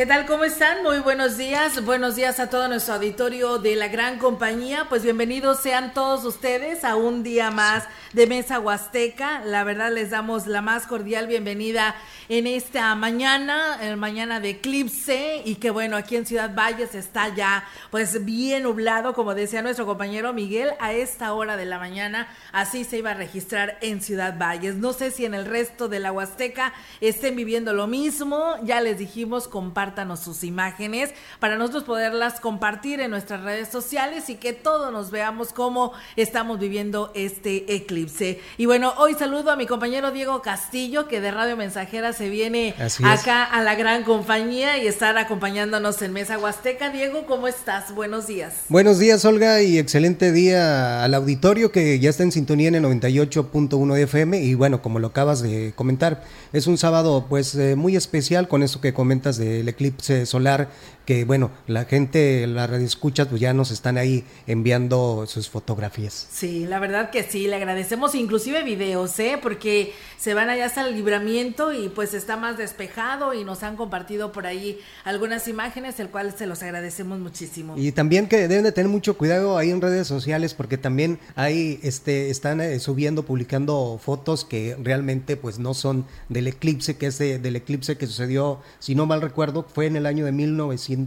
¿Qué 0.00 0.06
tal? 0.06 0.24
¿Cómo 0.24 0.44
están? 0.44 0.82
Muy 0.82 1.00
buenos 1.00 1.36
días. 1.36 1.84
Buenos 1.84 2.16
días 2.16 2.40
a 2.40 2.48
todo 2.48 2.68
nuestro 2.68 2.94
auditorio 2.94 3.58
de 3.58 3.76
la 3.76 3.88
gran 3.88 4.18
compañía. 4.18 4.86
Pues 4.88 5.02
bienvenidos 5.02 5.60
sean 5.60 5.92
todos 5.92 6.24
ustedes 6.24 6.84
a 6.84 6.96
un 6.96 7.22
día 7.22 7.50
más 7.50 7.84
de 8.14 8.26
Mesa 8.26 8.60
Huasteca. 8.60 9.42
La 9.44 9.62
verdad 9.62 9.92
les 9.92 10.08
damos 10.08 10.46
la 10.46 10.62
más 10.62 10.86
cordial 10.86 11.26
bienvenida 11.26 11.94
en 12.30 12.46
esta 12.46 12.94
mañana, 12.94 13.78
el 13.82 13.98
mañana 13.98 14.40
de 14.40 14.50
eclipse 14.50 15.42
y 15.44 15.56
que 15.56 15.68
bueno, 15.68 15.98
aquí 15.98 16.16
en 16.16 16.24
Ciudad 16.24 16.54
Valles 16.54 16.94
está 16.94 17.34
ya 17.34 17.68
pues 17.90 18.24
bien 18.24 18.62
nublado, 18.62 19.12
como 19.12 19.34
decía 19.34 19.60
nuestro 19.60 19.84
compañero 19.84 20.32
Miguel, 20.32 20.70
a 20.80 20.94
esta 20.94 21.34
hora 21.34 21.58
de 21.58 21.66
la 21.66 21.78
mañana 21.78 22.26
así 22.52 22.84
se 22.84 22.96
iba 22.96 23.10
a 23.10 23.14
registrar 23.14 23.76
en 23.82 24.00
Ciudad 24.00 24.38
Valles. 24.38 24.76
No 24.76 24.94
sé 24.94 25.10
si 25.10 25.26
en 25.26 25.34
el 25.34 25.44
resto 25.44 25.88
de 25.88 26.00
la 26.00 26.10
Huasteca 26.10 26.72
estén 27.02 27.36
viviendo 27.36 27.74
lo 27.74 27.86
mismo. 27.86 28.54
Ya 28.62 28.80
les 28.80 28.96
dijimos, 28.96 29.46
compartan 29.46 29.89
sus 30.16 30.44
imágenes 30.44 31.10
para 31.40 31.56
nosotros 31.56 31.84
poderlas 31.84 32.40
compartir 32.40 33.00
en 33.00 33.10
nuestras 33.10 33.42
redes 33.42 33.68
sociales 33.68 34.28
y 34.30 34.36
que 34.36 34.52
todos 34.52 34.92
nos 34.92 35.10
veamos 35.10 35.52
cómo 35.52 35.92
estamos 36.16 36.58
viviendo 36.58 37.10
este 37.14 37.74
eclipse. 37.74 38.40
Y 38.56 38.66
bueno, 38.66 38.94
hoy 38.96 39.14
saludo 39.14 39.50
a 39.50 39.56
mi 39.56 39.66
compañero 39.66 40.10
Diego 40.10 40.42
Castillo, 40.42 41.06
que 41.06 41.20
de 41.20 41.30
Radio 41.30 41.56
Mensajera 41.56 42.12
se 42.12 42.28
viene 42.28 42.74
acá 43.04 43.44
a 43.44 43.62
la 43.62 43.74
gran 43.74 44.04
compañía 44.04 44.82
y 44.82 44.86
estar 44.86 45.18
acompañándonos 45.18 46.00
en 46.02 46.12
Mesa 46.12 46.38
Huasteca. 46.38 46.90
Diego, 46.90 47.26
¿cómo 47.26 47.48
estás? 47.48 47.94
Buenos 47.94 48.26
días. 48.26 48.54
Buenos 48.68 48.98
días, 48.98 49.24
Olga, 49.24 49.60
y 49.60 49.78
excelente 49.78 50.32
día 50.32 51.04
al 51.04 51.14
auditorio 51.14 51.72
que 51.72 51.98
ya 51.98 52.10
está 52.10 52.22
en 52.22 52.32
sintonía 52.32 52.68
en 52.68 52.76
el 52.76 52.84
98.1 52.84 53.94
de 53.94 54.02
FM. 54.02 54.42
Y 54.42 54.54
bueno, 54.54 54.82
como 54.82 54.98
lo 54.98 55.08
acabas 55.08 55.42
de 55.42 55.72
comentar, 55.74 56.24
es 56.52 56.66
un 56.66 56.78
sábado 56.78 57.26
pues 57.28 57.54
eh, 57.54 57.76
muy 57.76 57.96
especial 57.96 58.48
con 58.48 58.62
eso 58.62 58.80
que 58.80 58.94
comentas 58.94 59.36
del 59.36 59.68
eclipse 59.68 59.79
solar 60.26 60.68
que 61.10 61.24
bueno, 61.24 61.50
la 61.66 61.86
gente, 61.86 62.46
la 62.46 62.68
radio 62.68 62.86
escucha, 62.86 63.28
pues 63.28 63.40
ya 63.40 63.52
nos 63.52 63.72
están 63.72 63.98
ahí 63.98 64.22
enviando 64.46 65.24
sus 65.26 65.50
fotografías. 65.50 66.28
Sí, 66.30 66.66
la 66.66 66.78
verdad 66.78 67.10
que 67.10 67.24
sí, 67.24 67.48
le 67.48 67.56
agradecemos 67.56 68.14
inclusive 68.14 68.62
videos, 68.62 69.18
¿eh? 69.18 69.36
Porque 69.42 69.92
se 70.20 70.34
van 70.34 70.50
allá 70.50 70.66
hasta 70.66 70.86
el 70.86 70.94
libramiento 70.94 71.72
y 71.72 71.88
pues 71.88 72.14
está 72.14 72.36
más 72.36 72.58
despejado 72.58 73.34
y 73.34 73.42
nos 73.42 73.64
han 73.64 73.74
compartido 73.74 74.30
por 74.30 74.46
ahí 74.46 74.78
algunas 75.02 75.48
imágenes, 75.48 75.98
el 75.98 76.10
cual 76.10 76.32
se 76.38 76.46
los 76.46 76.62
agradecemos 76.62 77.18
muchísimo. 77.18 77.74
Y 77.76 77.90
también 77.90 78.28
que 78.28 78.46
deben 78.46 78.62
de 78.62 78.70
tener 78.70 78.88
mucho 78.88 79.18
cuidado 79.18 79.58
ahí 79.58 79.70
en 79.70 79.80
redes 79.80 80.06
sociales 80.06 80.54
porque 80.54 80.78
también 80.78 81.18
ahí 81.34 81.80
este, 81.82 82.30
están 82.30 82.60
eh, 82.60 82.78
subiendo, 82.78 83.24
publicando 83.24 83.98
fotos 84.00 84.44
que 84.44 84.76
realmente 84.80 85.36
pues 85.36 85.58
no 85.58 85.74
son 85.74 86.06
del 86.28 86.46
eclipse, 86.46 86.96
que 86.96 87.06
es 87.06 87.18
del 87.18 87.56
eclipse 87.56 87.96
que 87.96 88.06
sucedió, 88.06 88.60
si 88.78 88.94
no 88.94 89.06
mal 89.06 89.20
recuerdo, 89.20 89.66
fue 89.74 89.86
en 89.86 89.96
el 89.96 90.06
año 90.06 90.24
de 90.24 90.30
1900 90.30 90.99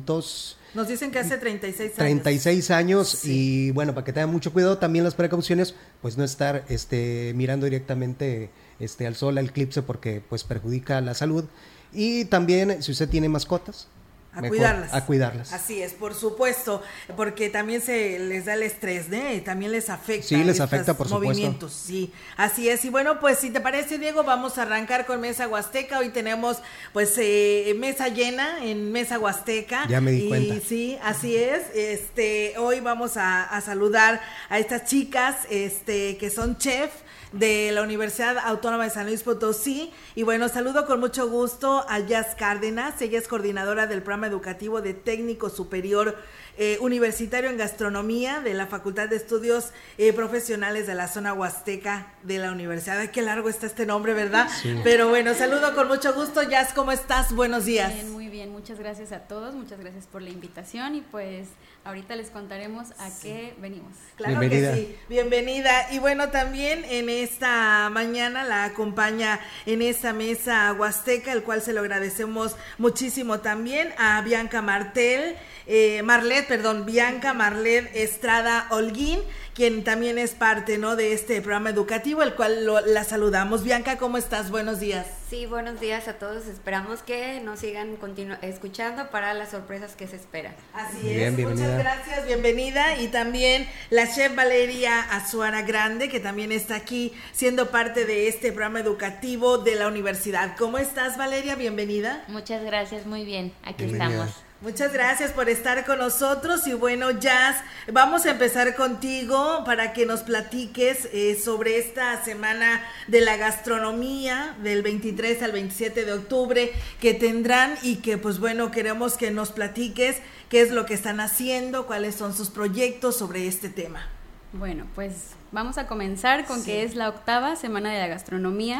nos 0.73 0.88
dicen 0.88 1.11
que 1.11 1.19
hace 1.19 1.38
36 1.38 1.81
años. 1.81 1.97
36 1.97 2.72
años 2.72 3.25
y 3.25 3.72
bueno, 3.72 3.94
para 3.94 4.05
que 4.05 4.13
tengan 4.13 4.31
mucho 4.31 4.52
cuidado 4.52 4.80
también 4.80 5.05
las 5.05 5.13
precauciones, 5.13 5.75
pues 6.02 6.17
no 6.17 6.23
estar 6.23 6.66
este 6.67 7.33
mirando 7.35 7.66
directamente 7.66 8.50
este 8.80 9.05
al 9.05 9.16
sol, 9.16 9.38
al 9.38 9.50
eclipse 9.50 9.83
porque 9.83 10.22
pues 10.27 10.44
perjudica 10.44 11.00
la 11.02 11.13
salud 11.13 11.45
y 11.91 12.25
también 12.25 12.81
si 12.81 12.91
usted 12.91 13.08
tiene 13.08 13.29
mascotas, 13.29 13.88
a 14.35 14.41
cuidarlas. 14.41 14.94
A 14.94 15.05
cuidarlas. 15.05 15.53
Así 15.53 15.81
es, 15.81 15.94
por 15.94 16.16
supuesto, 16.16 16.81
porque 17.16 17.49
también 17.49 17.81
se 17.81 18.19
les 18.19 18.45
da 18.45 18.55
el 18.55 18.63
estrés, 18.63 19.09
¿no? 19.09 19.17
también 19.44 19.71
les 19.71 19.89
afecta. 19.89 20.27
Sí, 20.27 20.44
les 20.44 20.59
afecta, 20.59 20.95
por 20.95 21.09
movimientos, 21.09 21.73
sí, 21.73 22.11
así 22.38 22.69
es. 22.69 22.83
Y 22.85 22.89
bueno, 22.89 23.19
pues 23.19 23.39
si 23.39 23.49
te 23.49 23.61
parece, 23.61 23.99
Diego, 23.99 24.23
vamos 24.23 24.57
a 24.57 24.63
arrancar 24.63 25.05
con 25.05 25.22
Mesa 25.22 25.47
Huasteca. 25.47 25.99
Hoy 25.99 26.09
tenemos, 26.09 26.57
pues, 26.93 27.13
eh, 27.17 27.75
mesa 27.77 28.07
llena 28.07 28.63
en 28.63 28.91
Mesa 28.91 29.19
Huasteca. 29.19 29.88
Ya 29.88 30.01
me 30.01 30.11
di 30.11 30.27
cuenta. 30.27 30.55
Sí, 30.67 30.97
así 31.03 31.35
es. 31.35 31.63
Este, 31.75 32.55
hoy 32.57 32.79
vamos 32.79 33.17
a, 33.17 33.43
a 33.43 33.61
saludar 33.61 34.22
a 34.49 34.59
estas 34.59 34.85
chicas, 34.85 35.38
este, 35.49 36.17
que 36.17 36.29
son 36.29 36.57
chef 36.57 36.91
de 37.33 37.71
la 37.71 37.81
Universidad 37.81 38.38
Autónoma 38.38 38.85
de 38.85 38.89
San 38.91 39.07
Luis 39.07 39.23
Potosí. 39.23 39.91
Y 40.16 40.23
bueno, 40.23 40.47
saludo 40.47 40.85
con 40.85 40.99
mucho 40.99 41.27
gusto 41.27 41.85
a 41.89 41.99
Jazz 41.99 42.35
Cárdenas. 42.35 43.01
Ella 43.01 43.19
es 43.19 43.27
coordinadora 43.27 43.88
del 43.88 44.01
programa 44.01 44.27
educativo 44.27 44.81
de 44.81 44.94
técnico 44.94 45.49
superior 45.49 46.16
eh, 46.57 46.77
universitario 46.81 47.49
en 47.49 47.57
gastronomía 47.57 48.39
de 48.39 48.53
la 48.53 48.67
Facultad 48.67 49.09
de 49.09 49.16
Estudios 49.16 49.72
eh, 49.97 50.13
Profesionales 50.13 50.85
de 50.85 50.93
la 50.93 51.07
zona 51.07 51.33
Huasteca 51.33 52.13
de 52.22 52.38
la 52.38 52.51
Universidad. 52.51 52.99
Ay, 52.99 53.07
qué 53.07 53.23
largo 53.23 53.49
está 53.49 53.66
este 53.66 53.88
nombre, 53.88 54.13
¿verdad? 54.13 54.47
Pero 54.83 55.09
bueno, 55.09 55.33
saludo 55.33 55.73
con 55.73 55.88
mucho 55.88 56.13
gusto. 56.13 56.43
Jazz, 56.43 56.72
¿cómo 56.73 56.91
estás? 56.91 57.33
Buenos 57.33 57.66
días. 57.66 57.91
Bien, 57.91 58.11
muy 58.11 58.27
bien. 58.27 58.51
Muchas 58.51 58.77
gracias 58.77 59.11
a 59.11 59.22
todos. 59.22 59.55
Muchas 59.55 59.79
gracias 59.79 60.05
por 60.05 60.22
la 60.22 60.29
invitación 60.29 60.93
y 60.95 61.01
pues 61.01 61.47
ahorita 61.85 62.16
les 62.16 62.29
contaremos 62.29 62.91
a 62.99 63.09
qué 63.21 63.53
venimos. 63.59 63.91
Claro 64.16 64.39
que 64.39 64.73
sí. 64.73 64.95
Bienvenida. 65.09 65.91
Y 65.91 65.99
bueno, 65.99 66.29
también 66.29 66.85
en 66.85 67.09
esta 67.09 67.89
mañana 67.91 68.44
la 68.44 68.66
acompaña 68.66 69.39
en 69.66 69.81
esta 69.81 70.13
mesa 70.13 70.73
Huasteca, 70.73 71.31
el 71.31 71.43
cual 71.43 71.61
se 71.61 71.73
lo 71.73 71.81
agradecemos 71.81 72.55
muchísimo 72.77 73.39
también 73.39 73.93
a 73.97 74.22
Bianca 74.22 74.61
Martel, 74.61 75.35
eh, 75.67 76.01
Marlet, 76.03 76.47
perdón, 76.47 76.85
Bianca 76.85 77.33
Marlet 77.33 77.89
Estrada 77.95 78.67
Holguín 78.69 79.19
quien 79.53 79.83
también 79.83 80.17
es 80.17 80.31
parte 80.31 80.77
¿no? 80.77 80.95
de 80.95 81.13
este 81.13 81.39
programa 81.41 81.69
educativo, 81.69 82.23
el 82.23 82.33
cual 82.33 82.66
la 82.88 83.03
saludamos. 83.03 83.63
Bianca, 83.63 83.97
¿cómo 83.97 84.17
estás? 84.17 84.49
Buenos 84.49 84.79
días. 84.79 85.05
Sí, 85.33 85.47
buenos 85.47 85.79
días 85.79 86.07
a 86.07 86.19
todos. 86.19 86.45
Esperamos 86.45 87.01
que 87.01 87.39
nos 87.39 87.61
sigan 87.61 87.97
escuchando 88.44 89.09
para 89.09 89.33
las 89.33 89.49
sorpresas 89.49 89.95
que 89.95 90.05
se 90.05 90.16
esperan. 90.16 90.53
Así 90.75 91.09
es, 91.09 91.35
muchas 91.35 91.75
gracias, 91.79 92.27
bienvenida. 92.27 92.97
Y 92.97 93.07
también 93.07 93.67
la 93.89 94.07
chef 94.13 94.35
Valeria 94.35 95.01
Azuara 95.01 95.63
Grande, 95.63 96.07
que 96.07 96.19
también 96.19 96.51
está 96.51 96.75
aquí 96.75 97.13
siendo 97.31 97.72
parte 97.72 98.05
de 98.05 98.27
este 98.27 98.51
programa 98.51 98.79
educativo 98.79 99.57
de 99.57 99.73
la 99.73 99.88
universidad. 99.88 100.55
¿Cómo 100.55 100.77
estás, 100.77 101.17
Valeria? 101.17 101.55
Bienvenida. 101.55 102.23
Muchas 102.27 102.63
gracias, 102.63 103.07
muy 103.07 103.25
bien. 103.25 103.53
Aquí 103.63 103.85
estamos. 103.85 104.29
Muchas 104.63 104.94
gracias 104.94 105.34
por 105.34 105.50
estar 105.50 105.85
con 105.85 106.00
nosotros 106.00 106.68
y 106.68 106.74
bueno, 106.74 107.12
Jazz, 107.12 107.57
vamos 107.91 108.25
a 108.25 108.31
empezar 108.31 108.75
contigo 108.75 109.62
para 109.66 109.91
que 109.91 110.06
nos 110.06 110.22
platiques 110.22 111.09
eh, 111.12 111.35
sobre 111.35 111.79
esta 111.79 112.24
semana 112.24 112.81
de 113.07 113.19
la 113.19 113.35
gastronomía 113.35 114.56
del 114.63 114.81
23 114.81 115.44
al 115.44 115.52
27 115.52 116.06
de 116.06 116.13
octubre 116.13 116.72
que 117.02 117.13
tendrán 117.13 117.75
y 117.84 117.97
que 117.97 118.18
pues 118.18 118.40
bueno, 118.40 118.72
queremos 118.72 119.18
que 119.18 119.31
nos 119.31 119.52
platiques 119.52 120.22
qué 120.47 120.62
es 120.62 120.72
lo 120.72 120.85
que 120.85 120.94
están 120.94 121.19
haciendo, 121.19 121.85
cuáles 121.85 122.16
son 122.16 122.34
sus 122.34 122.50
proyectos 122.50 123.18
sobre 123.18 123.50
este 123.50 123.68
tema. 123.68 124.07
Bueno, 124.53 124.88
pues 124.96 125.31
vamos 125.52 125.78
a 125.78 125.88
comenzar 125.88 126.46
con 126.46 126.63
que 126.63 126.84
es 126.84 126.96
la 126.96 127.09
octava 127.09 127.57
semana 127.57 127.91
de 127.91 128.00
la 128.00 128.07
gastronomía. 128.07 128.79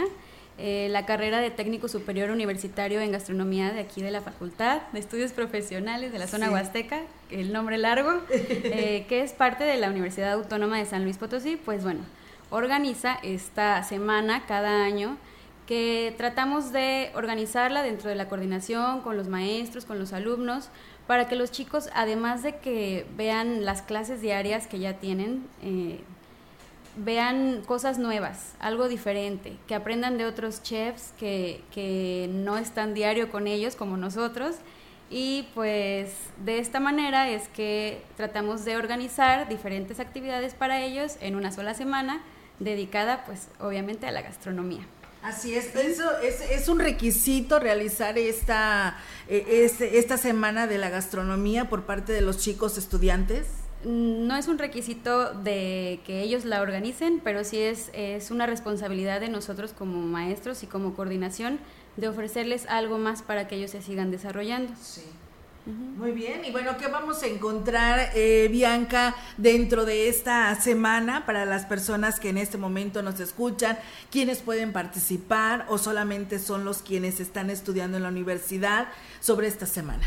Eh, 0.60 0.88
la 0.92 1.08
carrera 1.08 1.40
de 1.40 1.50
técnico 1.50 1.88
superior 1.88 2.30
universitario 2.30 3.02
en 3.02 3.12
gastronomía 3.12 3.74
de 3.74 3.80
aquí 3.80 4.04
de 4.04 4.12
la 4.12 4.22
Facultad 4.22 4.82
de 4.92 5.00
Estudios 5.00 5.32
Profesionales 5.32 6.14
de 6.14 6.20
la 6.20 6.28
zona 6.28 6.52
Huasteca, 6.52 7.02
el 7.32 7.52
nombre 7.52 7.80
largo, 7.80 8.22
eh, 8.30 9.06
que 9.10 9.22
es 9.22 9.34
parte 9.34 9.64
de 9.64 9.78
la 9.78 9.90
Universidad 9.90 10.34
Autónoma 10.34 10.78
de 10.78 10.86
San 10.86 11.04
Luis 11.04 11.18
Potosí, 11.18 11.56
pues 11.56 11.84
bueno, 11.84 12.02
organiza 12.52 13.18
esta 13.24 13.82
semana 13.82 14.46
cada 14.46 14.86
año 14.86 15.18
que 15.66 16.14
tratamos 16.18 16.72
de 16.72 17.10
organizarla 17.16 17.82
dentro 17.82 18.10
de 18.10 18.16
la 18.16 18.28
coordinación 18.28 19.02
con 19.02 19.18
los 19.18 19.30
maestros, 19.30 19.86
con 19.86 19.98
los 19.98 20.14
alumnos, 20.14 20.70
para 21.08 21.28
que 21.28 21.36
los 21.36 21.52
chicos, 21.52 21.90
además 21.96 22.44
de 22.44 22.58
que 22.58 23.08
vean 23.18 23.66
las 23.66 23.82
clases 23.82 24.22
diarias 24.22 24.68
que 24.68 24.80
ya 24.80 24.94
tienen, 24.94 25.48
eh, 25.64 26.02
vean 26.96 27.62
cosas 27.66 27.98
nuevas, 27.98 28.54
algo 28.60 28.88
diferente, 28.88 29.58
que 29.68 29.76
aprendan 29.76 30.18
de 30.18 30.26
otros 30.26 30.62
chefs 30.64 31.14
que, 31.20 31.64
que 31.72 32.30
no 32.32 32.58
están 32.58 32.94
diario 32.94 33.30
con 33.30 33.48
ellos 33.48 33.76
como 33.76 33.98
nosotros. 33.98 34.56
Y 35.10 35.48
pues 35.54 36.12
de 36.44 36.60
esta 36.60 36.80
manera 36.80 37.30
es 37.30 37.48
que 37.50 38.02
tratamos 38.18 38.66
de 38.66 38.78
organizar 38.78 39.48
diferentes 39.48 40.00
actividades 40.00 40.54
para 40.54 40.82
ellos 40.82 41.18
en 41.22 41.36
una 41.36 41.52
sola 41.52 41.74
semana, 41.74 42.24
dedicada 42.60 43.24
pues 43.26 43.48
obviamente 43.60 44.08
a 44.08 44.12
la 44.12 44.22
gastronomía. 44.22 44.88
Así 45.24 45.56
es, 45.56 45.74
es, 45.74 46.68
un 46.68 46.80
requisito 46.80 47.58
realizar 47.58 48.18
esta, 48.18 48.98
eh, 49.30 49.64
este, 49.64 49.98
esta 49.98 50.18
semana 50.18 50.68
de 50.68 50.78
la 50.78 50.90
gastronomía 50.90 51.70
por 51.70 51.86
parte 51.86 52.12
de 52.12 52.20
los 52.20 52.40
chicos 52.40 52.78
estudiantes. 52.78 53.48
No 53.86 54.36
es 54.36 54.48
un 54.48 54.58
requisito 54.58 55.34
de 55.34 56.00
que 56.06 56.22
ellos 56.22 56.46
la 56.46 56.62
organicen, 56.62 57.22
pero 57.24 57.44
sí 57.44 57.60
es, 57.60 57.90
es 57.94 58.32
una 58.32 58.46
responsabilidad 58.46 59.20
de 59.20 59.30
nosotros 59.30 59.74
como 59.74 60.02
maestros 60.02 60.64
y 60.64 60.68
como 60.68 60.96
coordinación 60.96 61.60
de 61.98 62.08
ofrecerles 62.08 62.66
algo 62.68 62.98
más 62.98 63.22
para 63.22 63.48
que 63.48 63.56
ellos 63.56 63.72
se 63.72 63.82
sigan 63.82 64.12
desarrollando. 64.12 64.74
Sí. 64.82 65.04
Muy 65.66 66.12
bien, 66.12 66.44
y 66.44 66.52
bueno, 66.52 66.78
¿qué 66.78 66.88
vamos 66.88 67.24
a 67.24 67.28
encontrar, 67.28 68.10
eh, 68.16 68.50
Bianca, 68.52 69.16
dentro 69.38 69.86
de 69.86 70.10
esta 70.10 70.54
semana 70.56 71.26
para 71.26 71.46
las 71.46 71.66
personas 71.66 72.20
que 72.20 72.28
en 72.28 72.38
este 72.38 72.58
momento 72.58 73.02
nos 73.02 73.22
escuchan? 73.22 73.80
¿Quiénes 74.12 74.40
pueden 74.40 74.74
participar 74.74 75.66
o 75.70 75.78
solamente 75.78 76.40
son 76.40 76.66
los 76.66 76.82
quienes 76.82 77.22
están 77.22 77.50
estudiando 77.50 77.96
en 77.96 78.04
la 78.04 78.10
universidad 78.10 78.90
sobre 79.22 79.48
esta 79.48 79.66
semana? 79.66 80.06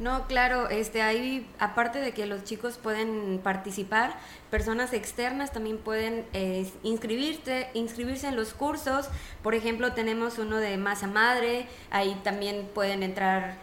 No, 0.00 0.26
claro, 0.26 0.70
este, 0.70 1.02
hay, 1.02 1.46
aparte 1.58 2.00
de 2.00 2.12
que 2.12 2.24
los 2.24 2.42
chicos 2.44 2.78
pueden 2.78 3.38
participar, 3.44 4.14
personas 4.50 4.94
externas 4.94 5.52
también 5.52 5.76
pueden 5.76 6.24
eh, 6.32 6.70
inscribirse, 6.82 7.68
inscribirse 7.74 8.26
en 8.26 8.34
los 8.34 8.54
cursos. 8.54 9.10
Por 9.42 9.54
ejemplo, 9.54 9.92
tenemos 9.92 10.38
uno 10.38 10.56
de 10.56 10.78
masa 10.78 11.06
madre, 11.06 11.66
ahí 11.90 12.18
también 12.24 12.66
pueden 12.74 13.02
entrar 13.02 13.58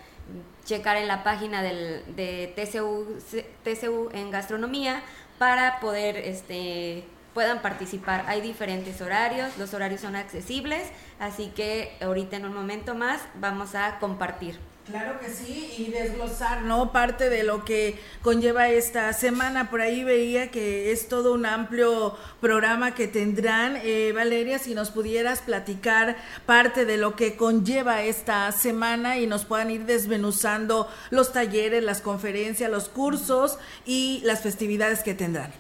checar 0.63 0.97
en 0.97 1.07
la 1.07 1.23
página 1.23 1.63
del, 1.63 2.03
de 2.15 2.53
TCU, 2.55 3.17
TCU 3.63 4.09
en 4.13 4.29
gastronomía 4.29 5.01
para 5.39 5.79
poder 5.79 6.17
este 6.17 7.03
puedan 7.33 7.61
participar. 7.61 8.25
Hay 8.27 8.41
diferentes 8.41 8.99
horarios, 9.01 9.57
los 9.57 9.73
horarios 9.73 10.01
son 10.01 10.15
accesibles, 10.15 10.91
así 11.19 11.51
que 11.55 11.95
ahorita 12.01 12.35
en 12.37 12.45
un 12.45 12.53
momento 12.53 12.95
más 12.95 13.21
vamos 13.39 13.75
a 13.75 13.99
compartir. 13.99 14.59
Claro 14.87 15.19
que 15.19 15.29
sí, 15.29 15.73
y 15.77 15.91
desglosar, 15.91 16.61
¿no? 16.61 16.93
Parte 16.93 17.29
de 17.29 17.43
lo 17.43 17.65
que 17.65 17.99
conlleva 18.21 18.69
esta 18.69 19.11
semana. 19.11 19.69
Por 19.69 19.81
ahí 19.81 20.05
veía 20.05 20.49
que 20.49 20.93
es 20.93 21.09
todo 21.09 21.33
un 21.33 21.45
amplio 21.45 22.17
programa 22.39 22.95
que 22.95 23.07
tendrán. 23.07 23.77
Eh, 23.83 24.13
Valeria, 24.15 24.59
si 24.59 24.75
nos 24.75 24.91
pudieras 24.91 25.41
platicar 25.41 26.15
parte 26.45 26.85
de 26.85 26.95
lo 26.95 27.17
que 27.17 27.35
conlleva 27.35 28.03
esta 28.03 28.49
semana 28.53 29.17
y 29.17 29.27
nos 29.27 29.43
puedan 29.43 29.71
ir 29.71 29.85
desmenuzando 29.85 30.89
los 31.09 31.33
talleres, 31.33 31.83
las 31.83 31.99
conferencias, 31.99 32.71
los 32.71 32.87
cursos 32.87 33.59
y 33.85 34.21
las 34.23 34.41
festividades 34.41 35.03
que 35.03 35.13
tendrán. 35.13 35.51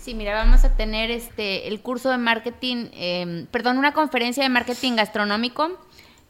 Sí, 0.00 0.14
mira, 0.14 0.34
vamos 0.34 0.64
a 0.64 0.74
tener 0.74 1.12
este 1.12 1.68
el 1.68 1.80
curso 1.80 2.10
de 2.10 2.18
marketing, 2.18 2.88
eh, 2.94 3.46
perdón, 3.52 3.78
una 3.78 3.92
conferencia 3.92 4.42
de 4.42 4.48
marketing 4.48 4.96
gastronómico 4.96 5.78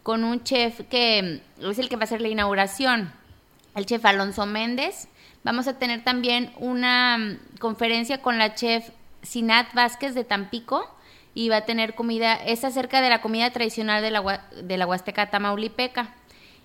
con 0.03 0.25
un 0.25 0.43
chef 0.43 0.81
que 0.89 1.43
es 1.61 1.79
el 1.79 1.89
que 1.89 1.97
va 1.97 2.03
a 2.03 2.05
hacer 2.05 2.21
la 2.21 2.29
inauguración, 2.29 3.13
el 3.75 3.87
chef 3.87 4.05
Alonso 4.05 4.47
Méndez. 4.47 5.09
Vamos 5.45 5.67
a 5.69 5.79
tener 5.79 6.05
también 6.05 6.53
una 6.59 7.19
mm, 7.19 7.59
conferencia 7.59 8.21
con 8.21 8.39
la 8.39 8.55
chef 8.55 8.91
Sinat 9.23 9.73
Vázquez 9.75 10.15
de 10.15 10.25
Tampico 10.25 10.89
y 11.35 11.49
va 11.49 11.59
a 11.59 11.65
tener 11.65 11.95
comida, 11.95 12.35
es 12.35 12.65
acerca 12.65 13.01
de 13.01 13.09
la 13.09 13.23
comida 13.23 13.51
tradicional 13.51 14.03
de 14.03 14.11
la, 14.11 14.45
de 14.63 14.77
la 14.77 14.87
Huasteca 14.87 15.31
Tamaulipeca. 15.31 16.15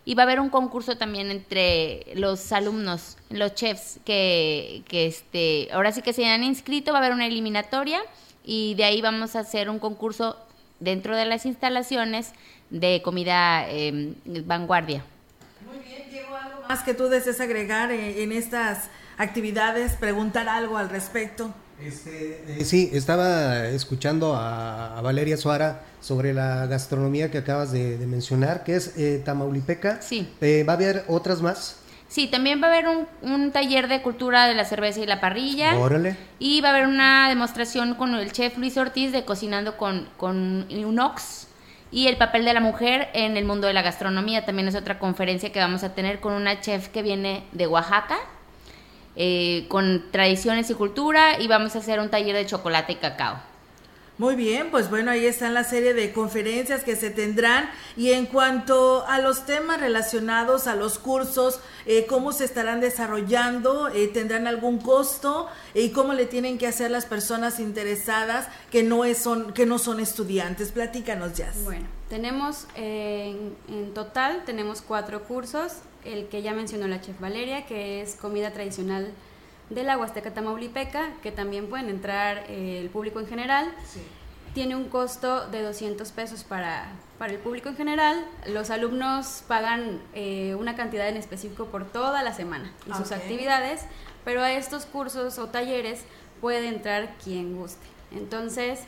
Y 0.04 0.16
va 0.16 0.24
a 0.24 0.26
haber 0.26 0.40
un 0.40 0.50
concurso 0.50 0.98
también 0.98 1.32
entre 1.32 2.14
los 2.16 2.54
alumnos, 2.54 3.18
los 3.30 3.56
chefs 3.56 4.00
que, 4.06 4.84
que 4.88 5.06
este, 5.06 5.68
ahora 5.74 5.92
sí 5.92 6.02
que 6.02 6.14
se 6.14 6.26
han 6.26 6.46
inscrito, 6.46 6.94
va 6.94 7.00
a 7.00 7.02
haber 7.02 7.12
una 7.12 7.26
eliminatoria 7.26 8.00
y 8.46 8.76
de 8.76 8.86
ahí 8.86 9.02
vamos 9.02 9.36
a 9.36 9.42
hacer 9.42 9.70
un 9.70 9.80
concurso 9.80 10.38
dentro 10.80 11.16
de 11.16 11.26
las 11.26 11.46
instalaciones 11.46 12.32
de 12.70 13.02
comida 13.04 13.70
em, 13.70 14.16
vanguardia. 14.46 15.04
Muy 15.66 15.80
bien, 15.80 16.10
Diego, 16.10 16.36
algo 16.36 16.68
más 16.68 16.84
que 16.84 16.94
tú 16.94 17.08
desees 17.08 17.40
agregar 17.40 17.92
eh, 17.92 18.24
en, 18.24 18.32
estas 18.32 18.90
actividades, 19.18 19.94
preguntar 19.94 20.50
algo 20.50 20.78
al 20.78 20.90
respecto. 20.90 21.54
Este, 21.82 22.44
eh, 22.48 22.66
sí, 22.66 22.90
estaba 22.94 23.68
escuchando 23.68 24.36
a, 24.36 25.00
Valeria 25.02 25.38
Suara 25.38 25.84
sobre 26.02 26.34
la 26.34 26.66
gastronomía 26.66 27.30
que 27.30 27.38
acabas 27.38 27.72
de, 27.72 27.98
mencionar, 28.08 28.64
que 28.64 28.76
es 28.76 28.98
eh, 28.98 29.22
Tamaulipeca. 29.24 30.02
Sí. 30.02 30.28
¿Va 30.68 30.74
a 30.74 30.76
haber 30.76 31.06
otras 31.08 31.42
más? 31.42 31.78
Sí, 32.08 32.28
también 32.28 32.62
va 32.62 32.68
a 32.68 32.70
haber 32.70 32.88
un, 33.22 33.52
taller 33.52 33.88
de 33.88 34.02
cultura 34.02 34.48
de 34.48 34.56
la 34.56 34.64
cerveza 34.66 35.02
y 35.02 35.06
la 35.06 35.20
parrilla. 35.20 35.78
Órale. 35.78 36.16
Y 36.40 36.62
va 36.62 36.70
a 36.70 36.72
haber 36.72 36.88
una 36.88 37.28
demostración 37.28 37.96
con 37.96 38.16
el 38.16 38.32
chef 38.32 38.58
Luis 38.58 38.78
Ortiz 38.78 39.12
de 39.12 39.26
cocinando 39.26 39.78
con, 39.78 40.08
con 40.18 40.68
Unox. 40.72 41.48
Y 41.92 42.08
el 42.08 42.18
papel 42.18 42.46
de 42.46 42.54
la 42.54 42.60
mujer 42.60 43.10
en 43.14 43.38
el 43.38 43.46
mundo 43.46 43.68
de 43.68 43.74
la 43.74 43.82
gastronomía 43.82 44.46
también 44.46 44.68
es 44.68 44.76
otra 44.76 45.00
conferencia 45.00 45.52
que 45.52 45.60
vamos 45.60 45.84
a 45.84 45.94
tener 45.94 46.20
con 46.20 46.34
una 46.34 46.60
chef 46.60 46.90
que 46.90 47.02
viene 47.02 47.44
de 47.54 47.68
Oaxaca, 47.68 48.18
eh, 49.16 49.66
con 49.70 50.06
tradiciones 50.12 50.70
y 50.70 50.74
cultura, 50.74 51.40
y 51.40 51.48
vamos 51.48 51.76
a 51.76 51.80
hacer 51.80 52.00
un 52.00 52.10
taller 52.10 52.36
de 52.36 52.46
chocolate 52.46 52.94
y 52.94 52.96
cacao. 52.96 53.38
Muy 54.18 54.36
bien, 54.36 54.72
pues 54.72 54.90
bueno, 54.90 55.12
ahí 55.12 55.28
están 55.28 55.54
la 55.54 55.64
serie 55.64 55.94
de 55.94 56.12
conferencias 56.12 56.84
que 56.84 56.96
se 56.96 57.12
tendrán 57.12 57.70
y 57.96 58.14
en 58.14 58.26
cuanto 58.26 59.06
a 59.06 59.20
los 59.20 59.46
temas 59.46 59.80
relacionados 59.80 60.66
a 60.66 60.76
los 60.76 60.98
cursos, 60.98 61.60
eh, 61.86 62.08
cómo 62.08 62.32
se 62.32 62.46
estarán 62.46 62.82
desarrollando, 62.82 63.90
eh, 63.90 64.08
tendrán 64.08 64.48
algún 64.48 64.80
costo 64.80 65.48
y 65.76 65.92
cómo 65.92 66.14
le 66.14 66.26
tienen 66.26 66.58
que 66.58 66.66
hacer 66.66 66.90
las 66.90 67.06
personas 67.06 67.60
interesadas 67.60 68.48
que 68.72 68.82
no 68.82 69.06
es, 69.06 69.20
son 69.20 69.54
que 69.54 69.68
no 69.68 69.78
son 69.78 70.00
estudiantes. 70.00 70.72
Platícanos 70.72 71.36
ya. 71.36 71.54
Bueno, 71.64 71.86
tenemos 72.10 72.66
eh, 72.76 73.36
en, 73.70 73.76
en 73.76 73.94
total 73.94 74.46
tenemos 74.46 74.82
cuatro 74.82 75.26
cursos, 75.26 75.74
el 76.06 76.28
que 76.28 76.42
ya 76.42 76.54
mencionó 76.54 76.88
la 76.88 77.02
chef 77.02 77.20
Valeria, 77.20 77.68
que 77.68 78.02
es 78.02 78.16
comida 78.16 78.52
tradicional 78.52 79.12
de 79.70 79.84
la 79.84 79.98
Huasteca 79.98 80.34
Tamaulipeca, 80.34 81.12
que 81.22 81.32
también 81.32 81.68
pueden 81.68 81.90
entrar 81.90 82.46
eh, 82.48 82.80
el 82.82 82.90
público 82.90 83.20
en 83.20 83.28
general. 83.28 83.72
Tiene 84.54 84.76
un 84.76 84.90
costo 84.90 85.48
de 85.50 85.62
200 85.62 86.12
pesos 86.12 86.44
para, 86.44 86.88
para 87.20 87.34
el 87.34 87.40
público 87.40 87.70
en 87.70 87.76
general. 87.76 88.26
Los 88.48 88.70
alumnos 88.70 89.44
pagan 89.48 90.00
eh, 90.14 90.56
una 90.56 90.76
cantidad 90.76 91.08
en 91.10 91.18
específico 91.18 91.66
por 91.66 91.86
toda 91.86 92.24
la 92.24 92.34
semana 92.34 92.72
y 92.88 92.94
sus 92.94 93.12
actividades, 93.12 93.82
pero 94.26 94.42
a 94.42 94.52
estos 94.52 94.86
cursos 94.86 95.38
o 95.38 95.50
talleres 95.50 96.06
puede 96.42 96.70
entrar 96.70 97.14
quien 97.24 97.56
guste. 97.56 97.86
Entonces, 98.12 98.80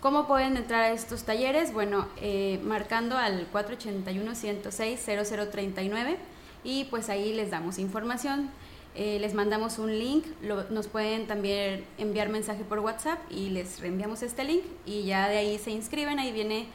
¿cómo 0.00 0.26
pueden 0.26 0.56
entrar 0.56 0.82
a 0.82 0.90
estos 0.90 1.22
talleres? 1.22 1.72
Bueno, 1.72 2.08
eh, 2.20 2.60
marcando 2.64 3.16
al 3.16 3.46
481-106-0039 3.52 6.16
y 6.64 6.84
pues 6.84 7.08
ahí 7.08 7.32
les 7.32 7.50
damos 7.50 7.78
información 7.78 8.50
eh, 8.94 9.18
les 9.20 9.34
mandamos 9.34 9.78
un 9.78 9.98
link, 9.98 10.24
nos 10.70 10.86
pueden 10.86 11.26
también 11.26 11.84
enviar 11.98 12.28
mensaje 12.28 12.62
por 12.62 12.78
WhatsApp 12.78 13.18
y 13.28 13.50
les 13.50 13.80
reenviamos 13.80 14.22
este 14.22 14.44
link 14.44 14.62
y 14.86 15.04
ya 15.04 15.28
de 15.28 15.38
ahí 15.38 15.58
se 15.58 15.72
inscriben, 15.72 16.20
ahí 16.20 16.30
viene 16.30 16.68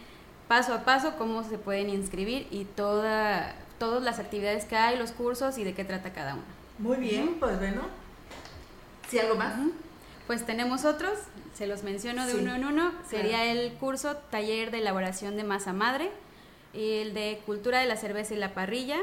paso 0.50 0.74
a 0.74 0.84
paso 0.84 1.14
cómo 1.18 1.44
se 1.44 1.58
pueden 1.58 1.90
inscribir 1.90 2.48
y 2.52 2.66
toda, 2.66 3.56
todas 3.78 4.04
las 4.04 4.20
actividades 4.20 4.66
que 4.66 4.76
hay, 4.76 4.98
los 4.98 5.12
cursos 5.12 5.58
y 5.58 5.64
de 5.64 5.74
qué 5.74 5.86
trata 5.86 6.12
cada 6.12 6.34
uno. 6.34 6.44
Muy 6.78 6.98
bien, 6.98 7.36
pues 7.40 7.58
bueno. 7.58 7.84
¿Sí 9.08 9.18
algo 9.18 9.36
más? 9.36 9.54
Pues 10.28 10.46
tenemos 10.46 10.86
otros, 10.86 11.14
se 11.54 11.68
los 11.68 11.84
menciono 11.84 12.28
de 12.28 12.36
uno 12.36 12.54
en 12.54 12.66
uno. 12.66 12.92
Sería 13.10 13.52
el 13.52 13.74
curso 13.74 14.18
Taller 14.30 14.72
de 14.72 14.80
Elaboración 14.80 15.38
de 15.38 15.44
Masa 15.44 15.72
Madre, 15.72 16.12
el 16.74 17.14
de 17.14 17.42
Cultura 17.46 17.80
de 17.80 17.88
la 17.88 17.96
Cerveza 17.96 18.34
y 18.34 18.38
la 18.38 18.54
Parrilla, 18.54 18.98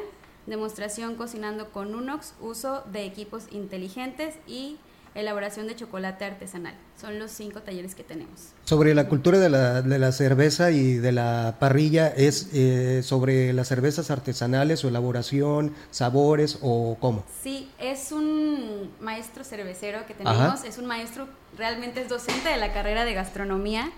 demostración 0.46 1.16
cocinando 1.16 1.70
con 1.70 1.94
Unox, 1.94 2.34
uso 2.40 2.84
de 2.92 3.04
equipos 3.04 3.44
inteligentes 3.50 4.34
y 4.46 4.78
elaboración 5.16 5.66
de 5.66 5.74
chocolate 5.74 6.24
artesanal. 6.24 6.74
Son 7.00 7.18
los 7.18 7.30
cinco 7.30 7.62
talleres 7.62 7.94
que 7.94 8.04
tenemos. 8.04 8.52
Sobre 8.64 8.94
la 8.94 9.08
cultura 9.08 9.38
de 9.38 9.48
la, 9.48 9.82
de 9.82 9.98
la 9.98 10.12
cerveza 10.12 10.70
y 10.70 10.94
de 10.94 11.12
la 11.12 11.56
parrilla, 11.58 12.08
¿es 12.08 12.50
eh, 12.52 13.02
sobre 13.02 13.52
las 13.52 13.68
cervezas 13.68 14.10
artesanales, 14.10 14.80
su 14.80 14.88
elaboración, 14.88 15.74
sabores 15.90 16.58
o 16.60 16.96
cómo? 17.00 17.24
Sí, 17.42 17.70
es 17.78 18.12
un 18.12 18.90
maestro 19.00 19.42
cervecero 19.42 20.06
que 20.06 20.14
tenemos, 20.14 20.64
es 20.64 20.78
un 20.78 20.86
maestro, 20.86 21.26
realmente 21.56 22.02
es 22.02 22.08
docente 22.08 22.50
de 22.50 22.58
la 22.58 22.72
carrera 22.72 23.04
de 23.04 23.14
gastronomía. 23.14 23.90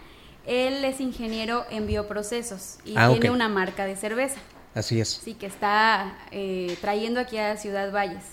Él 0.47 0.85
es 0.85 1.00
ingeniero 1.00 1.64
en 1.71 1.87
bioprocesos 1.87 2.78
y 2.85 2.95
ah, 2.97 3.11
tiene 3.11 3.31
una 3.31 3.49
marca 3.49 3.85
de 3.85 3.97
cerveza. 3.97 4.38
Así 4.75 5.01
es. 5.01 5.09
Sí, 5.09 5.35
que 5.35 5.47
está 5.47 6.17
eh, 6.31 6.77
trayendo 6.81 7.21
aquí 7.21 7.39
a 7.39 7.57
Ciudad 7.57 7.93
Valles. 7.93 8.25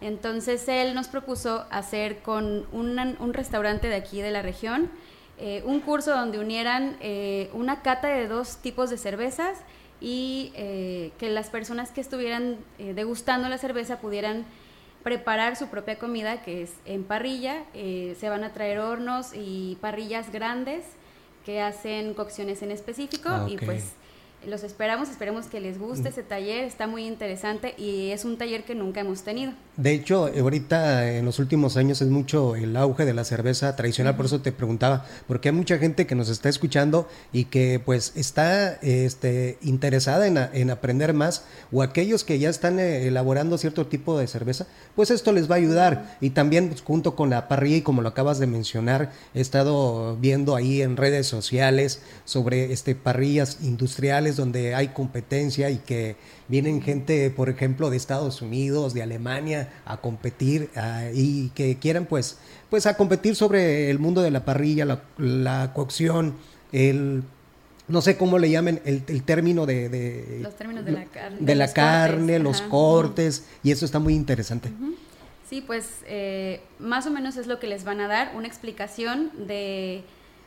Entonces 0.00 0.68
él 0.68 0.94
nos 0.94 1.08
propuso 1.08 1.66
hacer 1.70 2.18
con 2.18 2.66
un 2.72 3.34
restaurante 3.34 3.88
de 3.88 3.94
aquí 3.94 4.20
de 4.20 4.30
la 4.30 4.42
región 4.42 4.90
eh, 5.38 5.62
un 5.64 5.80
curso 5.80 6.12
donde 6.12 6.38
unieran 6.38 6.96
eh, 7.00 7.50
una 7.54 7.82
cata 7.82 8.08
de 8.08 8.28
dos 8.28 8.58
tipos 8.58 8.90
de 8.90 8.98
cervezas 8.98 9.58
y 10.00 10.52
que 10.54 11.30
las 11.30 11.48
personas 11.48 11.90
que 11.90 12.02
estuvieran 12.02 12.58
degustando 12.78 13.48
la 13.48 13.56
cerveza 13.56 14.00
pudieran 14.00 14.44
preparar 15.02 15.56
su 15.56 15.68
propia 15.68 15.98
comida, 15.98 16.42
que 16.42 16.62
es 16.62 16.72
en 16.84 17.04
parrilla. 17.04 17.64
se 17.72 18.28
van 18.28 18.44
a 18.44 18.52
traer 18.52 18.80
hornos 18.80 19.30
y 19.32 19.78
parrillas 19.80 20.30
grandes 20.30 20.84
que 21.46 21.62
hacen 21.62 22.12
cocciones 22.12 22.62
en 22.62 22.70
específico 22.70 23.28
ah, 23.30 23.46
y 23.48 23.56
pues 23.56 23.92
los 24.48 24.64
esperamos, 24.64 25.08
esperemos 25.08 25.46
que 25.46 25.60
les 25.60 25.78
guste 25.78 26.08
ese 26.08 26.22
taller, 26.22 26.64
está 26.64 26.86
muy 26.86 27.06
interesante 27.06 27.74
y 27.78 28.10
es 28.10 28.24
un 28.24 28.36
taller 28.36 28.64
que 28.64 28.74
nunca 28.74 29.00
hemos 29.00 29.22
tenido. 29.22 29.52
De 29.76 29.92
hecho, 29.92 30.26
ahorita 30.26 31.12
en 31.12 31.24
los 31.24 31.38
últimos 31.38 31.76
años 31.76 32.00
es 32.00 32.08
mucho 32.08 32.56
el 32.56 32.76
auge 32.76 33.04
de 33.04 33.14
la 33.14 33.24
cerveza 33.24 33.74
tradicional, 33.76 34.16
por 34.16 34.26
eso 34.26 34.40
te 34.40 34.52
preguntaba, 34.52 35.06
porque 35.26 35.48
hay 35.48 35.54
mucha 35.54 35.78
gente 35.78 36.06
que 36.06 36.14
nos 36.14 36.28
está 36.28 36.48
escuchando 36.48 37.08
y 37.32 37.46
que 37.46 37.80
pues 37.84 38.12
está 38.14 38.74
este, 38.82 39.58
interesada 39.62 40.26
en, 40.26 40.38
en 40.38 40.70
aprender 40.70 41.12
más, 41.12 41.44
o 41.72 41.82
aquellos 41.82 42.24
que 42.24 42.38
ya 42.38 42.50
están 42.50 42.78
eh, 42.78 43.06
elaborando 43.06 43.58
cierto 43.58 43.86
tipo 43.86 44.18
de 44.18 44.26
cerveza, 44.26 44.66
pues 44.94 45.10
esto 45.10 45.32
les 45.32 45.50
va 45.50 45.56
a 45.56 45.58
ayudar. 45.58 46.16
Y 46.20 46.30
también 46.30 46.68
pues, 46.68 46.82
junto 46.82 47.16
con 47.16 47.30
la 47.30 47.48
parrilla, 47.48 47.78
y 47.78 47.82
como 47.82 48.02
lo 48.02 48.08
acabas 48.08 48.38
de 48.38 48.46
mencionar, 48.46 49.12
he 49.34 49.40
estado 49.40 50.16
viendo 50.16 50.56
ahí 50.56 50.82
en 50.82 50.96
redes 50.96 51.26
sociales 51.26 52.00
sobre 52.24 52.72
este 52.72 52.94
parrillas 52.94 53.58
industriales 53.62 54.33
donde 54.36 54.74
hay 54.74 54.88
competencia 54.88 55.70
y 55.70 55.78
que 55.78 56.16
vienen 56.48 56.82
gente, 56.82 57.30
por 57.30 57.48
ejemplo, 57.48 57.90
de 57.90 57.96
Estados 57.96 58.42
Unidos, 58.42 58.94
de 58.94 59.02
Alemania, 59.02 59.72
a 59.84 59.98
competir 59.98 60.70
y 61.14 61.48
que 61.50 61.78
quieran 61.78 62.06
pues, 62.06 62.38
pues 62.70 62.86
a 62.86 62.96
competir 62.96 63.36
sobre 63.36 63.90
el 63.90 63.98
mundo 63.98 64.22
de 64.22 64.30
la 64.30 64.44
parrilla, 64.44 65.00
la, 65.18 65.72
cocción, 65.72 66.34
el 66.72 67.22
no 67.86 68.00
sé 68.00 68.16
cómo 68.16 68.38
le 68.38 68.50
llamen 68.50 68.80
el, 68.84 69.22
término 69.22 69.66
de, 69.66 70.40
los 70.42 70.56
términos 70.56 70.84
de 70.84 70.92
la 70.92 71.04
carne 71.04 71.38
de, 71.40 71.54
la 71.54 71.72
carne 71.72 72.38
los 72.38 72.62
cortes 72.62 73.44
y 73.62 73.70
eso 73.70 73.84
está 73.84 73.98
muy 73.98 74.14
interesante. 74.14 74.70
Sí 75.48 75.60
pues 75.60 75.86
eh, 76.06 76.62
más 76.78 77.06
o 77.06 77.10
menos 77.10 77.36
es 77.36 77.46
lo 77.46 77.60
que 77.60 77.66
les 77.66 77.84
van 77.84 78.00
a 78.00 78.08
dar 78.08 78.32
una 78.34 78.48
explicación 78.48 79.30
de, 79.46 80.02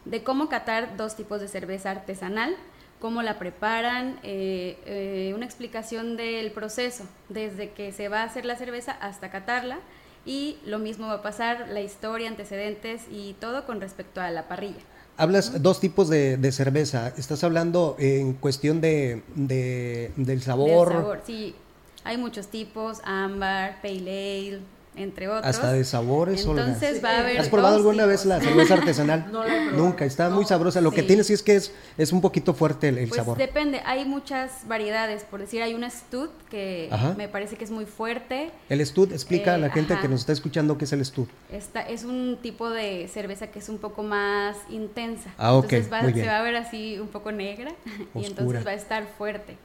de 0.06 0.24
cómo 0.24 0.50
catar 0.50 0.98
dos 0.98 1.16
tipos 1.16 1.40
de 1.40 1.48
cerveza 1.48 1.92
artesanal 1.92 2.56
cómo 3.00 3.22
la 3.22 3.38
preparan, 3.38 4.20
eh, 4.24 4.78
eh, 4.86 5.34
una 5.36 5.46
explicación 5.46 6.18
del 6.18 6.52
proceso, 6.52 7.06
desde 7.30 7.72
que 7.72 7.92
se 7.92 8.10
va 8.10 8.22
a 8.22 8.24
hacer 8.24 8.46
la 8.46 8.56
cerveza 8.56 8.92
hasta 8.92 9.30
catarla, 9.30 9.80
y 10.26 10.58
lo 10.66 10.80
mismo 10.80 11.08
va 11.08 11.14
a 11.14 11.22
pasar, 11.22 11.68
la 11.70 11.82
historia, 11.82 12.28
antecedentes 12.28 13.04
y 13.10 13.36
todo 13.40 13.66
con 13.66 13.80
respecto 13.80 14.20
a 14.20 14.30
la 14.32 14.48
parrilla. 14.48 14.82
Hablas 15.16 15.64
dos 15.64 15.80
tipos 15.80 16.10
de, 16.10 16.52
cerveza. 16.52 17.14
Estás 17.18 17.44
hablando 17.44 17.96
en 17.98 18.34
cuestión 18.34 18.82
de, 18.82 19.24
del 19.36 20.42
sabor. 20.42 20.90
Del 20.90 20.98
sabor, 20.98 21.22
sí. 21.26 21.56
Hay 22.04 22.18
muchos 22.18 22.48
tipos, 22.48 23.00
ámbar, 23.04 23.82
pale 23.82 23.98
ale, 23.98 24.60
entre 24.98 25.28
otros. 25.28 25.46
Hasta 25.46 25.72
de 25.72 25.84
sabores. 25.84 26.46
Entonces 26.46 27.04
va 27.04 27.12
a 27.12 27.20
haber. 27.20 27.40
¿Has 27.40 27.50
probado 27.50 27.76
alguna 27.76 28.06
vez 28.06 28.26
la 28.26 28.40
cerveza 28.40 28.74
artesanal? 28.76 29.32
no 29.32 29.44
Nunca, 29.72 30.06
está 30.06 30.30
muy 30.30 30.46
sabrosa. 30.46 30.82
Lo 30.82 30.92
que 30.92 31.04
tiene 31.04 31.24
sí 31.24 31.34
es 31.34 31.44
que 31.44 31.56
es, 31.56 31.72
es 31.98 32.12
un 32.12 32.22
poquito 32.22 32.54
fuerte 32.54 32.90
el, 32.90 33.08
pues 33.08 33.16
sabor. 33.16 33.38
Depende, 33.38 33.82
hay 33.86 34.06
muchas 34.06 34.68
variedades. 34.68 35.24
Por 35.24 35.40
decir, 35.40 35.62
hay 35.62 35.74
una 35.74 35.90
Stud 35.90 36.30
que 36.50 36.90
me 37.18 37.28
parece 37.28 37.56
que 37.56 37.64
es 37.64 37.72
muy 37.72 37.86
fuerte. 37.86 38.52
El 38.70 38.86
Stud, 38.86 39.12
explica 39.12 39.56
a 39.56 39.58
la 39.58 39.68
eh, 39.68 39.72
gente 39.72 39.98
que 40.00 40.08
nos 40.08 40.22
está 40.22 40.34
escuchando 40.34 40.78
qué 40.78 40.86
es 40.86 40.94
el 40.94 41.06
Stud. 41.06 41.28
Esta, 41.52 41.82
es 41.82 42.04
un 42.04 42.38
tipo 42.42 42.70
de 42.70 43.08
cerveza 43.08 43.48
que 43.48 43.60
es 43.60 43.70
un 43.70 43.78
poco 43.78 44.04
más 44.04 44.58
intensa. 44.70 45.34
Ah, 45.38 45.54
ok. 45.56 45.74
Entonces 45.74 46.16
se 46.16 46.28
va 46.28 46.40
a 46.40 46.44
ver 46.44 46.56
así 46.56 47.00
un 47.00 47.08
poco 47.08 47.32
negra 47.32 47.72
y 48.16 48.26
entonces 48.26 48.66
va 48.66 48.72
a 48.72 48.76
estar 48.76 49.06
fuerte. 49.18 49.58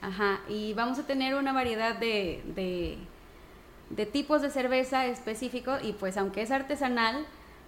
Ajá, 0.00 0.40
y 0.50 0.74
vamos 0.74 0.98
a 0.98 1.06
tener 1.06 1.34
una 1.34 1.54
variedad 1.54 1.96
de 1.96 2.42
de 2.54 2.98
tipos 4.12 4.42
de 4.42 4.50
cerveza 4.50 5.06
específico 5.06 5.76
y 5.82 5.92
pues 5.92 6.16
aunque 6.16 6.42
es 6.42 6.50
artesanal, 6.50 7.26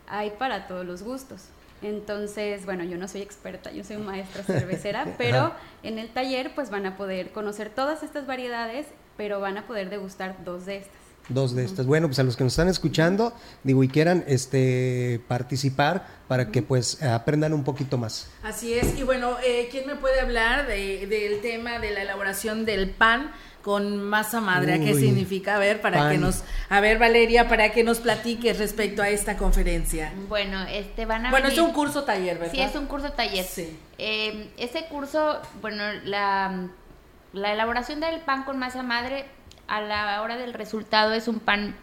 hay 0.09 0.31
para 0.31 0.67
todos 0.67 0.85
los 0.87 1.03
gustos. 1.03 1.49
Entonces, 1.83 2.65
bueno, 2.65 2.85
yo 2.85 2.97
no 2.97 3.07
soy 3.07 3.23
experta, 3.23 3.71
yo 3.71 3.85
soy 3.85 3.99
maestra 3.99 4.43
cervecera, 4.43 5.15
pero 5.19 5.53
en 5.83 5.99
el 5.99 6.09
taller 6.09 6.55
pues 6.55 6.71
van 6.71 6.87
a 6.87 6.97
poder 6.97 7.33
conocer 7.33 7.71
todas 7.71 8.03
estas 8.03 8.27
variedades, 8.27 8.87
pero 9.17 9.41
van 9.41 9.59
a 9.59 9.67
poder 9.67 9.91
degustar 9.91 10.37
dos 10.45 10.67
de 10.67 10.79
estas. 10.79 11.06
Dos 11.29 11.55
de 11.55 11.65
estas. 11.65 11.87
Bueno, 11.87 12.07
pues 12.07 12.19
a 12.19 12.23
los 12.23 12.37
que 12.37 12.45
nos 12.45 12.53
están 12.53 12.69
escuchando, 12.69 13.33
digo, 13.65 13.83
y 13.83 13.89
quieran 13.89 14.25
este 14.29 15.21
participar 15.27 16.07
para 16.29 16.51
que 16.51 16.63
pues 16.63 17.03
aprendan 17.03 17.53
un 17.53 17.65
poquito 17.65 17.99
más. 17.99 18.29
Así 18.43 18.75
es. 18.75 18.97
Y 18.97 19.03
bueno, 19.03 19.37
eh, 19.45 19.69
¿quién 19.71 19.87
me 19.87 19.97
puede 19.97 20.21
hablar 20.21 20.67
de, 20.67 21.07
del 21.07 21.41
tema 21.41 21.79
de 21.79 21.91
la 21.91 22.03
elaboración 22.03 22.65
del 22.65 22.91
pan? 22.91 23.33
con 23.67 24.01
masa 24.01 24.41
madre. 24.41 24.79
¿Qué 24.79 24.95
significa? 24.95 25.57
A 25.57 25.59
ver, 25.59 25.81
para 25.81 26.09
que 26.09 26.19
nos, 26.19 26.45
a 26.69 26.79
ver 26.79 27.01
Valeria, 27.01 27.49
para 27.49 27.73
que 27.73 27.83
nos 27.83 27.99
platiques 27.99 28.61
respecto 28.61 29.03
a 29.03 29.09
esta 29.09 29.37
conferencia. 29.37 30.13
Bueno, 30.29 30.63
este 30.71 31.05
van 31.05 31.27
a 31.27 31.31
Bueno, 31.33 31.49
es 31.49 31.59
un 31.59 31.73
curso 31.73 32.05
taller, 32.05 32.39
¿verdad? 32.39 32.53
Sí, 32.55 32.61
es 32.61 32.77
un 32.77 32.87
curso 32.87 33.11
taller. 33.11 33.45
Sí. 33.45 33.77
Eh, 33.99 34.53
ese 34.57 34.85
curso, 34.85 35.43
bueno, 35.61 35.83
la, 36.05 36.69
la 37.33 37.53
elaboración 37.53 37.99
del 37.99 38.21
pan 38.21 38.45
con 38.45 38.57
masa 38.57 38.85
madre, 38.85 39.27
a 39.69 39.81
la 39.81 40.23
hora 40.23 40.37
del 40.37 40.55
resultado 40.55 41.13
es 41.13 41.29
un 41.29 41.41
pan 41.41 41.75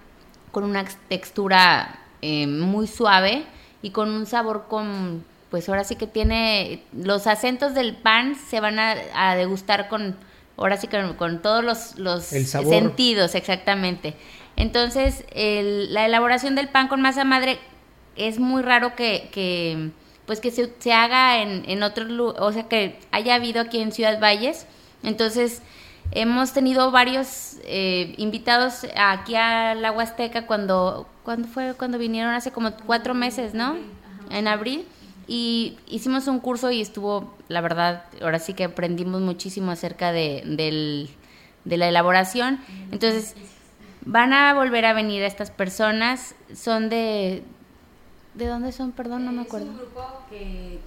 con 0.51 0.63
una 0.63 0.85
textura 1.09 1.99
eh, 2.21 2.47
muy 2.47 2.87
suave 2.87 3.45
y 3.81 3.91
con 3.91 4.09
un 4.09 4.25
sabor 4.25 4.65
con, 4.69 5.25
pues 5.49 5.67
ahora 5.69 5.83
sí 5.83 5.95
que 5.95 6.07
tiene, 6.07 6.83
los 6.93 7.27
acentos 7.27 7.73
del 7.73 7.95
pan 7.95 8.35
se 8.35 8.59
van 8.59 8.79
a 8.79 9.35
degustar 9.35 9.89
con 9.89 10.15
ahora 10.57 10.77
sí 10.77 10.87
que 10.87 11.15
con, 11.15 11.41
todos 11.41 11.63
los, 11.97 12.23
sentidos, 12.23 13.35
exactamente. 13.35 14.15
Entonces, 14.55 15.25
la 15.33 16.05
elaboración 16.05 16.55
del 16.55 16.69
pan 16.69 16.87
con 16.87 17.01
masa 17.01 17.23
madre 17.23 17.59
es 18.15 18.39
muy 18.39 18.61
raro 18.61 18.95
que, 18.95 19.91
pues 20.25 20.39
que 20.39 20.51
se, 20.51 20.93
haga 20.93 21.41
en, 21.41 21.63
en 21.67 21.83
otros 21.83 22.07
o 22.39 22.51
sea, 22.51 22.67
que 22.67 22.99
haya 23.11 23.35
habido 23.35 23.61
aquí 23.61 23.79
en 23.79 23.91
Ciudad 23.91 24.19
Valles. 24.19 24.67
Entonces, 25.01 25.61
hemos 26.15 26.53
tenido 26.53 26.91
varios 26.91 27.57
eh, 27.63 28.13
invitados 28.17 28.85
aquí 28.95 29.35
a 29.35 29.75
la 29.75 29.91
Huasteca 29.91 30.45
cuando, 30.45 31.07
cuando 31.23 31.47
fue 31.47 31.73
cuando 31.73 31.97
vinieron 31.97 32.33
hace 32.33 32.51
como 32.51 32.71
cuatro 32.85 33.13
meses, 33.13 33.53
¿no? 33.53 33.75
En 34.29 34.47
abril. 34.47 34.85
Y 35.25 35.77
hicimos 35.87 36.27
un 36.27 36.39
curso 36.39 36.69
y 36.71 36.81
estuvo, 36.81 37.33
la 37.47 37.61
verdad, 37.61 38.03
ahora 38.21 38.39
sí 38.39 38.53
que 38.53 38.65
aprendimos 38.65 39.21
muchísimo 39.21 39.71
acerca 39.71 40.11
de, 40.11 40.43
del, 40.45 41.09
de 41.63 41.77
la 41.77 41.87
elaboración. 41.87 42.59
Entonces, 42.91 43.35
van 44.05 44.33
a 44.33 44.53
volver 44.53 44.85
a 44.85 44.93
venir 44.93 45.23
estas 45.23 45.49
personas, 45.51 46.35
son 46.53 46.89
de... 46.89 47.43
¿De 48.33 48.47
dónde 48.47 48.71
son? 48.71 48.91
Perdón, 48.91 49.25
no 49.25 49.31
me 49.31 49.43
acuerdo. 49.43 49.67
Es 49.67 49.71
un 49.71 49.77
grupo 49.77 50.01
que, 50.29 50.79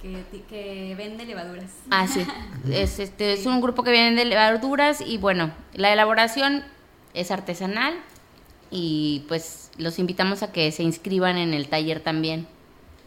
que, 0.49 0.95
vende 0.97 1.25
levaduras. 1.25 1.71
Ah, 1.89 2.07
sí. 2.07 2.25
Es, 2.71 2.99
este, 2.99 3.33
es 3.33 3.45
un 3.45 3.61
grupo 3.61 3.83
que 3.83 3.91
vende 3.91 4.25
levaduras 4.25 4.99
y 4.99 5.17
bueno, 5.17 5.51
la 5.73 5.93
elaboración 5.93 6.65
es 7.13 7.31
artesanal 7.31 7.93
y 8.69 9.23
pues 9.27 9.71
los 9.77 9.99
invitamos 9.99 10.43
a 10.43 10.51
que 10.51 10.71
se 10.71 10.83
inscriban 10.83 11.37
en 11.37 11.53
el 11.53 11.69
taller 11.69 12.01
también. 12.01 12.47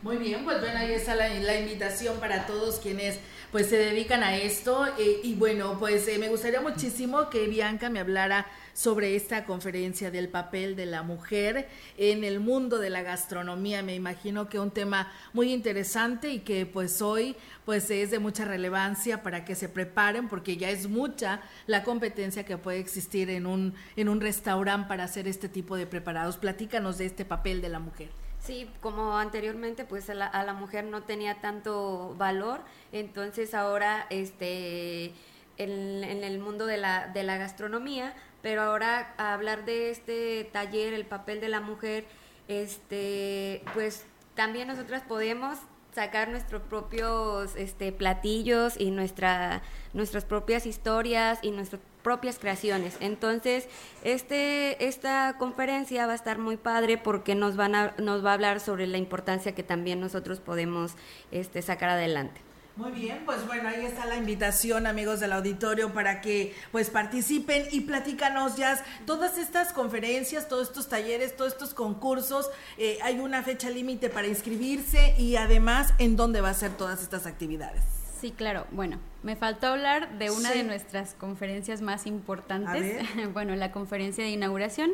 Muy 0.03 0.17
bien, 0.17 0.45
pues 0.45 0.61
bueno, 0.61 0.79
ahí 0.79 0.93
está 0.93 1.15
la, 1.15 1.61
invitación 1.61 2.19
para 2.21 2.47
todos 2.47 2.79
quienes 2.79 3.19
pues 3.51 3.69
se 3.69 3.77
dedican 3.77 4.23
a 4.23 4.37
esto. 4.37 4.87
Eh, 4.99 5.21
y 5.23 5.35
bueno, 5.35 5.79
pues 5.79 6.07
eh, 6.09 6.19
me 6.19 6.29
gustaría 6.29 6.61
muchísimo 6.61 7.31
que 7.31 7.49
Bianca 7.49 7.91
me 7.91 8.01
hablara 8.01 8.47
sobre 8.75 9.17
esta 9.17 9.45
conferencia 9.45 10.11
del 10.11 10.29
papel 10.29 10.77
de 10.77 10.87
la 10.87 11.03
mujer 11.03 11.69
en 11.99 12.25
el 12.25 12.41
mundo 12.41 12.79
de 12.79 12.91
la 12.91 13.03
gastronomía. 13.03 13.83
Me 13.83 13.95
imagino 13.95 14.49
que 14.49 14.59
un 14.59 14.71
tema 14.71 15.13
muy 15.33 15.53
interesante 15.53 16.31
y 16.31 16.41
que 16.41 16.67
pues 16.67 17.03
hoy 17.03 17.37
pues 17.65 17.91
es 17.91 18.11
de 18.11 18.19
mucha 18.19 18.45
relevancia 18.45 19.23
para 19.23 19.45
que 19.45 19.55
se 19.55 19.69
preparen 19.69 20.29
porque 20.29 20.57
ya 20.57 20.71
es 20.71 20.89
mucha 20.89 21.43
la 21.67 21.85
competencia 21.85 22.45
que 22.45 22.57
puede 22.57 22.79
existir 22.79 23.31
en 23.31 23.47
un, 23.47 23.75
en 23.97 24.09
un 24.09 24.21
restaurante 24.21 24.89
para 24.89 25.05
hacer 25.05 25.29
este 25.29 25.49
tipo 25.49 25.77
de 25.77 25.87
preparados. 25.87 26.37
Platícanos 26.37 26.99
de 26.99 27.07
este 27.07 27.25
papel 27.25 27.61
de 27.61 27.69
la 27.69 27.81
mujer. 27.81 28.20
Sí, 28.51 28.69
como 28.81 29.17
anteriormente, 29.17 29.85
pues 29.85 30.11
a 30.11 30.15
la, 30.15 30.53
mujer 30.55 30.83
no 30.83 31.05
tenía 31.05 31.41
tanto 31.41 32.17
valor, 32.19 32.63
entonces 32.91 33.55
ahora, 33.55 34.09
este, 34.11 35.13
en, 35.57 36.25
el 36.25 36.41
mundo 36.41 36.67
de 36.67 36.77
la, 36.77 37.13
gastronomía, 37.15 38.13
pero 38.43 38.63
ahora 38.63 39.15
hablar 39.19 39.65
de 39.67 39.91
este 39.91 40.51
taller, 40.53 40.95
el 40.95 41.07
papel 41.07 41.41
de 41.41 41.49
la 41.49 41.61
mujer, 41.61 42.07
este, 42.49 43.63
pues 43.73 44.05
también 44.35 44.67
nosotras 44.67 45.05
podemos 45.07 45.57
sacar 45.95 46.29
nuestros 46.29 46.61
propios 46.63 47.55
este, 47.55 47.93
platillos 47.93 48.75
y 48.81 48.91
nuestra, 48.91 49.63
nuestras 49.93 50.25
propias 50.25 50.67
historias 50.67 51.39
y 51.43 51.53
nuestros 51.53 51.81
propias 52.03 52.39
creaciones. 52.39 52.97
Entonces, 53.01 53.69
este, 54.05 54.87
esta 54.87 55.37
conferencia 55.39 56.07
va 56.07 56.13
a 56.13 56.17
estar 56.17 56.39
muy 56.39 56.57
padre 56.57 56.99
porque 56.99 57.35
nos, 57.35 57.57
van 57.57 57.75
a, 57.75 57.95
nos 57.99 58.25
va 58.25 58.31
a 58.31 58.35
hablar 58.35 58.61
sobre 58.61 58.87
la 58.87 58.99
importancia 58.99 59.55
que 59.55 59.63
también 59.63 60.01
nosotros 60.01 60.41
podemos 60.41 60.93
este, 61.31 61.63
sacar 61.63 61.91
adelante. 61.91 62.41
Muy 62.77 62.93
bien, 62.93 63.25
pues 63.27 63.47
bueno, 63.47 63.69
ahí 63.69 63.85
está 63.85 64.07
la 64.07 64.17
invitación, 64.17 64.87
amigos 64.87 65.21
del 65.21 65.33
auditorio, 65.33 65.93
para 65.93 66.23
que 66.23 66.55
pues 66.73 66.89
participen 66.89 67.67
y 67.73 67.81
platícanos 67.81 68.57
ya 68.57 68.83
todas 69.05 69.37
estas 69.37 69.75
conferencias, 69.75 70.49
todos 70.49 70.69
estos 70.69 70.89
talleres, 70.89 71.37
todos 71.37 71.53
estos 71.53 71.75
concursos. 71.75 72.49
Eh, 72.79 72.99
hay 73.03 73.19
una 73.19 73.43
fecha 73.43 73.69
límite 73.69 74.09
para 74.09 74.29
inscribirse 74.29 75.15
y 75.19 75.37
además 75.37 75.93
en 75.99 76.17
dónde 76.17 76.41
va 76.41 76.51
a 76.51 76.55
ser 76.55 76.71
todas 76.73 77.03
estas 77.03 77.27
actividades. 77.27 78.00
Sí, 78.21 78.33
claro. 78.33 78.67
Bueno, 78.71 78.99
me 79.23 79.35
faltó 79.35 79.69
hablar 79.69 80.19
de 80.19 80.31
una 80.31 80.51
de 80.51 80.63
nuestras 80.63 81.15
conferencias 81.15 81.81
más 81.81 82.07
importantes. 82.07 83.03
bueno, 83.33 83.57
la 83.57 83.73
conferencia 83.73 84.23
de 84.23 84.31
inauguración, 84.31 84.91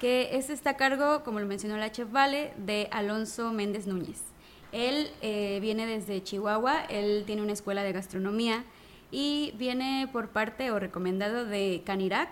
que 0.00 0.36
es 0.36 0.50
está 0.50 0.70
a 0.70 0.76
cargo, 0.76 1.22
como 1.22 1.38
lo 1.38 1.46
mencionó 1.46 1.76
la 1.76 1.92
chef 1.92 2.10
Vale, 2.10 2.52
de 2.56 2.88
Alonso 2.90 3.52
Méndez 3.52 3.86
Núñez. 3.86 4.20
Él 4.72 5.10
eh, 5.22 5.60
viene 5.62 5.86
desde 5.86 6.24
Chihuahua, 6.24 6.82
él 6.88 7.22
tiene 7.24 7.42
una 7.42 7.52
escuela 7.52 7.84
de 7.84 7.92
gastronomía 7.92 8.64
y 9.12 9.54
viene 9.56 10.08
por 10.12 10.30
parte 10.30 10.72
o 10.72 10.80
recomendado 10.80 11.44
de 11.44 11.82
Canirac. 11.86 12.30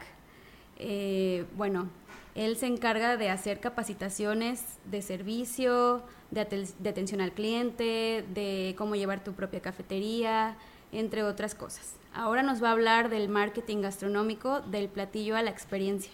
Eh, 0.79 1.45
bueno, 1.57 1.89
él 2.35 2.57
se 2.57 2.67
encarga 2.67 3.17
de 3.17 3.31
hacer 3.31 3.61
capacitaciones 3.61 4.79
de 4.91 5.03
servicio, 5.03 6.03
de, 6.31 6.41
atención 6.89 7.21
al 7.21 7.33
cliente, 7.33 8.25
de 8.35 8.75
cómo 8.77 8.97
llevar 8.97 9.23
tu 9.23 9.35
propia 9.35 9.61
cafetería, 9.61 10.57
entre 10.91 11.23
otras 11.23 11.55
cosas. 11.55 11.95
Ahora 12.13 12.43
nos 12.43 12.63
va 12.63 12.69
a 12.69 12.73
hablar 12.73 13.09
del 13.09 13.29
marketing 13.29 13.83
gastronómico, 13.83 14.61
del 14.61 14.89
platillo 14.89 15.37
a 15.37 15.43
la 15.43 15.51
experiencia. 15.51 16.13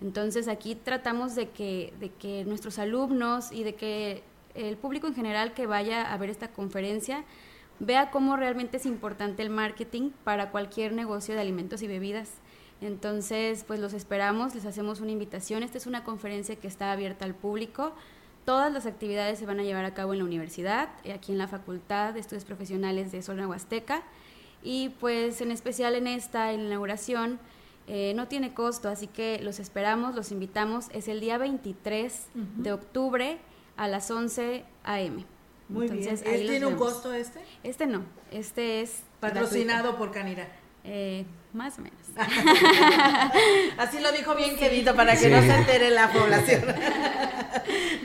Entonces 0.00 0.46
aquí 0.46 0.76
tratamos 0.76 1.34
de 1.34 1.48
que, 1.50 1.92
de 1.98 2.10
que 2.10 2.44
nuestros 2.44 2.78
alumnos 2.78 3.50
y 3.50 3.64
de 3.64 3.74
que 3.74 4.22
el 4.54 4.76
público 4.76 5.08
en 5.08 5.14
general 5.14 5.54
que 5.54 5.66
vaya 5.66 6.12
a 6.12 6.16
ver 6.18 6.30
esta 6.30 6.48
conferencia 6.48 7.24
vea 7.80 8.10
cómo 8.10 8.36
realmente 8.36 8.76
es 8.76 8.86
importante 8.86 9.42
el 9.42 9.50
marketing 9.50 10.10
para 10.22 10.50
cualquier 10.50 10.92
negocio 10.92 11.34
de 11.34 11.40
alimentos 11.40 11.82
y 11.82 11.88
bebidas 11.88 12.30
entonces, 12.80 13.64
pues 13.66 13.80
los 13.80 13.92
esperamos, 13.92 14.54
les 14.54 14.64
hacemos 14.64 15.00
una 15.00 15.10
invitación. 15.10 15.62
Esta 15.62 15.78
es 15.78 15.86
una 15.86 16.04
conferencia 16.04 16.56
que 16.56 16.68
está 16.68 16.92
abierta 16.92 17.24
al 17.24 17.34
público. 17.34 17.92
Todas 18.44 18.72
las 18.72 18.86
actividades 18.86 19.38
se 19.38 19.46
van 19.46 19.60
a 19.60 19.62
llevar 19.62 19.84
a 19.84 19.94
cabo 19.94 20.12
en 20.12 20.20
la 20.20 20.24
universidad, 20.24 20.88
eh, 21.04 21.12
aquí 21.12 21.32
en 21.32 21.38
la 21.38 21.48
Facultad 21.48 22.14
de 22.14 22.20
Estudios 22.20 22.44
Profesionales 22.44 23.12
de 23.12 23.22
Zona 23.22 23.48
Huasteca. 23.48 24.02
Y 24.62 24.90
pues 25.00 25.40
en 25.40 25.50
especial 25.50 25.94
en 25.94 26.06
esta 26.06 26.52
inauguración 26.52 27.38
eh, 27.86 28.12
no 28.14 28.28
tiene 28.28 28.54
costo, 28.54 28.88
así 28.88 29.06
que 29.06 29.40
los 29.42 29.58
esperamos, 29.58 30.14
los 30.14 30.30
invitamos. 30.30 30.86
Es 30.92 31.08
el 31.08 31.20
día 31.20 31.38
23 31.38 32.26
de 32.56 32.72
octubre 32.72 33.38
a 33.76 33.88
las 33.88 34.10
11 34.10 34.64
a.m. 34.84 35.24
Muy 35.68 35.86
Entonces, 35.86 36.22
bien. 36.22 36.46
¿Tiene 36.46 36.66
un 36.66 36.76
costo 36.76 37.12
este? 37.12 37.40
Este 37.62 37.86
no, 37.86 38.02
este 38.30 38.80
es... 38.80 39.02
Patrocinado 39.20 39.96
por 39.96 40.10
Canira. 40.12 40.48
Eh, 40.90 41.24
más 41.52 41.78
o 41.78 41.82
menos. 41.82 41.98
Así 43.78 44.00
lo 44.00 44.10
dijo 44.12 44.34
bien 44.34 44.56
querido 44.56 44.96
para 44.96 45.16
que 45.16 45.28
no 45.28 45.40
se 45.42 45.54
entere 45.54 45.90
la 45.90 46.10
población. 46.10 46.64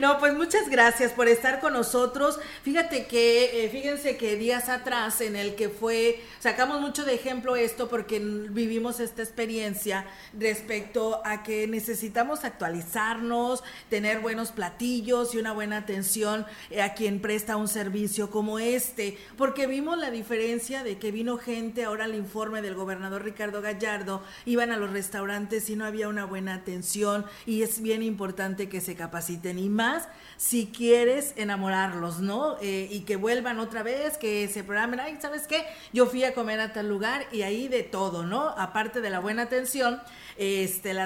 no, 0.04 0.18
pues 0.18 0.34
muchas 0.34 0.68
gracias 0.68 1.12
por 1.12 1.28
estar 1.28 1.60
con 1.60 1.72
nosotros. 1.72 2.38
Fíjate 2.62 3.06
que, 3.06 3.64
eh, 3.64 3.70
fíjense 3.70 4.18
que 4.18 4.36
días 4.36 4.68
atrás 4.68 5.22
en 5.22 5.34
el 5.34 5.54
que 5.54 5.70
fue, 5.70 6.20
sacamos 6.40 6.82
mucho 6.82 7.06
de 7.06 7.14
ejemplo 7.14 7.56
esto 7.56 7.88
porque 7.88 8.18
vivimos 8.18 9.00
esta 9.00 9.22
experiencia 9.22 10.04
respecto 10.38 11.22
a 11.24 11.42
que 11.42 11.66
necesitamos 11.66 12.44
actualizarnos, 12.44 13.64
tener 13.88 14.20
buenos 14.20 14.52
platillos 14.52 15.34
y 15.34 15.38
una 15.38 15.52
buena 15.54 15.78
atención 15.78 16.44
eh, 16.68 16.82
a 16.82 16.92
quien 16.92 17.22
presta 17.22 17.56
un 17.56 17.68
servicio 17.68 18.30
como 18.30 18.58
este, 18.58 19.16
porque 19.38 19.66
vimos 19.66 19.96
la 19.96 20.10
diferencia 20.10 20.84
de 20.84 20.98
que 20.98 21.12
vino 21.12 21.38
gente, 21.38 21.84
ahora 21.84 22.04
el 22.04 22.14
informe 22.14 22.60
del 22.60 22.74
gobernador 22.74 23.24
Ricardo 23.24 23.62
Gallardo, 23.62 24.22
iban 24.44 24.70
a 24.70 24.76
los 24.76 24.90
restaurantes 24.90 25.70
y 25.70 25.76
no 25.76 25.86
había 25.86 26.08
una 26.08 26.26
buena 26.26 26.52
atención 26.52 27.24
y 27.46 27.62
es 27.62 27.80
bien 27.80 28.02
importante 28.02 28.68
que 28.68 28.82
se 28.82 28.96
capaciten 28.96 29.58
y 29.58 29.70
más 29.70 29.93
si 30.36 30.66
quieres 30.66 31.32
enamorarlos, 31.36 32.20
¿no? 32.20 32.56
Eh, 32.60 32.88
y 32.90 33.00
que 33.00 33.16
vuelvan 33.16 33.58
otra 33.58 33.82
vez, 33.82 34.18
que 34.18 34.48
se 34.48 34.64
programen, 34.64 35.00
ay, 35.00 35.18
¿sabes 35.20 35.46
qué? 35.46 35.64
Yo 35.92 36.06
fui 36.06 36.24
a 36.24 36.34
comer 36.34 36.60
a 36.60 36.72
tal 36.72 36.88
lugar 36.88 37.26
y 37.32 37.42
ahí 37.42 37.68
de 37.68 37.82
todo, 37.82 38.24
¿no? 38.24 38.48
Aparte 38.50 39.00
de 39.00 39.10
la 39.10 39.20
buena 39.20 39.42
atención, 39.42 40.00
este, 40.36 40.94
la 40.94 41.04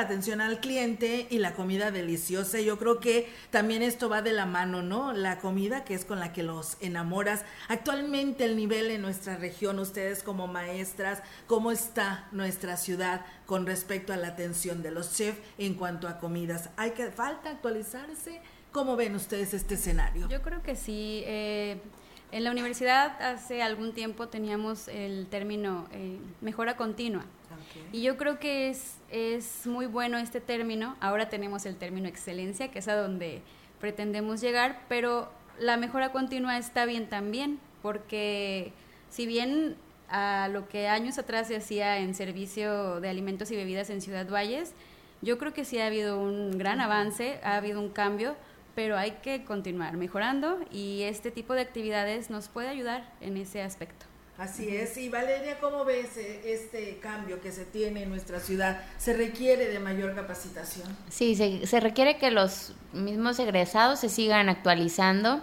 atención 0.00 0.40
al 0.40 0.60
cliente 0.60 1.26
y 1.30 1.38
la 1.38 1.54
comida 1.54 1.90
deliciosa. 1.90 2.60
Yo 2.60 2.78
creo 2.78 2.98
que 2.98 3.32
también 3.50 3.82
esto 3.82 4.08
va 4.08 4.22
de 4.22 4.32
la 4.32 4.46
mano, 4.46 4.82
¿no? 4.82 5.12
La 5.12 5.38
comida 5.38 5.84
que 5.84 5.94
es 5.94 6.04
con 6.04 6.18
la 6.18 6.32
que 6.32 6.42
los 6.42 6.76
enamoras. 6.80 7.44
Actualmente 7.68 8.44
el 8.44 8.56
nivel 8.56 8.90
en 8.90 9.02
nuestra 9.02 9.36
región, 9.36 9.78
ustedes 9.78 10.22
como 10.22 10.48
maestras, 10.48 11.22
¿cómo 11.46 11.70
está 11.70 12.28
nuestra 12.32 12.76
ciudad 12.76 13.24
con 13.46 13.66
respecto 13.66 14.12
a 14.12 14.16
la 14.16 14.28
atención 14.28 14.82
de 14.82 14.90
los 14.90 15.14
chefs 15.14 15.38
en 15.58 15.74
cuanto 15.74 16.08
a 16.08 16.18
comidas? 16.18 16.70
¿Hay 16.76 16.90
que 16.90 17.10
falta 17.10 17.60
¿Cómo 18.72 18.96
ven 18.96 19.14
ustedes 19.14 19.54
este 19.54 19.74
escenario? 19.74 20.28
Yo 20.28 20.42
creo 20.42 20.62
que 20.62 20.76
sí. 20.76 21.22
Eh, 21.26 21.78
en 22.32 22.44
la 22.44 22.50
universidad 22.50 23.20
hace 23.22 23.62
algún 23.62 23.94
tiempo 23.94 24.28
teníamos 24.28 24.88
el 24.88 25.26
término 25.28 25.86
eh, 25.92 26.18
mejora 26.40 26.76
continua. 26.76 27.24
Y 27.92 28.02
yo 28.02 28.16
creo 28.16 28.38
que 28.38 28.68
es, 28.68 28.96
es 29.10 29.66
muy 29.66 29.86
bueno 29.86 30.18
este 30.18 30.40
término. 30.40 30.96
Ahora 31.00 31.28
tenemos 31.28 31.66
el 31.66 31.76
término 31.76 32.08
excelencia, 32.08 32.70
que 32.70 32.80
es 32.80 32.88
a 32.88 32.96
donde 32.96 33.42
pretendemos 33.80 34.40
llegar, 34.40 34.82
pero 34.88 35.30
la 35.58 35.76
mejora 35.76 36.12
continua 36.12 36.58
está 36.58 36.84
bien 36.84 37.08
también, 37.08 37.58
porque 37.82 38.72
si 39.10 39.26
bien 39.26 39.76
a 40.08 40.48
lo 40.52 40.68
que 40.68 40.88
años 40.88 41.18
atrás 41.18 41.48
se 41.48 41.56
hacía 41.56 41.98
en 41.98 42.14
servicio 42.14 43.00
de 43.00 43.08
alimentos 43.08 43.50
y 43.50 43.56
bebidas 43.56 43.90
en 43.90 44.00
Ciudad 44.00 44.28
Valles, 44.28 44.72
yo 45.22 45.38
creo 45.38 45.52
que 45.52 45.64
sí 45.64 45.78
ha 45.78 45.86
habido 45.86 46.18
un 46.18 46.58
gran 46.58 46.80
avance, 46.80 47.40
ha 47.42 47.56
habido 47.56 47.80
un 47.80 47.90
cambio, 47.90 48.36
pero 48.74 48.96
hay 48.96 49.12
que 49.22 49.44
continuar 49.44 49.96
mejorando 49.96 50.58
y 50.70 51.02
este 51.02 51.30
tipo 51.30 51.54
de 51.54 51.62
actividades 51.62 52.30
nos 52.30 52.48
puede 52.48 52.68
ayudar 52.68 53.10
en 53.20 53.36
ese 53.36 53.62
aspecto. 53.62 54.06
Así 54.38 54.68
es. 54.76 54.98
Y 54.98 55.08
Valeria, 55.08 55.58
¿cómo 55.60 55.86
ves 55.86 56.18
eh, 56.18 56.42
este 56.44 56.98
cambio 56.98 57.40
que 57.40 57.52
se 57.52 57.64
tiene 57.64 58.02
en 58.02 58.10
nuestra 58.10 58.38
ciudad? 58.38 58.82
¿Se 58.98 59.14
requiere 59.14 59.68
de 59.68 59.78
mayor 59.78 60.14
capacitación? 60.14 60.94
Sí, 61.08 61.34
se, 61.34 61.66
se 61.66 61.80
requiere 61.80 62.18
que 62.18 62.30
los 62.30 62.74
mismos 62.92 63.38
egresados 63.38 64.00
se 64.00 64.10
sigan 64.10 64.50
actualizando, 64.50 65.40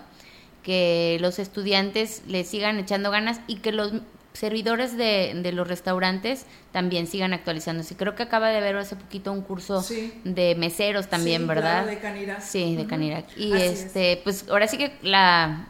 que 0.62 1.18
los 1.22 1.40
estudiantes 1.40 2.22
le 2.28 2.44
sigan 2.44 2.78
echando 2.78 3.10
ganas 3.10 3.42
y 3.48 3.58
que 3.58 3.72
los 3.72 3.94
servidores 4.34 4.98
de, 4.98 5.34
de, 5.36 5.52
los 5.52 5.68
restaurantes 5.68 6.46
también 6.72 7.08
sigan 7.08 7.34
actualizándose. 7.34 7.96
Creo 7.96 8.16
que 8.16 8.24
acaba 8.24 8.50
de 8.50 8.58
haber 8.58 8.76
hace 8.78 8.96
poquito 8.96 9.32
un 9.32 9.42
curso 9.42 9.86
de 10.24 10.56
meseros 10.56 11.08
también, 11.08 11.48
¿verdad? 11.48 11.86
de 11.86 12.00
Canirac. 12.00 12.42
Sí, 12.42 12.76
de 12.76 12.86
Canirac. 12.86 13.26
Y 13.38 13.54
este, 13.54 14.20
pues 14.24 14.46
ahora 14.50 14.68
sí 14.68 14.78
que 14.78 14.94
la 15.02 15.68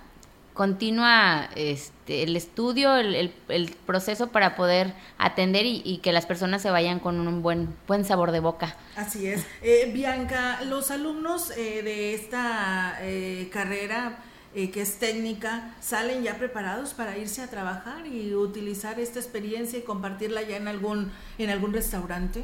continúa 0.54 1.50
este, 1.56 2.24
el 2.24 2.36
estudio, 2.36 2.96
el, 2.96 3.34
el, 3.50 3.76
proceso 3.86 4.28
para 4.28 4.56
poder 4.56 4.94
atender 5.18 5.66
y, 5.66 6.00
que 6.04 6.12
las 6.12 6.26
personas 6.26 6.62
se 6.62 6.70
vayan 6.70 7.00
con 7.00 7.28
un 7.28 7.42
buen, 7.42 7.70
buen 7.88 8.06
sabor 8.06 8.32
de 8.32 8.40
boca. 8.40 8.76
Así 8.96 9.28
es. 9.28 9.46
Eh, 9.62 9.92
Bianca, 9.94 10.62
los 10.66 10.92
alumnos 10.92 11.52
eh, 11.58 11.82
de 11.82 12.14
esta 12.14 13.00
eh, 13.02 13.50
carrera 13.52 14.20
que 14.54 14.82
es 14.82 15.00
técnica 15.00 15.74
salen 15.82 16.24
ya 16.24 16.38
preparados 16.38 16.94
para 16.94 17.18
irse 17.18 17.42
a 17.42 17.48
trabajar 17.48 18.06
y 18.06 18.36
utilizar 18.36 19.00
esta 19.00 19.20
experiencia 19.20 19.80
y 19.80 19.82
compartirla 19.82 20.44
ya 20.44 20.58
en 20.58 20.68
algún, 20.68 21.12
en 21.38 21.50
algún 21.50 21.74
restaurante. 21.74 22.44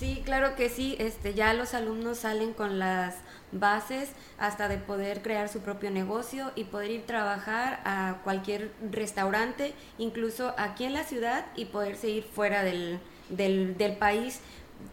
Sí, 0.00 0.22
claro 0.24 0.56
que 0.56 0.70
sí. 0.70 0.96
Este, 0.98 1.34
ya 1.34 1.52
los 1.52 1.74
alumnos 1.74 2.20
salen 2.20 2.54
con 2.54 2.78
las 2.78 3.16
bases 3.52 4.08
hasta 4.38 4.66
de 4.68 4.78
poder 4.78 5.20
crear 5.20 5.50
su 5.50 5.60
propio 5.60 5.90
negocio 5.90 6.52
y 6.56 6.64
poder 6.64 6.90
ir 6.90 7.02
trabajar 7.04 7.80
a 7.84 8.16
cualquier 8.24 8.72
restaurante, 8.90 9.74
incluso 9.98 10.54
aquí 10.56 10.84
en 10.84 10.94
la 10.94 11.04
ciudad 11.04 11.44
y 11.54 11.66
poder 11.66 11.96
seguir 11.96 12.24
fuera 12.24 12.64
del, 12.64 12.98
del, 13.28 13.76
del 13.76 13.96
país. 13.98 14.40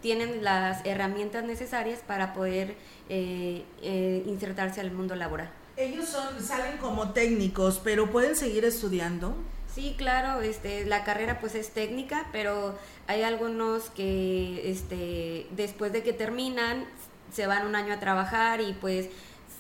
Tienen 0.02 0.44
las 0.44 0.86
herramientas 0.86 1.46
necesarias 1.46 2.02
para 2.06 2.34
poder 2.34 2.76
eh, 3.08 3.64
eh, 3.82 4.24
insertarse 4.26 4.82
al 4.82 4.92
mundo 4.92 5.16
laboral. 5.16 5.50
Ellos 5.78 6.10
son, 6.10 6.42
salen 6.44 6.78
como 6.78 7.12
técnicos, 7.12 7.80
pero 7.84 8.10
pueden 8.10 8.36
seguir 8.36 8.66
estudiando. 8.66 9.36
Sí, 9.74 9.94
claro, 9.96 10.42
este, 10.42 10.86
la 10.86 11.04
carrera 11.04 11.40
pues 11.40 11.54
es 11.54 11.70
técnica, 11.70 12.28
pero 12.32 12.76
hay 13.06 13.22
algunos 13.22 13.92
que 13.92 14.72
este, 14.72 15.46
después 15.56 15.94
de 15.94 16.02
que 16.02 16.14
terminan 16.14 16.86
se 17.32 17.46
van 17.46 17.68
un 17.68 17.76
año 17.76 17.94
a 17.94 18.00
trabajar 18.00 18.60
y 18.60 18.74
pues 18.74 19.10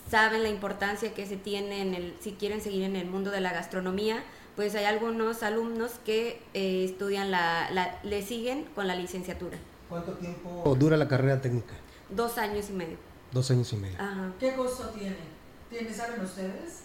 saben 0.09 0.41
la 0.41 0.49
importancia 0.49 1.13
que 1.13 1.27
se 1.27 1.37
tiene 1.37 1.81
en 1.81 1.93
el, 1.93 2.15
si 2.19 2.31
quieren 2.31 2.61
seguir 2.61 2.83
en 2.83 2.95
el 2.95 3.05
mundo 3.05 3.29
de 3.29 3.41
la 3.41 3.53
gastronomía, 3.53 4.23
pues 4.55 4.73
hay 4.73 4.85
algunos 4.85 5.43
alumnos 5.43 5.91
que 6.03 6.41
eh, 6.55 6.83
estudian 6.83 7.29
la, 7.29 7.69
la, 7.69 7.99
le 8.01 8.23
siguen 8.23 8.65
con 8.73 8.87
la 8.87 8.95
licenciatura. 8.95 9.59
¿Cuánto 9.87 10.13
tiempo 10.13 10.75
dura 10.79 10.97
la 10.97 11.07
carrera 11.07 11.39
técnica? 11.39 11.75
Dos 12.09 12.39
años 12.39 12.71
y 12.71 12.73
medio. 12.73 12.97
Dos 13.31 13.51
años 13.51 13.71
y 13.71 13.75
medio. 13.75 13.97
¿Qué 14.39 14.55
costo 14.55 14.89
tiene? 14.89 15.36
¿Tiene, 15.69 15.93
saben 15.93 16.21
ustedes? 16.21 16.83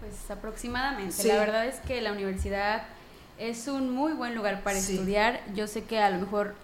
Pues 0.00 0.30
aproximadamente. 0.30 1.24
La 1.24 1.36
verdad 1.36 1.66
es 1.66 1.76
que 1.80 2.00
la 2.00 2.12
universidad 2.12 2.82
es 3.38 3.68
un 3.68 3.90
muy 3.94 4.12
buen 4.12 4.34
lugar 4.34 4.62
para 4.62 4.78
estudiar. 4.78 5.40
Yo 5.54 5.66
sé 5.66 5.84
que 5.84 5.98
a 6.00 6.10
lo 6.10 6.18
mejor 6.18 6.54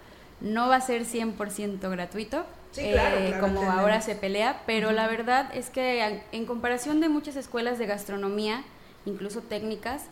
no 0.40 0.68
va 0.68 0.76
a 0.76 0.80
ser 0.80 1.04
100% 1.06 1.90
gratuito, 1.90 2.44
eh, 2.76 3.34
como 3.40 3.70
ahora 3.70 4.02
se 4.02 4.14
pelea, 4.14 4.62
pero 4.66 4.92
la 4.92 5.06
verdad 5.08 5.50
es 5.54 5.70
que 5.70 6.22
en 6.32 6.46
comparación 6.46 7.00
de 7.00 7.08
muchas 7.08 7.36
escuelas 7.36 7.78
de 7.78 7.86
gastronomía, 7.86 8.64
incluso 9.06 9.42
técnicas, 9.42 10.04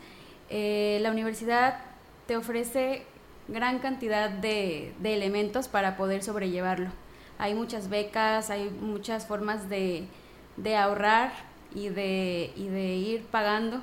Eh, 0.50 0.98
la 1.02 1.10
universidad 1.10 1.80
te 2.26 2.36
ofrece 2.36 3.06
gran 3.48 3.78
cantidad 3.80 4.28
de, 4.30 4.94
de 4.98 5.14
elementos 5.14 5.68
para 5.68 5.96
poder 5.96 6.22
sobrellevarlo. 6.22 6.90
Hay 7.38 7.54
muchas 7.54 7.88
becas, 7.88 8.50
hay 8.50 8.68
muchas 8.70 9.26
formas 9.26 9.68
de, 9.70 10.06
de 10.56 10.76
ahorrar 10.76 11.32
y 11.74 11.88
de, 11.88 12.52
y 12.56 12.68
de 12.68 12.94
ir 12.94 13.22
pagando 13.24 13.80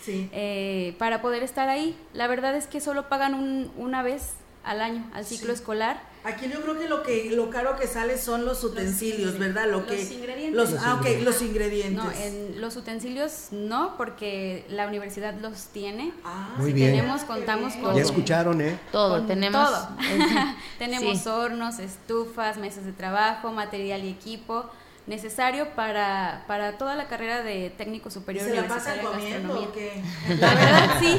Sí. 0.00 0.28
eh, 0.32 0.94
para 0.98 1.20
poder 1.20 1.42
estar 1.42 1.68
ahí. 1.68 1.96
La 2.14 2.26
verdad 2.28 2.54
es 2.56 2.66
que 2.66 2.80
solo 2.80 3.08
pagan 3.08 3.34
un- 3.34 3.70
una 3.76 4.02
vez 4.02 4.30
al 4.64 4.80
año, 4.80 5.04
al 5.14 5.24
ciclo 5.24 5.48
Sí. 5.48 5.54
escolar. 5.60 6.00
Aquí 6.24 6.48
yo 6.52 6.60
creo 6.60 6.78
que 6.78 6.88
lo 6.88 7.02
que 7.02 7.30
lo 7.30 7.48
caro 7.48 7.76
que 7.76 7.86
sale 7.86 8.18
son 8.18 8.44
los 8.44 8.62
utensilios, 8.62 9.38
¿verdad? 9.38 9.66
Lo 9.66 9.78
los 9.78 9.86
que 9.86 10.02
ingredientes. 10.02 10.54
los 10.72 10.82
ah, 10.84 10.94
ok, 10.94 10.98
ingredientes. 11.06 11.24
los 11.24 11.42
ingredientes. 11.42 12.04
No, 12.04 12.10
en 12.12 12.60
los 12.60 12.76
utensilios 12.76 13.48
no, 13.52 13.96
porque 13.96 14.66
la 14.68 14.86
universidad 14.88 15.34
los 15.40 15.66
tiene. 15.68 16.12
Ah, 16.24 16.54
Muy 16.58 16.66
Si 16.66 16.72
bien. 16.74 16.90
tenemos, 16.90 17.22
contamos 17.22 17.74
con... 17.74 17.94
Ya 17.94 18.02
escucharon, 18.02 18.60
¿eh? 18.60 18.78
Todo, 18.92 19.22
tenemos. 19.26 19.68
todo. 19.70 19.88
tenemos 20.78 21.18
Sí. 21.18 21.28
hornos, 21.28 21.78
estufas, 21.78 22.58
mesas 22.58 22.84
de 22.84 22.92
trabajo, 22.92 23.52
material 23.52 24.04
y 24.04 24.10
equipo 24.10 24.68
necesario 25.08 25.70
para, 25.70 26.44
para 26.46 26.76
toda 26.76 26.94
la 26.94 27.08
carrera 27.08 27.42
de 27.42 27.70
técnico 27.70 28.10
¿Y 28.10 28.12
superior 28.12 28.44
se 28.44 28.54
la 28.54 28.68
pasan 28.68 28.98
comiendo 28.98 29.54
o 29.54 29.60
gastronomía. 29.62 29.68
qué? 29.74 30.36
La 30.36 30.54
verdad 30.54 30.90
sí. 31.00 31.18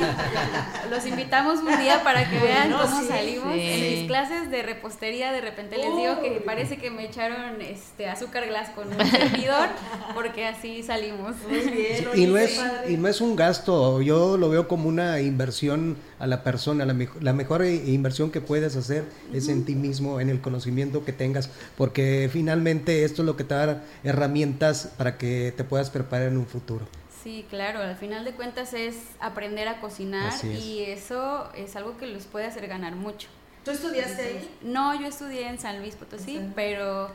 Los 0.89 1.05
invitamos 1.05 1.59
un 1.59 1.77
día 1.79 2.03
para 2.03 2.29
que 2.29 2.39
vean 2.43 2.71
cómo 2.71 3.01
sí. 3.01 3.07
salimos. 3.07 3.53
Sí. 3.53 3.61
En 3.61 3.99
mis 3.99 4.07
clases 4.07 4.51
de 4.51 4.61
repostería 4.63 5.31
de 5.31 5.41
repente 5.41 5.77
les 5.77 5.95
digo 5.97 6.21
que 6.21 6.41
parece 6.45 6.77
que 6.77 6.91
me 6.91 7.05
echaron 7.05 7.61
este 7.61 8.07
azúcar 8.07 8.45
glass 8.47 8.69
con 8.69 8.87
un 8.87 9.05
servidor 9.09 9.69
porque 10.13 10.45
así 10.45 10.83
salimos. 10.83 11.35
Muy 11.47 11.59
bien. 11.59 12.07
Y 12.13 12.27
no, 12.27 12.37
es, 12.37 12.61
y 12.87 12.97
no 12.97 13.07
es 13.07 13.21
un 13.21 13.35
gasto, 13.35 14.01
yo 14.01 14.37
lo 14.37 14.49
veo 14.49 14.67
como 14.67 14.87
una 14.87 15.19
inversión 15.19 15.97
a 16.19 16.27
la 16.27 16.43
persona. 16.43 16.85
La, 16.85 16.93
mejo- 16.93 17.19
la 17.21 17.33
mejor 17.33 17.65
i- 17.65 17.93
inversión 17.93 18.29
que 18.31 18.41
puedes 18.41 18.75
hacer 18.75 19.05
es 19.33 19.47
en 19.47 19.65
ti 19.65 19.75
mismo, 19.75 20.19
en 20.19 20.29
el 20.29 20.41
conocimiento 20.41 21.03
que 21.05 21.13
tengas, 21.13 21.49
porque 21.77 22.29
finalmente 22.31 23.03
esto 23.05 23.21
es 23.21 23.25
lo 23.25 23.35
que 23.37 23.43
te 23.43 23.55
da 23.55 23.83
herramientas 24.03 24.91
para 24.97 25.17
que 25.17 25.53
te 25.55 25.63
puedas 25.63 25.89
preparar 25.89 26.27
en 26.27 26.37
un 26.37 26.45
futuro. 26.45 26.85
Sí, 27.23 27.45
claro, 27.49 27.79
al 27.79 27.95
final 27.97 28.23
de 28.25 28.31
cuentas 28.31 28.73
es 28.73 28.95
aprender 29.19 29.67
a 29.67 29.81
cocinar 29.81 30.33
es. 30.33 30.43
y 30.43 30.81
eso 30.83 31.49
es 31.53 31.75
algo 31.75 31.97
que 31.97 32.07
los 32.07 32.23
puede 32.25 32.45
hacer 32.45 32.67
ganar 32.67 32.95
mucho. 32.95 33.27
¿Tú 33.65 33.71
estudiaste 33.71 34.21
ahí? 34.21 34.49
No, 34.61 34.99
yo 34.99 35.07
estudié 35.07 35.47
en 35.49 35.59
San 35.59 35.79
Luis 35.79 35.95
Potosí, 35.95 36.37
Sí. 36.37 36.41
pero 36.55 37.09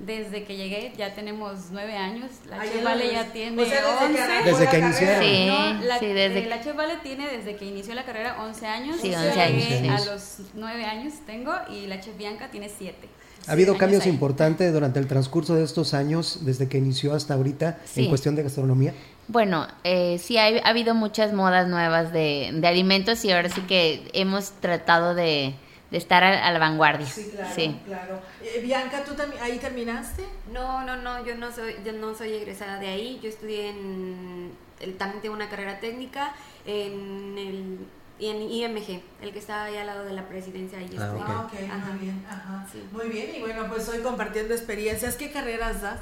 desde 0.00 0.44
que 0.44 0.56
llegué 0.56 0.92
ya 0.96 1.14
tenemos 1.14 1.66
nueve 1.70 1.96
años. 1.96 2.30
La 2.48 2.62
Chef 2.62 2.82
Vale 2.82 3.12
ya 3.12 3.24
tiene 3.32 3.62
O 3.62 3.66
sea, 3.66 3.82
desde 4.08 4.16
que 4.42 4.50
Desde 4.50 4.64
la 4.64 4.70
que 4.70 4.78
iniciaron. 4.78 5.24
Sí, 5.24 5.46
No, 5.46 5.86
la, 5.86 5.98
sí, 5.98 6.06
desde 6.06 6.38
eh, 6.38 6.42
que- 6.42 6.48
la 6.48 6.60
Chef 6.62 6.74
Vale 6.76 6.96
tiene 7.02 7.28
desde 7.28 7.56
que 7.56 7.64
inició 7.66 7.94
la 7.94 8.04
carrera 8.04 8.36
11 8.42 8.66
años. 8.66 8.96
Sí, 9.00 9.10
Yo 9.10 9.18
11 9.18 9.34
llegué 9.52 9.78
años. 9.88 10.08
A 10.08 10.12
los 10.12 10.36
9 10.54 10.84
años 10.84 11.14
tengo 11.26 11.52
y 11.70 11.86
la 11.86 12.00
Chef 12.00 12.16
Bianca 12.16 12.50
tiene 12.50 12.68
7. 12.68 13.08
¿Ha 13.46 13.52
habido 13.52 13.76
cambios 13.78 14.04
ahí. 14.04 14.10
importantes 14.10 14.72
durante 14.72 14.98
el 15.00 15.06
transcurso 15.06 15.54
de 15.54 15.64
estos 15.64 15.94
años, 15.94 16.40
desde 16.44 16.68
que 16.68 16.76
inició 16.78 17.14
hasta 17.14 17.34
ahorita, 17.34 17.78
Sí. 17.86 18.02
en 18.02 18.08
cuestión 18.08 18.36
de 18.36 18.42
gastronomía? 18.42 18.92
Bueno, 19.28 19.66
eh, 19.84 20.18
sí 20.18 20.36
ha, 20.38 20.44
ha 20.46 20.68
habido 20.68 20.94
muchas 20.94 21.32
modas 21.32 21.66
nuevas 21.68 22.12
de, 22.12 22.50
de 22.52 22.66
alimentos 22.68 23.24
y 23.24 23.30
ahora 23.32 23.48
sí 23.48 23.60
que 23.62 24.08
hemos 24.12 24.50
tratado 24.60 25.14
de, 25.14 25.54
de 25.90 25.98
estar 25.98 26.22
a, 26.22 26.46
a 26.46 26.52
la 26.52 26.58
vanguardia. 26.58 27.06
Sí, 27.06 27.30
claro, 27.34 27.54
Sí. 27.54 27.80
claro. 27.84 28.20
Eh, 28.42 28.60
Bianca, 28.62 29.04
¿tú 29.04 29.14
también 29.14 29.42
ahí 29.42 29.58
terminaste? 29.58 30.24
No, 30.52 30.84
no, 30.84 30.96
no, 30.96 31.24
yo 31.24 31.34
no 31.36 31.50
soy, 31.52 31.76
yo 31.84 31.92
no 31.92 32.14
soy 32.14 32.34
egresada 32.34 32.78
de 32.78 32.86
ahí. 32.88 33.18
Yo 33.22 33.28
estudié 33.28 33.70
en, 33.70 34.52
el- 34.80 34.96
también 34.96 35.20
tengo 35.22 35.34
una 35.34 35.48
carrera 35.48 35.80
técnica 35.80 36.34
en 36.64 37.36
el 37.38 37.78
y 38.18 38.26
en 38.28 38.42
IMG, 38.42 39.00
el 39.22 39.32
que 39.32 39.38
está 39.38 39.64
ahí 39.64 39.76
al 39.78 39.86
lado 39.86 40.04
de 40.04 40.12
la 40.12 40.28
presidencia. 40.28 40.78
Ahí 40.78 40.90
Ah, 40.98 41.04
estoy. 41.06 41.20
ok. 41.20 41.70
Ah, 41.72 41.76
Ajá. 41.76 41.86
muy 41.92 41.98
bien. 42.00 42.26
Ajá. 42.28 42.66
Sí. 42.70 42.84
Muy 42.92 43.08
bien, 43.08 43.34
y 43.36 43.40
bueno, 43.40 43.66
pues 43.70 43.88
hoy 43.88 44.00
compartiendo 44.00 44.52
experiencias. 44.52 45.16
¿Qué 45.16 45.30
carreras 45.32 45.80
das? 45.80 46.00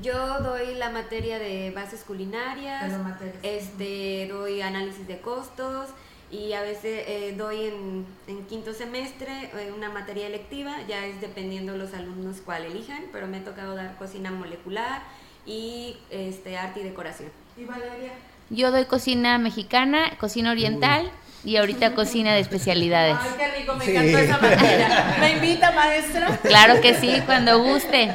Yo 0.00 0.40
doy 0.40 0.74
la 0.76 0.88
materia 0.88 1.38
de 1.38 1.70
bases 1.72 2.02
culinarias, 2.04 2.84
Pero 2.90 3.02
materias. 3.02 3.36
este, 3.42 4.28
doy 4.30 4.62
análisis 4.62 5.06
de 5.06 5.20
costos 5.20 5.90
y 6.30 6.52
a 6.52 6.62
veces 6.62 7.04
eh, 7.06 7.34
doy 7.36 7.66
en, 7.66 8.06
en 8.28 8.46
quinto 8.46 8.72
semestre 8.72 9.50
eh, 9.54 9.72
una 9.76 9.90
materia 9.90 10.26
electiva, 10.26 10.76
ya 10.88 11.04
es 11.06 11.20
dependiendo 11.20 11.76
los 11.76 11.92
alumnos 11.92 12.36
cuál 12.44 12.64
elijan, 12.64 13.04
pero 13.12 13.26
me 13.26 13.38
ha 13.38 13.44
tocado 13.44 13.74
dar 13.74 13.96
cocina 13.96 14.30
molecular 14.30 15.02
y 15.44 15.96
este, 16.10 16.56
arte 16.56 16.80
y 16.80 16.84
decoración. 16.84 17.30
¿Y 17.56 17.64
Valeria? 17.64 18.12
Yo 18.50 18.70
doy 18.70 18.84
cocina 18.84 19.38
mexicana, 19.38 20.16
cocina 20.18 20.50
oriental 20.52 21.10
y 21.44 21.56
ahorita 21.56 21.94
cocina 21.94 22.34
de 22.34 22.40
especialidades. 22.40 23.16
Ay, 23.20 23.30
qué 23.38 23.60
rico, 23.60 23.74
me 23.76 23.84
Sí. 23.84 23.90
encantó 23.92 24.18
esa 24.18 24.38
materia. 24.38 25.16
¿Me 25.20 25.32
invita, 25.32 25.72
maestra? 25.72 26.38
Claro 26.42 26.80
que 26.80 26.94
sí, 26.94 27.22
cuando 27.26 27.62
guste. 27.62 28.10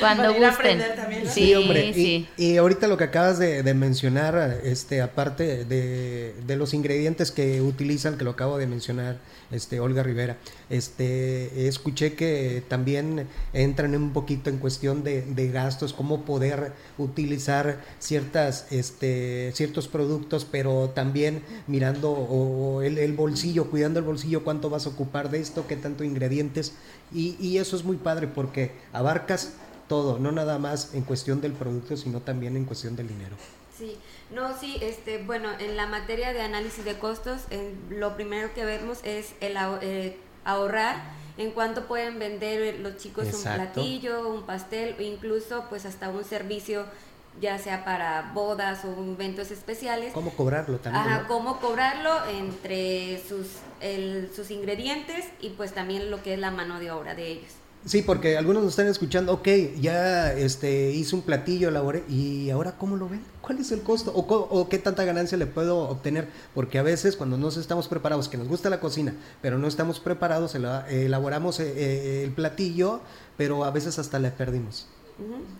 Cuando 0.00 0.22
Para 0.24 0.38
ir 0.38 0.44
a 0.44 0.48
gusten. 0.50 0.80
aprender 0.80 0.96
también, 0.96 1.24
¿no? 1.24 1.30
Sí, 1.30 1.54
hombre. 1.54 2.26
Y, 2.36 2.56
ahorita 2.56 2.86
lo 2.88 2.96
que 2.96 3.04
acabas 3.04 3.38
de, 3.38 3.62
de 3.62 3.74
mencionar, 3.74 4.60
este, 4.64 5.00
aparte 5.02 5.64
de, 5.64 6.34
de 6.46 6.56
los 6.56 6.72
ingredientes 6.74 7.30
que 7.30 7.60
utilizan, 7.60 8.16
que 8.18 8.24
lo 8.24 8.30
acabo 8.30 8.58
de 8.58 8.66
mencionar, 8.66 9.16
este, 9.50 9.80
Olga 9.80 10.02
Rivera, 10.02 10.36
este, 10.70 11.68
escuché 11.68 12.14
que 12.14 12.62
también 12.68 13.28
entran 13.52 13.94
un 13.94 14.12
poquito 14.12 14.48
en 14.50 14.58
cuestión 14.58 15.04
de, 15.04 15.22
de 15.22 15.48
gastos, 15.50 15.92
cómo 15.92 16.24
poder 16.24 16.72
utilizar 16.98 17.78
ciertas, 17.98 18.66
este, 18.70 19.52
ciertos 19.54 19.88
productos, 19.88 20.46
pero 20.50 20.90
también 20.94 21.42
mirando 21.66 22.21
o, 22.22 22.82
el, 22.82 22.98
el 22.98 23.12
bolsillo, 23.14 23.70
cuidando 23.70 23.98
el 23.98 24.04
bolsillo, 24.04 24.44
cuánto 24.44 24.70
vas 24.70 24.86
a 24.86 24.90
ocupar 24.90 25.30
de 25.30 25.40
esto, 25.40 25.66
qué 25.66 25.76
tanto 25.76 26.04
ingredientes, 26.04 26.74
y, 27.12 27.36
y 27.40 27.58
eso 27.58 27.76
es 27.76 27.84
muy 27.84 27.96
padre 27.96 28.26
porque 28.26 28.72
abarcas 28.92 29.54
todo, 29.88 30.18
no 30.18 30.32
nada 30.32 30.58
más 30.58 30.94
en 30.94 31.02
cuestión 31.02 31.40
del 31.40 31.52
producto, 31.52 31.96
sino 31.96 32.20
también 32.20 32.56
en 32.56 32.64
cuestión 32.64 32.96
del 32.96 33.08
dinero. 33.08 33.36
Sí, 33.76 33.96
no, 34.34 34.58
sí, 34.58 34.76
este, 34.80 35.22
bueno, 35.22 35.48
en 35.58 35.76
la 35.76 35.86
materia 35.86 36.32
de 36.32 36.40
análisis 36.40 36.84
de 36.84 36.98
costos, 36.98 37.42
eh, 37.50 37.74
lo 37.90 38.14
primero 38.14 38.52
que 38.54 38.64
vemos 38.64 39.00
es 39.02 39.34
el 39.40 39.56
eh, 39.80 40.16
ahorrar 40.44 40.96
en 41.38 41.50
cuánto 41.52 41.86
pueden 41.86 42.18
vender 42.18 42.80
los 42.80 42.96
chicos 42.98 43.26
Exacto. 43.26 43.80
un 43.80 43.86
platillo, 43.86 44.28
un 44.28 44.42
pastel, 44.44 44.94
o 44.98 45.02
incluso 45.02 45.64
pues 45.68 45.86
hasta 45.86 46.10
un 46.10 46.24
servicio, 46.24 46.84
ya 47.40 47.58
sea 47.58 47.84
para 47.84 48.30
bodas 48.34 48.84
o 48.84 48.92
eventos 49.12 49.50
especiales. 49.50 50.12
¿Cómo 50.12 50.30
cobrarlo 50.32 50.78
también? 50.78 51.04
Ajá, 51.06 51.22
no? 51.22 51.28
cómo 51.28 51.58
cobrarlo 51.60 52.10
entre 52.30 53.20
sus, 53.28 53.46
el- 53.80 54.30
sus 54.34 54.50
ingredientes 54.50 55.24
y 55.40 55.50
pues 55.50 55.72
también 55.72 56.10
lo 56.10 56.22
que 56.22 56.34
es 56.34 56.38
la 56.40 56.50
mano 56.50 56.78
de 56.78 56.90
obra 56.90 57.14
de 57.14 57.28
ellos. 57.28 57.50
Sí, 57.84 58.00
porque 58.02 58.36
algunos 58.38 58.62
nos 58.62 58.72
están 58.74 58.86
escuchando, 58.86 59.32
ok, 59.32 59.48
ya 59.80 60.32
este, 60.34 60.92
hice 60.92 61.16
un 61.16 61.22
platillo, 61.22 61.68
elaboré, 61.68 62.04
y 62.08 62.48
ahora 62.50 62.76
cómo 62.78 62.94
lo 62.96 63.08
ven? 63.08 63.24
¿Cuál 63.40 63.58
es 63.58 63.72
el 63.72 63.82
costo? 63.82 64.12
¿O, 64.14 64.20
o 64.20 64.68
qué 64.68 64.78
tanta 64.78 65.04
ganancia 65.04 65.36
le 65.36 65.46
puedo 65.46 65.88
obtener? 65.88 66.28
Porque 66.54 66.78
a 66.78 66.82
veces 66.84 67.16
cuando 67.16 67.36
no 67.38 67.48
estamos 67.48 67.88
preparados, 67.88 68.28
que 68.28 68.36
nos 68.36 68.46
gusta 68.46 68.70
la 68.70 68.78
cocina, 68.78 69.16
pero 69.40 69.58
no 69.58 69.66
estamos 69.66 69.98
preparados, 69.98 70.54
ela- 70.54 70.86
elaboramos 70.88 71.58
eh, 71.58 71.72
eh, 71.76 72.22
el 72.22 72.30
platillo, 72.30 73.00
pero 73.36 73.64
a 73.64 73.72
veces 73.72 73.98
hasta 73.98 74.20
le 74.20 74.30
perdimos. 74.30 74.86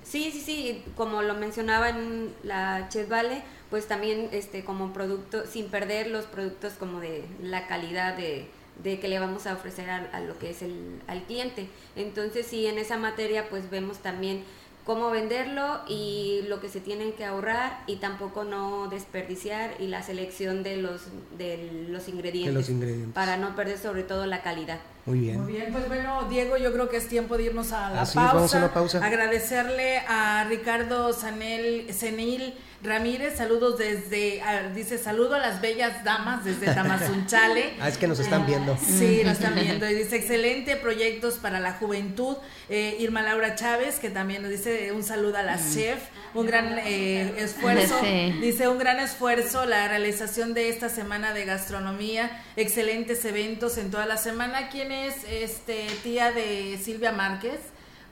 Sí, 0.02 0.30
sí, 0.32 0.40
sí, 0.40 0.84
como 0.96 1.22
lo 1.22 1.34
mencionaba 1.34 1.88
en 1.90 2.32
la 2.42 2.88
Chef 2.88 3.08
Vale, 3.08 3.42
pues 3.70 3.86
también 3.86 4.28
este 4.32 4.64
como 4.64 4.92
producto, 4.92 5.46
sin 5.46 5.66
perder 5.68 6.08
los 6.08 6.24
productos 6.26 6.74
como 6.74 7.00
de 7.00 7.24
la 7.42 7.66
calidad 7.66 8.16
de, 8.16 8.48
de 8.82 8.98
que 9.00 9.08
le 9.08 9.18
vamos 9.18 9.46
a 9.46 9.54
ofrecer 9.54 9.88
a, 9.90 9.96
a 10.12 10.20
lo 10.20 10.38
que 10.38 10.50
es 10.50 10.62
el 10.62 11.00
al 11.06 11.22
cliente. 11.24 11.68
Entonces 11.96 12.46
sí, 12.46 12.66
en 12.66 12.78
esa 12.78 12.96
materia 12.98 13.48
pues 13.48 13.70
vemos 13.70 13.98
también 13.98 14.44
cómo 14.84 15.10
venderlo 15.10 15.80
y 15.88 16.40
lo 16.48 16.60
que 16.60 16.68
se 16.68 16.80
tienen 16.80 17.12
que 17.12 17.24
ahorrar 17.24 17.84
y 17.86 17.96
tampoco 17.96 18.42
no 18.44 18.88
desperdiciar 18.88 19.74
y 19.78 19.86
la 19.86 20.02
selección 20.02 20.62
de 20.64 20.76
los 20.78 21.02
de 21.38 21.86
los 21.88 22.08
ingredientes, 22.08 22.52
De 22.52 22.60
los 22.60 22.68
ingredientes. 22.68 23.14
para 23.14 23.36
no 23.36 23.54
perder 23.54 23.78
sobre 23.78 24.02
todo 24.02 24.26
la 24.26 24.42
calidad. 24.42 24.80
Muy 25.04 25.18
bien. 25.18 25.42
Muy 25.42 25.52
bien, 25.52 25.72
pues 25.72 25.88
bueno, 25.88 26.28
Diego, 26.30 26.56
yo 26.56 26.72
creo 26.72 26.88
que 26.88 26.96
es 26.96 27.08
tiempo 27.08 27.36
de 27.36 27.44
irnos 27.44 27.72
a 27.72 27.90
la 27.90 28.02
Así 28.02 28.10
es, 28.18 28.24
pausa. 28.24 28.34
vamos 28.34 28.54
a 28.54 28.58
una 28.58 28.72
pausa. 28.74 29.04
Agradecerle 29.04 29.98
a 30.06 30.44
Ricardo 30.48 31.12
Sanel, 31.12 31.92
Senil 31.92 32.54
Ramírez, 32.84 33.36
saludos 33.36 33.78
desde, 33.78 34.42
ah, 34.42 34.70
dice 34.74 34.98
saludo 34.98 35.34
a 35.34 35.38
las 35.38 35.60
bellas 35.60 36.04
damas 36.04 36.44
desde 36.44 36.66
Tamazunchale. 36.74 37.74
Ah, 37.80 37.88
es 37.88 37.98
que 37.98 38.06
nos 38.06 38.20
están 38.20 38.46
viendo. 38.46 38.76
Sí, 38.76 39.22
nos 39.24 39.34
están 39.34 39.54
viendo. 39.56 39.88
Y 39.88 39.94
dice, 39.94 40.16
excelente 40.16 40.76
proyectos 40.76 41.34
para 41.34 41.58
la 41.58 41.72
juventud. 41.74 42.36
Eh, 42.68 42.96
Irma 43.00 43.22
Laura 43.22 43.56
Chávez, 43.56 43.98
que 43.98 44.10
también 44.10 44.42
nos 44.42 44.50
dice 44.52 44.92
un 44.92 45.02
saludo 45.02 45.36
a 45.38 45.42
la 45.42 45.58
chef, 45.58 46.00
un 46.34 46.46
gran 46.46 46.78
eh, 46.78 47.34
esfuerzo. 47.38 47.98
Sí. 48.02 48.32
Dice, 48.40 48.68
un 48.68 48.78
gran 48.78 49.00
esfuerzo 49.00 49.64
la 49.66 49.88
realización 49.88 50.54
de 50.54 50.68
esta 50.68 50.88
semana 50.88 51.34
de 51.34 51.44
gastronomía. 51.44 52.42
Excelentes 52.56 53.24
eventos 53.24 53.78
en 53.78 53.90
toda 53.90 54.06
la 54.06 54.16
semana. 54.16 54.68
¿Quién 54.70 54.91
es 54.92 55.24
este 55.28 55.86
tía 56.02 56.32
de 56.32 56.78
Silvia 56.82 57.12
Márquez? 57.12 57.58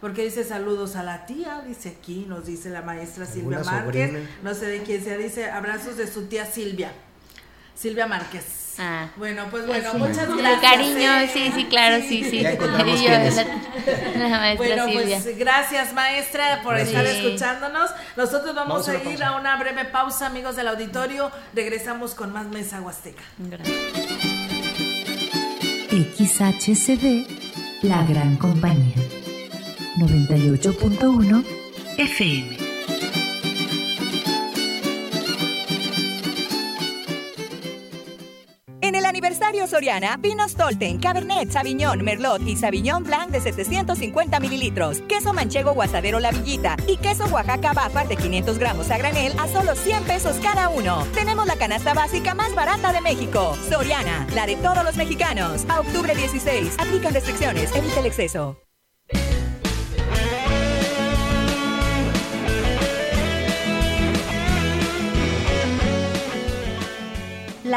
Porque 0.00 0.22
dice 0.24 0.44
saludos 0.44 0.96
a 0.96 1.02
la 1.02 1.26
tía, 1.26 1.62
dice 1.66 1.90
aquí, 2.00 2.24
nos 2.26 2.46
dice 2.46 2.70
la 2.70 2.80
maestra 2.82 3.26
Silvia 3.26 3.58
¿Alguna 3.58 3.82
Márquez. 3.82 4.08
sobrina? 4.10 4.30
No 4.42 4.54
sé 4.54 4.66
de 4.66 4.82
quién 4.82 5.04
sea, 5.04 5.16
dice 5.18 5.50
abrazos 5.50 5.96
de 5.98 6.06
su 6.10 6.26
tía 6.26 6.46
Silvia. 6.46 6.92
Silvia 7.74 8.06
Márquez. 8.06 8.74
Ah. 8.78 9.08
Bueno, 9.16 9.46
pues 9.50 9.66
bueno, 9.66 9.90
Sí. 9.92 9.98
muchas 9.98 10.28
De 10.28 10.36
gracias. 10.36 10.60
cariño, 10.62 11.16
¿eh? 11.18 11.30
sí, 11.30 11.52
sí, 11.54 11.64
claro, 11.66 12.02
sí, 12.06 12.24
sí. 12.24 12.40
Ya 12.40 12.52
la, 12.52 12.68
la 12.68 14.38
maestra 14.38 14.56
Bueno, 14.56 14.86
Silvia. 14.86 15.20
pues 15.22 15.38
gracias 15.38 15.92
maestra 15.92 16.60
por 16.62 16.78
estar 16.78 17.04
escuchándonos. 17.04 17.90
Nosotros 18.16 18.54
vamos, 18.54 18.86
Vamos 18.86 18.88
a 18.88 18.92
a 18.92 18.94
ir 18.96 19.18
pausa. 19.18 19.28
a 19.28 19.36
una 19.40 19.56
breve 19.56 19.84
pausa, 19.86 20.26
amigos 20.28 20.56
del 20.56 20.68
auditorio. 20.68 21.30
Regresamos 21.54 22.14
con 22.14 22.32
más 22.32 22.46
Mesa 22.46 22.80
Huasteca. 22.80 23.22
Gracias. 23.38 24.09
XHCD, 25.90 27.26
la 27.82 28.04
gran 28.06 28.36
compañía. 28.36 28.94
98.1 29.98 31.44
FM. 31.98 32.69
Aniversario 39.20 39.66
Soriana, 39.66 40.16
vinos 40.16 40.54
Tolten, 40.54 40.98
Cabernet, 40.98 41.50
Sauvignon, 41.50 42.02
Merlot 42.02 42.40
y 42.46 42.56
Sauvignon 42.56 43.04
Blanc 43.04 43.30
de 43.30 43.42
750 43.42 44.40
mililitros, 44.40 45.02
queso 45.02 45.34
manchego 45.34 45.74
guasadero 45.74 46.20
La 46.20 46.30
Villita 46.30 46.74
y 46.86 46.96
queso 46.96 47.26
Oaxaca 47.26 47.74
Bafar 47.74 48.08
de 48.08 48.16
500 48.16 48.58
gramos 48.58 48.90
a 48.90 48.96
granel 48.96 49.34
a 49.38 49.46
solo 49.46 49.74
100 49.74 50.04
pesos 50.04 50.36
cada 50.42 50.70
uno. 50.70 51.06
Tenemos 51.12 51.46
la 51.46 51.56
canasta 51.56 51.92
básica 51.92 52.34
más 52.34 52.54
barata 52.54 52.94
de 52.94 53.02
México. 53.02 53.54
Soriana, 53.68 54.26
la 54.34 54.46
de 54.46 54.56
todos 54.56 54.82
los 54.84 54.96
mexicanos. 54.96 55.66
A 55.68 55.80
octubre 55.80 56.14
16, 56.14 56.76
aplican 56.78 57.12
restricciones, 57.12 57.76
evita 57.76 58.00
el 58.00 58.06
exceso. 58.06 58.69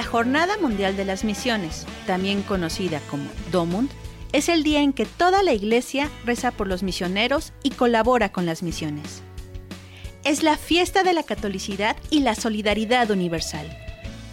La 0.03 0.09
Jornada 0.09 0.57
Mundial 0.57 0.97
de 0.97 1.05
las 1.05 1.23
Misiones, 1.23 1.87
también 2.05 2.41
conocida 2.41 2.99
como 3.09 3.23
Domund, 3.53 3.89
es 4.33 4.49
el 4.49 4.61
día 4.61 4.81
en 4.81 4.91
que 4.91 5.05
toda 5.05 5.43
la 5.43 5.53
iglesia 5.53 6.09
reza 6.25 6.51
por 6.51 6.67
los 6.67 6.83
misioneros 6.83 7.53
y 7.63 7.69
colabora 7.69 8.29
con 8.29 8.45
las 8.45 8.63
misiones. 8.63 9.23
Es 10.25 10.43
la 10.43 10.57
fiesta 10.57 11.03
de 11.03 11.13
la 11.13 11.23
catolicidad 11.23 11.95
y 12.09 12.19
la 12.19 12.35
solidaridad 12.35 13.11
universal. 13.11 13.65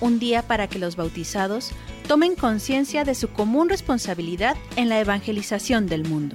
Un 0.01 0.19
día 0.19 0.43
para 0.43 0.67
que 0.67 0.81
los 0.81 0.97
bautizados 0.97 1.71
tomen 2.09 2.35
conciencia 2.35 3.05
de 3.05 3.15
su 3.15 3.29
común 3.29 3.69
responsabilidad 3.69 4.57
en 4.75 4.89
la 4.89 4.99
evangelización 4.99 5.87
del 5.87 6.03
mundo. 6.03 6.35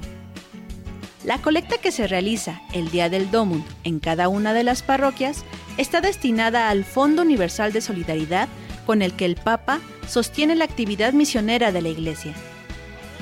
La 1.26 1.42
colecta 1.42 1.78
que 1.78 1.92
se 1.92 2.08
realiza 2.08 2.62
el 2.72 2.90
día 2.90 3.10
del 3.10 3.30
Domund 3.32 3.66
en 3.84 4.00
cada 4.00 4.30
una 4.30 4.54
de 4.54 4.64
las 4.64 4.82
parroquias 4.82 5.44
está 5.78 6.00
destinada 6.00 6.70
al 6.70 6.86
Fondo 6.86 7.22
Universal 7.22 7.74
de 7.74 7.82
Solidaridad 7.82 8.48
con 8.86 9.02
el 9.02 9.14
que 9.14 9.26
el 9.26 9.36
Papa 9.36 9.80
sostiene 10.08 10.56
la 10.56 10.66
actividad 10.66 11.14
misionera 11.14 11.72
de 11.72 11.82
la 11.82 11.90
Iglesia. 11.90 12.34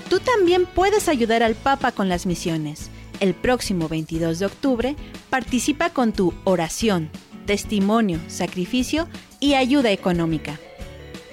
Tú 0.09 0.19
también 0.19 0.65
puedes 0.65 1.07
ayudar 1.07 1.43
al 1.43 1.55
Papa 1.55 1.91
con 1.91 2.09
las 2.09 2.25
misiones. 2.25 2.89
El 3.19 3.33
próximo 3.33 3.87
22 3.87 4.39
de 4.39 4.45
octubre 4.45 4.95
participa 5.29 5.89
con 5.89 6.11
tu 6.11 6.33
oración, 6.43 7.09
testimonio, 7.45 8.19
sacrificio 8.27 9.07
y 9.39 9.53
ayuda 9.53 9.91
económica. 9.91 10.59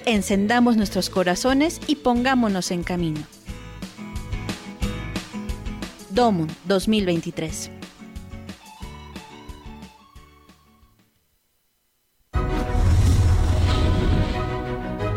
Encendamos 0.05 0.77
nuestros 0.77 1.09
corazones 1.09 1.79
y 1.87 1.97
pongámonos 1.97 2.71
en 2.71 2.83
camino. 2.83 3.21
Domun 6.09 6.47
2023. 6.65 7.80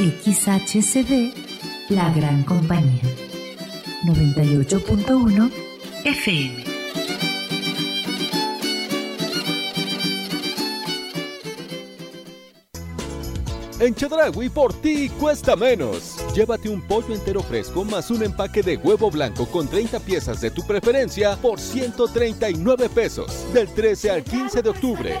XHCD, 0.00 1.30
la 1.90 2.10
gran 2.14 2.42
compañía. 2.44 3.02
98.1 4.06 5.50
FM. 6.04 6.64
En 13.78 13.94
Chedragui 13.94 14.48
por 14.48 14.72
ti 14.80 15.10
cuesta 15.20 15.54
menos. 15.54 16.16
Llévate 16.34 16.70
un 16.70 16.80
pollo 16.80 17.14
entero 17.14 17.42
fresco 17.42 17.84
más 17.84 18.10
un 18.10 18.22
empaque 18.22 18.62
de 18.62 18.78
huevo 18.78 19.10
blanco 19.10 19.44
con 19.44 19.68
30 19.68 20.00
piezas 20.00 20.40
de 20.40 20.50
tu 20.50 20.66
preferencia 20.66 21.36
por 21.36 21.60
139 21.60 22.88
pesos. 22.88 23.52
Del 23.52 23.68
13 23.68 24.10
al 24.10 24.24
15 24.24 24.62
de 24.62 24.70
octubre. 24.70 25.20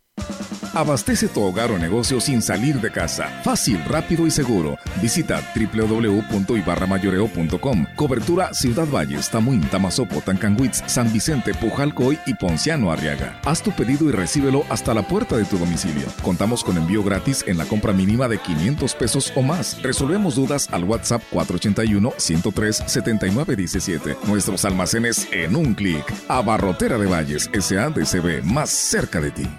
Abastece 0.73 1.27
tu 1.27 1.41
hogar 1.41 1.69
o 1.71 1.77
negocio 1.77 2.21
sin 2.21 2.41
salir 2.41 2.79
de 2.79 2.89
casa. 2.91 3.27
Fácil, 3.43 3.83
rápido 3.85 4.25
y 4.25 4.31
seguro. 4.31 4.77
Visita 5.01 5.41
www.ibarramayoreo.com. 5.53 7.87
Cobertura 7.95 8.53
Ciudad 8.53 8.87
Valles, 8.87 9.29
Tamuín, 9.29 9.59
Tamazopo, 9.69 10.21
Tancanguitz, 10.21 10.81
San 10.87 11.11
Vicente, 11.11 11.53
Pujalcoy 11.53 12.17
y 12.25 12.35
Ponciano 12.35 12.89
Arriaga. 12.91 13.37
Haz 13.43 13.61
tu 13.61 13.71
pedido 13.71 14.07
y 14.07 14.13
recíbelo 14.13 14.63
hasta 14.69 14.93
la 14.93 15.05
puerta 15.05 15.35
de 15.35 15.43
tu 15.43 15.57
domicilio. 15.57 16.07
Contamos 16.21 16.63
con 16.63 16.77
envío 16.77 17.03
gratis 17.03 17.43
en 17.47 17.57
la 17.57 17.65
compra 17.65 17.91
mínima 17.91 18.29
de 18.29 18.37
500 18.37 18.95
pesos 18.95 19.33
o 19.35 19.41
más. 19.41 19.81
Resolvemos 19.81 20.35
dudas 20.35 20.69
al 20.71 20.85
WhatsApp 20.85 21.21
481-103-7917. 21.31 24.15
Nuestros 24.25 24.63
almacenes 24.63 25.27
en 25.33 25.57
un 25.57 25.73
clic. 25.73 26.05
Abarrotera 26.29 26.97
de 26.97 27.07
Valles, 27.07 27.49
SADCB, 27.53 28.41
más 28.43 28.69
cerca 28.69 29.19
de 29.19 29.31
ti. 29.31 29.49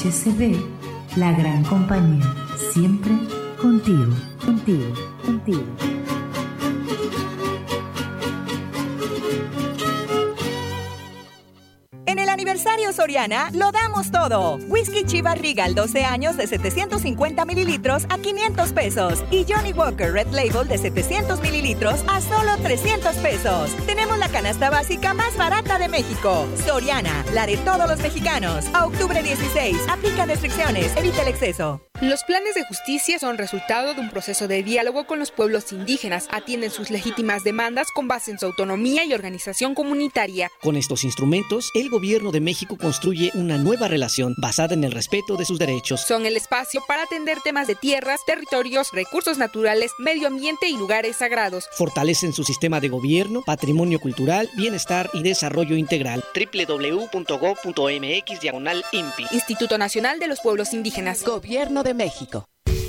XHCD, 0.00 0.56
la 1.16 1.30
gran 1.32 1.62
compañía. 1.62 2.24
Siempre 2.72 3.12
contigo, 3.60 4.14
contigo, 4.42 4.94
contigo. 5.26 5.66
Soriana 12.92 13.50
lo 13.52 13.70
damos 13.70 14.10
todo. 14.10 14.56
Whisky 14.66 15.04
Chivas 15.04 15.38
Regal 15.38 15.74
12 15.74 16.04
años 16.04 16.36
de 16.36 16.46
750 16.46 17.44
mililitros 17.44 18.04
a 18.08 18.18
500 18.18 18.72
pesos. 18.72 19.24
Y 19.30 19.46
Johnny 19.48 19.72
Walker 19.72 20.12
Red 20.12 20.28
Label 20.32 20.66
de 20.66 20.78
700 20.78 21.40
mililitros 21.40 22.02
a 22.08 22.20
solo 22.20 22.56
300 22.62 23.14
pesos. 23.16 23.70
Tenemos 23.86 24.18
la 24.18 24.28
canasta 24.28 24.70
básica 24.70 25.14
más 25.14 25.36
barata 25.36 25.78
de 25.78 25.88
México. 25.88 26.48
Soriana, 26.66 27.24
la 27.32 27.46
de 27.46 27.56
todos 27.58 27.88
los 27.88 28.00
mexicanos. 28.00 28.66
A 28.72 28.86
octubre 28.86 29.22
16, 29.22 29.76
aplica 29.88 30.26
restricciones, 30.26 30.96
evita 30.96 31.22
el 31.22 31.28
exceso. 31.28 31.80
Los 32.00 32.24
planes 32.24 32.54
de 32.54 32.64
justicia 32.64 33.18
son 33.18 33.36
resultado 33.36 33.92
de 33.92 34.00
un 34.00 34.08
proceso 34.08 34.48
de 34.48 34.62
diálogo 34.62 35.06
con 35.06 35.18
los 35.18 35.30
pueblos 35.30 35.70
indígenas. 35.70 36.28
Atienden 36.30 36.70
sus 36.70 36.90
legítimas 36.90 37.44
demandas 37.44 37.88
con 37.94 38.08
base 38.08 38.30
en 38.30 38.38
su 38.38 38.46
autonomía 38.46 39.04
y 39.04 39.12
organización 39.12 39.74
comunitaria. 39.74 40.48
Con 40.62 40.76
estos 40.76 41.04
instrumentos, 41.04 41.70
el 41.74 41.90
Gobierno 41.90 42.32
de 42.32 42.40
México 42.40 42.69
construye 42.76 43.30
una 43.34 43.58
nueva 43.58 43.88
relación 43.88 44.34
basada 44.36 44.74
en 44.74 44.84
el 44.84 44.92
respeto 44.92 45.36
de 45.36 45.44
sus 45.44 45.58
derechos. 45.58 46.02
Son 46.06 46.26
el 46.26 46.36
espacio 46.36 46.82
para 46.86 47.04
atender 47.04 47.38
temas 47.42 47.66
de 47.66 47.74
tierras, 47.74 48.20
territorios, 48.26 48.88
recursos 48.92 49.38
naturales, 49.38 49.92
medio 49.98 50.28
ambiente 50.28 50.68
y 50.68 50.76
lugares 50.76 51.16
sagrados. 51.16 51.68
Fortalecen 51.72 52.32
su 52.32 52.44
sistema 52.44 52.80
de 52.80 52.88
gobierno, 52.88 53.42
patrimonio 53.44 54.00
cultural, 54.00 54.48
bienestar 54.56 55.10
y 55.12 55.22
desarrollo 55.22 55.76
integral. 55.76 56.24
www.gov.mx 56.34 58.40
diagonal 58.40 58.84
INPI. 58.92 59.26
Instituto 59.32 59.78
Nacional 59.78 60.18
de 60.18 60.28
los 60.28 60.40
Pueblos 60.40 60.72
Indígenas. 60.72 61.24
Gobierno 61.24 61.82
de 61.82 61.94
México. 61.94 62.46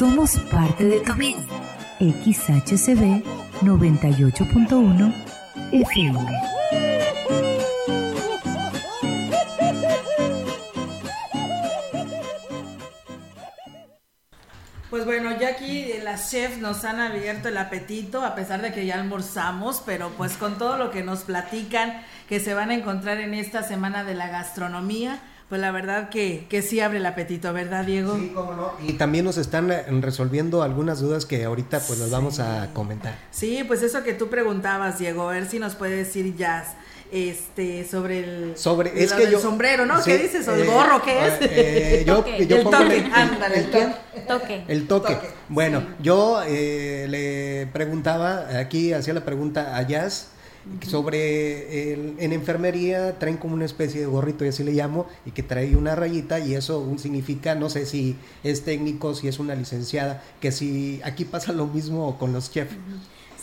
Somos 0.00 0.38
parte 0.50 0.84
de 0.84 1.00
tu 1.00 1.12
vida. 1.12 1.36
XHCB 1.98 3.22
98.1 3.60 5.12
FM. 5.72 6.18
Pues 14.88 15.04
bueno, 15.04 15.38
ya 15.38 15.48
aquí 15.48 15.92
las 16.02 16.30
chefs 16.30 16.56
nos 16.56 16.86
han 16.86 16.98
abierto 16.98 17.48
el 17.48 17.58
apetito, 17.58 18.24
a 18.24 18.34
pesar 18.34 18.62
de 18.62 18.72
que 18.72 18.86
ya 18.86 18.94
almorzamos, 18.94 19.82
pero 19.84 20.08
pues 20.16 20.38
con 20.38 20.56
todo 20.56 20.78
lo 20.78 20.90
que 20.90 21.02
nos 21.02 21.24
platican, 21.24 22.02
que 22.26 22.40
se 22.40 22.54
van 22.54 22.70
a 22.70 22.74
encontrar 22.74 23.20
en 23.20 23.34
esta 23.34 23.62
semana 23.62 24.02
de 24.02 24.14
la 24.14 24.28
gastronomía, 24.28 25.20
pues 25.50 25.60
la 25.60 25.70
verdad 25.72 26.08
que, 26.08 26.46
que 26.48 26.62
sí 26.62 26.80
abre 26.80 26.96
el 26.98 27.04
apetito, 27.06 27.52
¿verdad, 27.52 27.84
Diego? 27.84 28.16
Sí, 28.16 28.32
cómo 28.34 28.54
no. 28.54 28.72
Y 28.86 28.94
también 28.94 29.26
nos 29.26 29.36
están 29.36 29.70
eh, 29.70 29.82
resolviendo 30.00 30.62
algunas 30.62 31.00
dudas 31.00 31.26
que 31.26 31.44
ahorita 31.44 31.80
pues 31.80 31.98
las 31.98 32.10
vamos 32.10 32.38
a 32.40 32.70
comentar. 32.72 33.18
Sí, 33.30 33.62
pues 33.66 33.82
eso 33.82 34.02
que 34.02 34.14
tú 34.14 34.28
preguntabas, 34.28 34.98
Diego, 34.98 35.28
a 35.28 35.32
ver 35.32 35.46
si 35.46 35.58
nos 35.58 35.74
puede 35.74 35.96
decir 35.96 36.34
Jazz 36.36 36.68
este 37.12 37.84
sobre 37.84 38.20
el 38.20 38.52
sobre 38.56 39.02
es 39.02 39.12
que 39.12 39.22
del 39.24 39.32
yo 39.32 39.40
sombrero, 39.40 39.84
¿no? 39.84 40.00
sí, 40.00 40.12
¿Qué 40.12 40.18
dices? 40.18 40.46
¿O 40.46 40.54
el 40.54 40.62
eh, 40.62 40.66
gorro 40.66 41.02
qué 41.02 41.26
es? 41.26 41.34
eh, 41.40 42.04
yo, 42.06 42.18
Toque. 42.18 42.46
yo 42.46 42.56
el 42.58 42.62
pongo 42.62 42.78
toque, 42.78 42.96
el- 42.98 43.12
ándale, 43.12 43.58
el 43.58 43.70
¿qué? 43.70 43.88
toque. 44.28 44.64
El 44.68 44.86
toque. 44.86 45.18
Bueno, 45.48 45.82
yo 46.00 46.40
eh, 46.46 47.06
le 47.08 47.66
preguntaba, 47.72 48.46
aquí 48.60 48.92
hacía 48.92 49.12
la 49.14 49.24
pregunta 49.24 49.76
a 49.76 49.82
Jazz 49.82 50.28
sobre 50.86 51.92
el- 51.92 52.14
en 52.18 52.32
enfermería 52.32 53.18
traen 53.18 53.36
como 53.36 53.54
una 53.54 53.64
especie 53.64 54.00
de 54.00 54.06
gorrito, 54.06 54.44
y 54.44 54.48
así 54.48 54.62
le 54.64 54.72
llamo, 54.72 55.06
y 55.24 55.30
que 55.30 55.42
trae 55.42 55.76
una 55.76 55.94
rayita 55.94 56.38
y 56.40 56.54
eso 56.54 56.86
significa, 56.98 57.54
no 57.54 57.70
sé 57.70 57.86
si 57.86 58.16
es 58.44 58.64
técnico, 58.64 59.14
si 59.14 59.28
es 59.28 59.38
una 59.38 59.54
licenciada, 59.54 60.22
que 60.40 60.52
si 60.52 61.00
aquí 61.04 61.24
pasa 61.24 61.52
lo 61.52 61.66
mismo 61.66 62.18
con 62.18 62.32
los 62.32 62.50
chefs. 62.50 62.74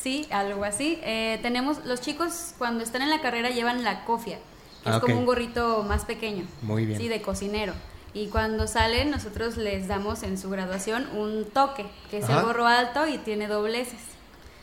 Sí, 0.01 0.27
algo 0.31 0.63
así. 0.63 0.99
Eh, 1.03 1.39
tenemos, 1.41 1.83
los 1.85 2.01
chicos 2.01 2.53
cuando 2.57 2.83
están 2.83 3.01
en 3.01 3.09
la 3.09 3.19
carrera 3.21 3.49
llevan 3.49 3.83
la 3.83 4.05
cofia, 4.05 4.37
que 4.83 4.89
Ah, 4.89 4.95
es 4.95 4.99
como 5.01 5.15
ok. 5.15 5.19
un 5.19 5.25
gorrito 5.25 5.83
más 5.83 6.05
pequeño. 6.05 6.45
Muy 6.61 6.85
bien. 6.85 6.99
Sí, 6.99 7.07
de 7.07 7.21
cocinero. 7.21 7.73
Y 8.13 8.27
cuando 8.27 8.67
salen, 8.67 9.11
nosotros 9.11 9.57
les 9.57 9.87
damos 9.87 10.23
en 10.23 10.37
su 10.37 10.49
graduación 10.49 11.05
un 11.15 11.45
toque, 11.45 11.85
que 12.09 12.19
es 12.19 12.23
Ajá. 12.25 12.39
el 12.39 12.45
gorro 12.45 12.65
alto 12.67 13.07
y 13.07 13.17
tiene 13.17 13.47
dobleces. 13.47 13.99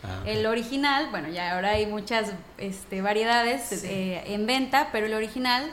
Ah. 0.04 0.22
El 0.26 0.46
original, 0.46 1.08
bueno, 1.10 1.28
ya 1.28 1.54
ahora 1.54 1.70
hay 1.70 1.86
muchas 1.86 2.32
este, 2.58 3.00
variedades 3.00 3.84
eh, 3.84 4.22
en 4.26 4.46
venta, 4.46 4.90
pero 4.92 5.06
el 5.06 5.14
original 5.14 5.70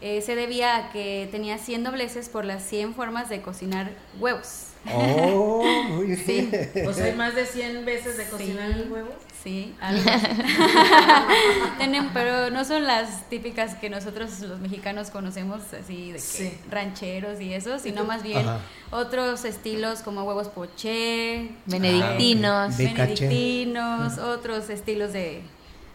eh, 0.00 0.20
se 0.22 0.34
debía 0.34 0.76
a 0.76 0.90
que 0.90 1.28
tenía 1.30 1.58
100 1.58 1.84
dobleces 1.84 2.28
por 2.28 2.44
las 2.44 2.62
100 2.64 2.94
formas 2.94 3.28
de 3.28 3.42
cocinar 3.42 3.90
huevos. 4.18 4.69
Oh, 4.92 5.62
muy 5.90 6.06
bien. 6.06 6.18
Sí. 6.24 6.50
O 6.86 6.92
sea, 6.92 7.04
hay 7.06 7.14
más 7.14 7.34
de 7.34 7.44
100 7.46 7.84
veces 7.84 8.16
de 8.16 8.24
cocinar 8.24 8.72
Sí. 8.72 8.80
el 8.80 8.90
huevo. 8.92 9.08
Sí, 9.42 9.74
algo. 9.80 10.02
Tienen, 11.78 12.08
pero 12.12 12.50
no 12.50 12.64
son 12.64 12.84
las 12.84 13.28
típicas 13.28 13.74
que 13.74 13.88
nosotros 13.90 14.38
los 14.40 14.60
mexicanos 14.60 15.10
conocemos, 15.10 15.62
así 15.72 16.08
de 16.08 16.14
que 16.14 16.18
Sí. 16.20 16.52
rancheros 16.70 17.40
y 17.40 17.54
eso, 17.54 17.78
sino 17.78 18.04
más 18.04 18.22
bien 18.22 18.38
Ajá. 18.38 18.60
otros 18.90 19.44
estilos 19.44 20.00
como 20.00 20.24
huevos 20.24 20.48
poché, 20.48 21.50
Benedictinos. 21.66 22.76
De 22.76 22.92
caché. 22.92 23.26
benedictinos, 23.28 24.18
otros 24.18 24.68
estilos 24.70 25.12
de, 25.12 25.42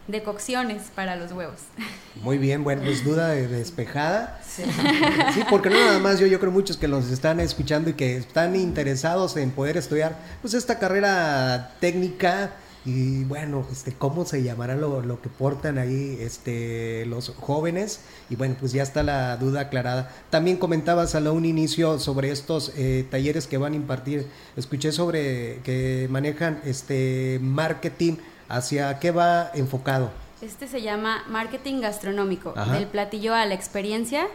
de 0.08 0.22
cocciones 0.22 0.84
para 0.94 1.16
los 1.16 1.32
huevos. 1.32 1.56
Muy 2.22 2.38
bien, 2.38 2.62
bueno, 2.64 2.82
pues 2.84 3.04
duda 3.04 3.28
de- 3.28 3.48
despejada. 3.48 4.40
Sí. 4.46 4.62
porque 5.50 5.68
no 5.68 5.76
nada 5.76 5.98
más 5.98 6.18
yo, 6.18 6.26
yo 6.26 6.38
creo 6.40 6.52
muchos 6.52 6.76
que 6.76 6.88
los 6.88 7.10
están 7.10 7.40
escuchando 7.40 7.90
y 7.90 7.94
que 7.94 8.16
están 8.16 8.56
interesados 8.56 9.36
en 9.36 9.50
poder 9.50 9.76
estudiar 9.76 10.16
pues 10.40 10.54
esta 10.54 10.78
carrera 10.78 11.74
técnica 11.80 12.52
y 12.84 13.24
bueno, 13.24 13.66
este 13.72 13.92
cómo 13.92 14.24
se 14.24 14.44
llamará 14.44 14.76
lo, 14.76 15.02
lo 15.02 15.20
que 15.20 15.28
portan 15.28 15.76
ahí 15.76 16.16
este 16.20 17.04
los 17.06 17.30
jóvenes 17.30 18.00
y 18.30 18.36
bueno, 18.36 18.54
pues 18.60 18.70
ya 18.72 18.84
está 18.84 19.02
la 19.02 19.36
duda 19.36 19.62
aclarada. 19.62 20.12
También 20.30 20.56
comentabas 20.56 21.16
a 21.16 21.32
un 21.32 21.44
inicio 21.44 21.98
sobre 21.98 22.30
estos 22.30 22.72
eh, 22.76 23.04
talleres 23.10 23.48
que 23.48 23.58
van 23.58 23.72
a 23.72 23.76
impartir. 23.76 24.28
Escuché 24.56 24.92
sobre 24.92 25.58
que 25.64 26.06
manejan 26.10 26.60
este 26.64 27.40
marketing, 27.42 28.18
hacia 28.48 28.98
qué 28.98 29.10
va 29.10 29.50
enfocado. 29.54 30.10
Este 30.42 30.68
se 30.68 30.82
llama 30.82 31.24
marketing 31.28 31.80
gastronómico, 31.80 32.52
Ajá. 32.56 32.74
del 32.74 32.86
platillo 32.86 33.34
a 33.34 33.44
la 33.46 33.54
experiencia. 33.54 34.26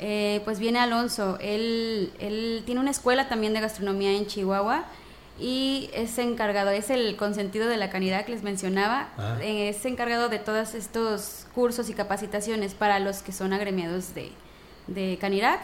Eh, 0.00 0.40
pues 0.44 0.58
viene 0.58 0.80
Alonso, 0.80 1.38
él, 1.40 2.12
él 2.18 2.62
tiene 2.66 2.80
una 2.80 2.90
escuela 2.90 3.28
también 3.28 3.54
de 3.54 3.60
gastronomía 3.60 4.10
en 4.10 4.26
Chihuahua 4.26 4.84
y 5.38 5.88
es 5.94 6.18
encargado, 6.18 6.70
es 6.70 6.90
el 6.90 7.16
consentido 7.16 7.68
de 7.68 7.76
la 7.76 7.90
canidad 7.90 8.24
que 8.24 8.32
les 8.32 8.42
mencionaba, 8.42 9.08
Ah. 9.16 9.36
eh, 9.40 9.68
es 9.68 9.84
encargado 9.84 10.28
de 10.28 10.40
todos 10.40 10.74
estos 10.74 11.46
cursos 11.54 11.88
y 11.90 11.94
capacitaciones 11.94 12.74
para 12.74 12.98
los 12.98 13.22
que 13.22 13.30
son 13.32 13.52
agremiados 13.52 14.14
de, 14.14 14.32
de 14.88 15.16
Canirac. 15.20 15.60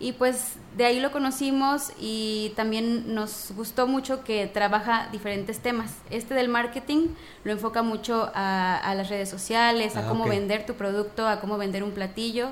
Y 0.00 0.12
pues 0.12 0.54
de 0.76 0.84
ahí 0.84 1.00
lo 1.00 1.10
conocimos 1.10 1.92
y 1.98 2.52
también 2.54 3.14
nos 3.14 3.50
gustó 3.56 3.88
mucho 3.88 4.22
que 4.22 4.46
trabaja 4.46 5.08
diferentes 5.10 5.58
temas. 5.58 5.92
Este 6.10 6.34
del 6.34 6.48
marketing 6.48 7.08
lo 7.42 7.50
enfoca 7.50 7.82
mucho 7.82 8.30
a, 8.34 8.76
a 8.76 8.94
las 8.94 9.08
redes 9.08 9.28
sociales, 9.28 9.96
a 9.96 10.00
Ah, 10.00 10.08
cómo 10.08 10.26
vender 10.26 10.66
tu 10.66 10.74
producto, 10.74 11.26
a 11.26 11.40
cómo 11.40 11.58
vender 11.58 11.82
un 11.82 11.90
platillo, 11.90 12.50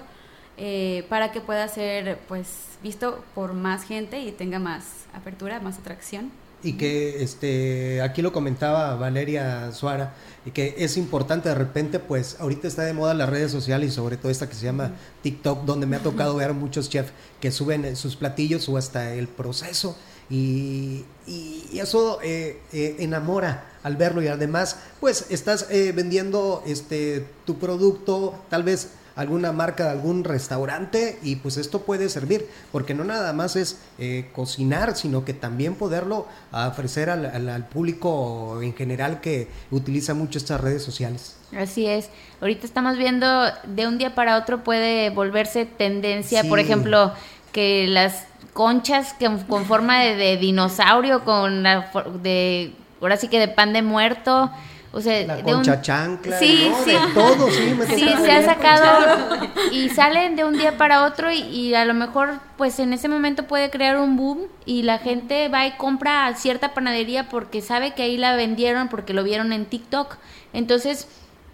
eh, 0.57 1.07
para 1.09 1.31
que 1.31 1.41
pueda 1.41 1.69
ser 1.69 2.19
pues 2.27 2.79
visto 2.83 3.23
por 3.35 3.53
más 3.53 3.85
gente 3.85 4.21
y 4.21 4.33
tenga 4.33 4.59
más 4.59 5.07
apertura, 5.15 5.61
más 5.61 5.79
atracción. 5.79 6.33
Y 6.63 6.73
que 6.75 7.23
este 7.23 8.01
aquí 8.03 8.23
lo 8.23 8.33
comentaba 8.33 8.97
Valeria 8.97 9.71
Suara, 9.73 10.15
y 10.45 10.51
que 10.51 10.75
es 10.79 10.97
importante 10.97 11.49
de 11.49 11.55
repente, 11.55 11.99
pues 12.01 12.37
ahorita 12.41 12.67
está 12.67 12.83
de 12.83 12.93
moda 12.93 13.15
las 13.15 13.29
redes 13.29 13.53
sociales 13.53 13.93
y 13.93 13.95
sobre 13.95 14.17
todo 14.17 14.31
esta 14.33 14.49
que 14.49 14.55
se 14.55 14.65
llama 14.65 14.93
TikTok, 15.23 15.65
donde 15.65 15.87
me 15.87 15.97
ha 15.97 16.01
tocado 16.01 16.35
ver 16.37 16.51
a 16.51 16.53
muchos 16.55 16.89
chefs 16.89 17.13
que 17.41 17.51
suben 17.53 17.95
sus 17.95 18.17
platillos 18.17 18.69
o 18.69 18.77
hasta 18.77 19.13
el 19.15 19.29
proceso. 19.29 19.97
Y, 20.29 21.05
y- 21.27 21.67
y 21.73 21.79
eso 21.79 22.19
eh, 22.23 22.61
eh, 22.73 22.97
enamora 22.99 23.65
al 23.85 23.95
verlo 23.97 24.21
y 24.23 24.27
además 24.27 24.77
pues 24.99 25.27
estás 25.31 25.67
eh, 25.71 25.93
vendiendo 25.95 26.65
este 26.67 27.25
tu 27.45 27.59
producto 27.59 28.35
tal 28.51 28.65
vez 28.65 28.89
alguna 29.17 29.51
marca 29.51 29.85
de 29.85 29.91
algún 29.91 30.23
restaurante 30.25 31.19
y 31.23 31.37
pues 31.37 31.57
esto 31.57 31.81
puede 31.83 32.09
servir 32.09 32.47
porque 32.71 32.95
no 32.95 33.03
nada 33.03 33.33
más 33.33 33.57
es 33.57 33.79
eh, 33.99 34.29
cocinar 34.35 34.95
sino 34.97 35.25
que 35.25 35.33
también 35.35 35.75
poderlo 35.75 36.27
ofrecer 36.53 37.11
al, 37.11 37.27
al- 37.27 37.49
al 37.49 37.67
público 37.67 38.61
en 38.63 38.75
general 38.75 39.21
que 39.21 39.49
utiliza 39.71 40.15
mucho 40.15 40.39
estas 40.39 40.61
redes 40.61 40.83
sociales 40.85 41.37
Así 41.57 41.87
es. 41.87 42.11
Ahorita 42.41 42.67
estamos 42.67 42.99
viendo 42.99 43.27
de 43.65 43.87
un 43.87 43.99
día 43.99 44.15
para 44.17 44.37
otro 44.37 44.65
puede 44.65 45.11
volverse 45.11 45.65
tendencia, 45.65 46.43
por 46.45 46.59
ejemplo, 46.59 47.13
que 47.53 47.87
las 47.87 48.25
conchas 48.53 49.13
que 49.15 49.31
con 49.49 49.65
forma 49.65 50.01
de, 50.03 50.17
de 50.17 50.37
dinosaurio, 50.39 51.25
con 51.25 51.63
la 51.63 51.91
de 52.21 52.73
ahora 53.01 53.17
sí 53.17 53.29
que 53.29 53.39
de 53.39 53.47
pan 53.49 53.73
de 53.73 53.83
muerto 53.83 54.51
O 54.97 55.01
sea, 55.03 55.27
La 55.27 55.37
de 55.37 55.43
concha 55.43 55.75
un... 55.75 55.83
chancla, 55.83 56.39
sí, 56.39 56.69
¿no? 56.71 56.85
sí. 56.85 56.91
De 56.93 56.99
todo, 57.13 57.51
sí, 57.51 57.75
me 57.79 57.85
Sí, 57.87 58.07
tocaba 58.07 58.25
se 58.25 58.33
ha 58.33 58.43
sacado 58.47 59.49
y 59.71 59.91
salen 59.91 60.37
de 60.37 60.45
un 60.45 60.57
día 60.57 60.79
para 60.79 61.05
otro 61.05 61.31
y, 61.31 61.41
y 61.43 61.75
a 61.75 61.85
lo 61.85 61.93
mejor 61.93 62.41
pues 62.57 62.79
en 62.79 62.95
ese 62.95 63.07
momento 63.07 63.43
puede 63.47 63.69
crear 63.69 63.99
un 63.99 64.17
boom 64.17 64.47
y 64.65 64.85
la 64.85 64.97
gente 64.97 65.51
va 65.51 65.67
y 65.67 65.73
compra 65.73 66.27
a 66.27 66.35
cierta 66.35 66.73
panadería 66.73 67.29
porque 67.29 67.61
sabe 67.61 67.93
que 67.93 68.05
ahí 68.05 68.17
la 68.17 68.35
vendieron 68.37 68.89
porque 68.89 69.13
lo 69.13 69.23
vieron 69.23 69.53
en 69.53 69.67
TikTok. 69.67 70.17
Entonces, 70.55 71.09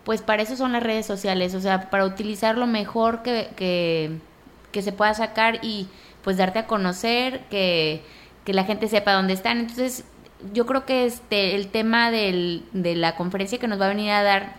pues 0.05 0.23
para 0.23 0.43
eso 0.43 0.57
son 0.57 0.71
las 0.73 0.83
redes 0.85 1.07
sociales, 1.07 1.55
o 1.57 1.61
sea, 1.61 1.91
para 1.91 2.05
utilizar 2.05 2.57
lo 2.57 2.69
mejor 2.69 3.23
que, 3.25 3.51
que, 3.57 4.19
que 4.71 4.83
se 4.83 4.93
pueda 4.93 5.15
sacar 5.15 5.59
y 5.65 5.89
pues 6.23 6.37
darte 6.37 6.61
a 6.61 6.67
conocer, 6.69 7.41
que, 7.51 8.05
que 8.45 8.55
la 8.55 8.63
gente 8.63 8.87
sepa 8.87 9.15
dónde 9.15 9.33
están. 9.33 9.59
Entonces, 9.59 10.05
yo 10.53 10.67
creo 10.67 10.85
que 10.85 11.07
este 11.07 11.55
el 11.55 11.69
tema 11.69 12.11
del, 12.11 12.65
de 12.73 12.97
la 12.97 13.17
conferencia 13.17 13.59
que 13.59 13.69
nos 13.69 13.81
va 13.81 13.87
a 13.87 13.91
venir 13.91 14.11
a 14.11 14.23
dar 14.23 14.57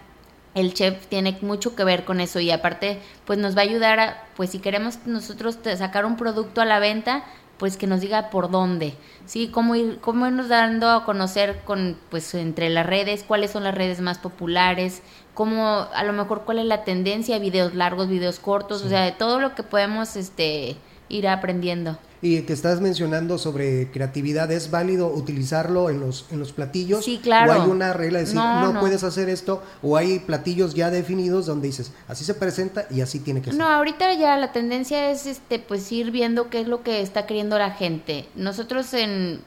el 0.55 0.73
chef 0.73 1.07
tiene 1.07 1.37
mucho 1.41 1.75
que 1.75 1.83
ver 1.83 2.05
con 2.05 2.21
eso 2.21 2.39
y 2.39 2.51
aparte 2.51 2.99
pues 3.25 3.39
nos 3.39 3.55
va 3.55 3.61
a 3.61 3.63
ayudar 3.63 3.99
a 3.99 4.23
pues 4.35 4.51
si 4.51 4.59
queremos 4.59 4.99
nosotros 5.05 5.57
sacar 5.77 6.05
un 6.05 6.15
producto 6.15 6.61
a 6.61 6.65
la 6.65 6.79
venta 6.79 7.23
pues 7.57 7.77
que 7.77 7.87
nos 7.87 8.01
diga 8.01 8.29
por 8.29 8.51
dónde 8.51 8.95
sí 9.25 9.47
cómo 9.47 9.75
ir 9.75 9.99
cómo 9.99 10.27
irnos 10.27 10.49
dando 10.49 10.89
a 10.89 11.05
conocer 11.05 11.61
con 11.65 11.97
pues 12.09 12.33
entre 12.35 12.69
las 12.69 12.85
redes 12.85 13.23
cuáles 13.23 13.51
son 13.51 13.63
las 13.63 13.75
redes 13.75 13.99
más 13.99 14.19
populares 14.19 15.01
cómo 15.33 15.87
a 15.93 16.03
lo 16.03 16.13
mejor 16.13 16.43
cuál 16.43 16.59
es 16.59 16.65
la 16.65 16.83
tendencia 16.83 17.39
videos 17.39 17.73
largos 17.73 18.07
videos 18.07 18.39
cortos 18.39 18.83
o 18.83 18.89
sea 18.89 19.01
de 19.03 19.11
todo 19.11 19.39
lo 19.39 19.55
que 19.55 19.63
podemos 19.63 20.15
este 20.15 20.77
ir 21.09 21.27
aprendiendo 21.27 21.97
Y 22.23 22.41
que 22.43 22.53
estás 22.53 22.79
mencionando 22.79 23.37
sobre 23.37 23.91
creatividad, 23.91 24.49
¿es 24.49 24.71
válido 24.71 25.07
utilizarlo 25.07 25.89
en 25.89 25.99
los, 25.99 26.25
en 26.31 26.39
los 26.39 26.53
platillos? 26.53 27.03
Sí, 27.03 27.19
claro. 27.21 27.51
¿O 27.51 27.53
hay 27.53 27.69
una 27.69 27.91
regla 27.91 28.19
de 28.19 28.23
decir, 28.23 28.37
No, 28.37 28.61
no, 28.61 28.73
no. 28.73 28.79
puedes 28.79 29.03
hacer 29.03 29.27
esto? 29.27 29.61
¿O 29.81 29.97
hay 29.97 30.19
platillos 30.19 30.73
ya 30.73 30.89
definidos 30.89 31.45
donde 31.45 31.67
dices, 31.67 31.91
así 32.07 32.23
se 32.23 32.33
presenta 32.33 32.85
y 32.89 33.01
así 33.01 33.19
tiene 33.19 33.41
que 33.41 33.49
ser? 33.51 33.59
No, 33.59 33.67
ahorita 33.67 34.13
ya 34.13 34.37
la 34.37 34.53
tendencia 34.53 35.11
es 35.11 35.25
este 35.25 35.59
pues 35.59 35.91
ir 35.91 36.11
viendo 36.11 36.49
qué 36.49 36.61
es 36.61 36.67
lo 36.69 36.81
que 36.81 37.01
está 37.01 37.25
queriendo 37.25 37.57
la 37.59 37.71
gente. 37.71 38.25
Nosotros 38.35 38.93
en 38.93 39.41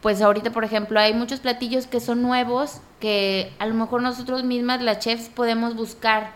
pues 0.00 0.22
ahorita 0.22 0.52
por 0.52 0.64
ejemplo 0.64 0.98
hay 0.98 1.12
muchos 1.12 1.40
platillos 1.40 1.86
que 1.86 2.00
son 2.00 2.22
nuevos 2.22 2.78
que 2.98 3.52
a 3.58 3.66
lo 3.66 3.74
mejor 3.74 4.00
nosotros 4.00 4.42
mismas 4.42 4.80
las 4.80 5.00
chefs 5.00 5.28
podemos 5.28 5.76
buscar 5.76 6.32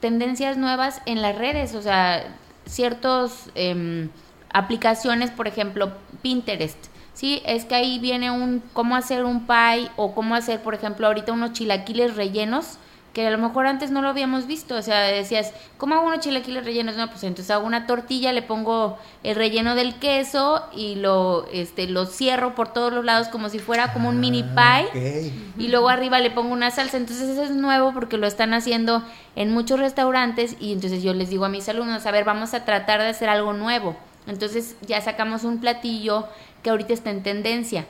tendencias 0.00 0.56
nuevas 0.56 1.02
en 1.04 1.20
las 1.20 1.36
redes, 1.36 1.74
o 1.74 1.82
sea, 1.82 2.34
ciertos 2.66 3.50
em, 3.54 4.08
aplicaciones, 4.54 5.30
por 5.30 5.46
ejemplo, 5.46 5.92
Pinterest. 6.22 6.78
Sí, 7.12 7.42
es 7.44 7.66
que 7.66 7.74
ahí 7.74 7.98
viene 7.98 8.30
un 8.30 8.62
cómo 8.72 8.96
hacer 8.96 9.24
un 9.24 9.46
pie 9.46 9.90
o 9.96 10.14
cómo 10.14 10.34
hacer, 10.34 10.62
por 10.62 10.74
ejemplo, 10.74 11.06
ahorita 11.06 11.32
unos 11.32 11.52
chilaquiles 11.52 12.16
rellenos 12.16 12.78
que 13.14 13.26
a 13.26 13.30
lo 13.30 13.38
mejor 13.38 13.66
antes 13.66 13.92
no 13.92 14.02
lo 14.02 14.08
habíamos 14.08 14.48
visto, 14.48 14.74
o 14.74 14.82
sea, 14.82 15.00
decías, 15.02 15.52
¿cómo 15.78 15.94
hago 15.94 16.08
unos 16.08 16.18
chilaquiles 16.18 16.64
rellenos? 16.64 16.96
No, 16.96 17.08
pues 17.08 17.22
entonces 17.22 17.50
hago 17.52 17.64
una 17.64 17.86
tortilla, 17.86 18.32
le 18.32 18.42
pongo 18.42 18.98
el 19.22 19.36
relleno 19.36 19.76
del 19.76 19.94
queso 19.94 20.64
y 20.74 20.96
lo 20.96 21.46
este 21.52 21.86
lo 21.86 22.06
cierro 22.06 22.56
por 22.56 22.72
todos 22.72 22.92
los 22.92 23.04
lados 23.04 23.28
como 23.28 23.48
si 23.48 23.60
fuera 23.60 23.92
como 23.92 24.08
un 24.08 24.18
mini 24.18 24.42
pie 24.42 25.32
y 25.56 25.68
luego 25.68 25.88
arriba 25.90 26.18
le 26.18 26.32
pongo 26.32 26.52
una 26.52 26.72
salsa. 26.72 26.96
Entonces 26.96 27.28
eso 27.28 27.44
es 27.44 27.50
nuevo 27.50 27.92
porque 27.94 28.18
lo 28.18 28.26
están 28.26 28.52
haciendo 28.52 29.04
en 29.36 29.52
muchos 29.52 29.78
restaurantes 29.78 30.56
y 30.58 30.72
entonces 30.72 31.02
yo 31.04 31.14
les 31.14 31.30
digo 31.30 31.44
a 31.44 31.48
mis 31.48 31.68
alumnos, 31.68 32.04
a 32.06 32.10
ver, 32.10 32.24
vamos 32.24 32.52
a 32.52 32.64
tratar 32.64 33.00
de 33.00 33.08
hacer 33.08 33.28
algo 33.28 33.52
nuevo. 33.52 33.96
Entonces 34.26 34.76
ya 34.86 35.00
sacamos 35.00 35.44
un 35.44 35.60
platillo 35.60 36.26
que 36.62 36.70
ahorita 36.70 36.92
está 36.92 37.10
en 37.10 37.22
tendencia 37.22 37.86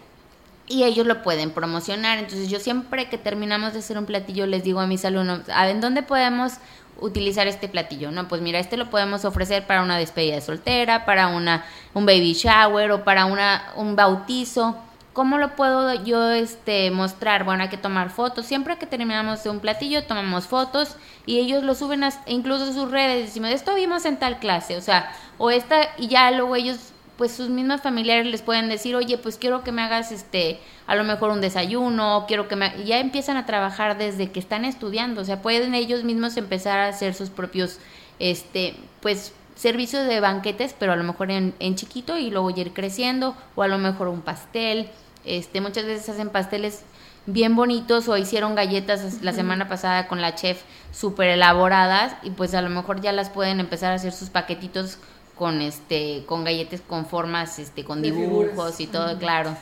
y 0.67 0.85
ellos 0.85 1.07
lo 1.07 1.23
pueden 1.23 1.51
promocionar. 1.51 2.19
Entonces 2.19 2.49
yo 2.49 2.59
siempre 2.59 3.09
que 3.09 3.19
terminamos 3.19 3.73
de 3.73 3.81
hacer 3.81 3.99
un 3.99 4.07
platillo 4.07 4.47
les 4.47 4.65
digo 4.65 4.81
a 4.81 4.87
mis 4.87 5.05
alumnos, 5.05 5.41
a 5.55 5.73
¿dónde 5.75 6.03
podemos 6.03 6.55
utilizar 7.01 7.47
este 7.47 7.69
platillo? 7.69 8.11
No, 8.11 8.29
pues 8.29 8.41
mira, 8.41 8.59
este 8.59 8.77
lo 8.77 8.91
podemos 8.91 9.25
ofrecer 9.25 9.67
para 9.67 9.83
una 9.83 9.99
despedida 9.99 10.37
de 10.37 10.41
soltera, 10.41 11.05
para 11.05 11.29
una 11.29 11.65
un 11.93 12.07
baby 12.07 12.35
shower 12.35 12.91
o 12.93 13.05
para 13.05 13.27
una 13.27 13.73
un 13.77 13.97
bautizo. 13.97 14.77
¿Cómo 15.15 15.39
lo 15.39 15.55
puedo 15.55 15.95
yo 16.03 16.33
este 16.33 16.91
mostrar? 16.91 17.45
Bueno, 17.45 17.63
hay 17.63 17.69
que 17.69 17.77
tomar 17.77 18.11
fotos. 18.11 18.47
Siempre 18.47 18.77
que 18.79 18.87
terminamos 18.87 19.45
de 19.45 19.51
un 19.51 19.61
platillo, 19.61 20.03
tomamos 20.03 20.49
fotos 20.49 20.97
y 21.25 21.39
ellos 21.39 21.63
lo 21.63 21.77
suben 21.77 22.03
a, 22.03 22.11
incluso 22.27 22.65
a 22.65 22.73
sus 22.73 22.91
redes. 22.91 23.27
Decimos, 23.27 23.51
esto 23.51 23.77
vimos 23.77 24.07
en 24.07 24.19
tal 24.19 24.41
clase, 24.41 24.77
o 24.77 24.81
sea, 24.81 25.15
o 25.39 25.53
esta, 25.53 25.89
y 25.99 26.09
ya 26.09 26.33
luego 26.33 26.57
ellos, 26.57 26.93
pues 27.17 27.31
sus 27.31 27.49
mismos 27.49 27.81
familiares 27.81 28.27
les 28.27 28.43
pueden 28.43 28.69
decir, 28.69 28.97
oye, 28.97 29.17
pues 29.17 29.39
quiero 29.39 29.63
que 29.63 29.71
me 29.71 29.83
hagas 29.83 30.11
este, 30.11 30.59
a 30.89 30.97
lo 30.97 31.05
mejor 31.05 31.31
un 31.31 31.41
desayuno, 31.41 32.25
quiero 32.27 32.49
que 32.49 32.57
me. 32.57 32.73
Y 32.83 32.87
ya 32.87 32.99
empiezan 32.99 33.37
a 33.37 33.47
trabajar 33.47 33.97
desde 33.97 34.33
que 34.33 34.41
están 34.41 34.65
estudiando, 34.65 35.21
o 35.21 35.25
sea, 35.25 35.43
pueden 35.43 35.77
ellos 35.77 36.03
mismos 36.03 36.37
empezar 36.37 36.81
a 36.81 36.89
hacer 36.89 37.15
sus 37.15 37.31
propios, 37.31 37.79
este, 38.19 38.75
pues 39.01 39.33
servicios 39.55 40.09
de 40.09 40.19
banquetes, 40.19 40.75
pero 40.77 40.93
a 40.93 40.97
lo 40.97 41.05
mejor 41.05 41.31
en, 41.31 41.55
en 41.61 41.77
chiquito 41.77 42.19
y 42.19 42.31
luego 42.31 42.51
ir 42.51 42.73
creciendo, 42.73 43.37
o 43.55 43.63
a 43.63 43.69
lo 43.69 43.79
mejor 43.79 44.09
un 44.09 44.21
pastel, 44.21 44.89
este, 45.25 45.61
muchas 45.61 45.85
veces 45.85 46.09
hacen 46.09 46.31
pasteles 46.31 46.81
bien 47.27 47.57
bonitos 47.57 48.09
o 48.09 48.17
hicieron 48.19 48.55
galletas 48.55 49.23
la 49.23 49.33
semana 49.33 49.67
pasada 49.69 50.07
con 50.09 50.21
la 50.21 50.35
chef 50.35 50.61
súper 50.93 51.29
elaboradas 51.31 52.15
y 52.23 52.31
pues 52.31 52.55
a 52.55 52.61
lo 52.61 52.69
mejor 52.71 53.01
ya 53.01 53.13
las 53.13 53.31
pueden 53.31 53.61
empezar 53.61 53.93
a 53.93 53.95
hacer 53.95 54.13
sus 54.13 54.29
paquetitos 54.29 54.99
con 55.35 55.63
este 55.63 56.25
con 56.27 56.45
galletas 56.45 56.81
con 56.87 57.07
formas 57.07 57.59
este 57.59 57.83
con 57.85 58.03
De 58.03 58.11
dibujos 58.11 58.51
figuras. 58.51 58.81
y 58.81 58.87
todo 58.87 59.19
claro 59.19 59.57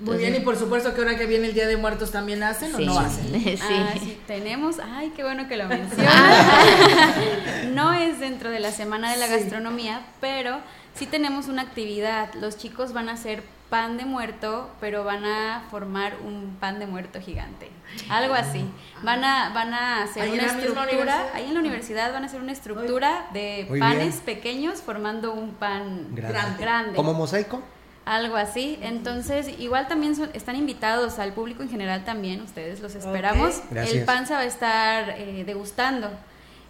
Muy 0.00 0.16
bien, 0.16 0.34
y 0.34 0.40
por 0.40 0.56
supuesto 0.56 0.94
que 0.94 1.02
ahora 1.02 1.16
que 1.16 1.26
viene 1.26 1.46
el 1.48 1.54
Día 1.54 1.66
de 1.68 1.76
Muertos 1.76 2.10
también 2.10 2.42
hacen 2.42 2.74
Sí. 2.74 2.82
o 2.82 2.86
no 2.86 2.98
hacen. 2.98 3.26
Sí. 3.44 3.58
Ah, 3.62 3.94
sí, 4.00 4.18
tenemos, 4.26 4.76
ay, 4.80 5.12
qué 5.14 5.22
bueno 5.22 5.46
que 5.46 5.56
lo 5.58 5.66
mencionas. 5.68 6.46
no 7.72 7.92
es 7.92 8.18
dentro 8.20 8.50
de 8.50 8.58
la 8.60 8.72
Semana 8.72 9.12
de 9.12 9.18
la 9.18 9.26
Sí. 9.26 9.32
Gastronomía, 9.34 10.00
pero 10.20 10.58
sí 10.94 11.06
tenemos 11.06 11.46
una 11.48 11.62
actividad. 11.62 12.32
Los 12.34 12.56
chicos 12.56 12.92
van 12.92 13.08
a 13.08 13.12
hacer 13.12 13.42
pan 13.72 13.96
de 13.96 14.04
muerto, 14.04 14.68
pero 14.80 15.02
van 15.02 15.24
a 15.24 15.62
formar 15.70 16.16
un 16.22 16.58
pan 16.60 16.78
de 16.78 16.86
muerto 16.86 17.22
gigante. 17.22 17.70
Algo 18.10 18.34
así. 18.34 18.66
Van 19.02 19.24
a, 19.24 19.48
van 19.54 19.72
a 19.72 20.02
hacer 20.02 20.24
¿Ahí 20.24 20.28
en 20.28 20.44
una 20.44 20.52
estructura, 20.52 21.26
ahí 21.32 21.46
en 21.48 21.54
la 21.54 21.60
universidad 21.60 22.12
van 22.12 22.22
a 22.22 22.26
hacer 22.26 22.42
una 22.42 22.52
estructura 22.52 23.28
de 23.32 23.64
Muy 23.70 23.80
panes 23.80 24.16
pequeños 24.16 24.82
formando 24.82 25.32
un 25.32 25.52
pan 25.54 26.08
Grande. 26.14 26.62
grande. 26.62 26.96
¿Como 26.96 27.14
mosaico? 27.14 27.62
Algo 28.04 28.36
así. 28.36 28.78
Entonces, 28.82 29.48
igual 29.58 29.88
también 29.88 30.16
son- 30.16 30.28
están 30.34 30.56
invitados 30.56 31.18
al 31.18 31.32
público 31.32 31.62
en 31.62 31.70
general 31.70 32.04
también, 32.04 32.42
ustedes 32.42 32.80
los 32.80 32.94
esperamos. 32.94 33.62
El 33.74 34.04
pan 34.04 34.26
se 34.26 34.34
va 34.34 34.40
a 34.40 34.44
estar 34.44 35.14
eh, 35.16 35.44
degustando. 35.46 36.10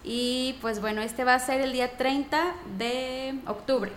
Y 0.05 0.57
pues 0.61 0.81
bueno, 0.81 1.01
este 1.01 1.25
va 1.25 1.35
a 1.35 1.39
ser 1.39 1.61
el 1.61 1.73
día 1.73 1.97
30 1.97 2.55
de 2.79 3.35
octubre, 3.47 3.93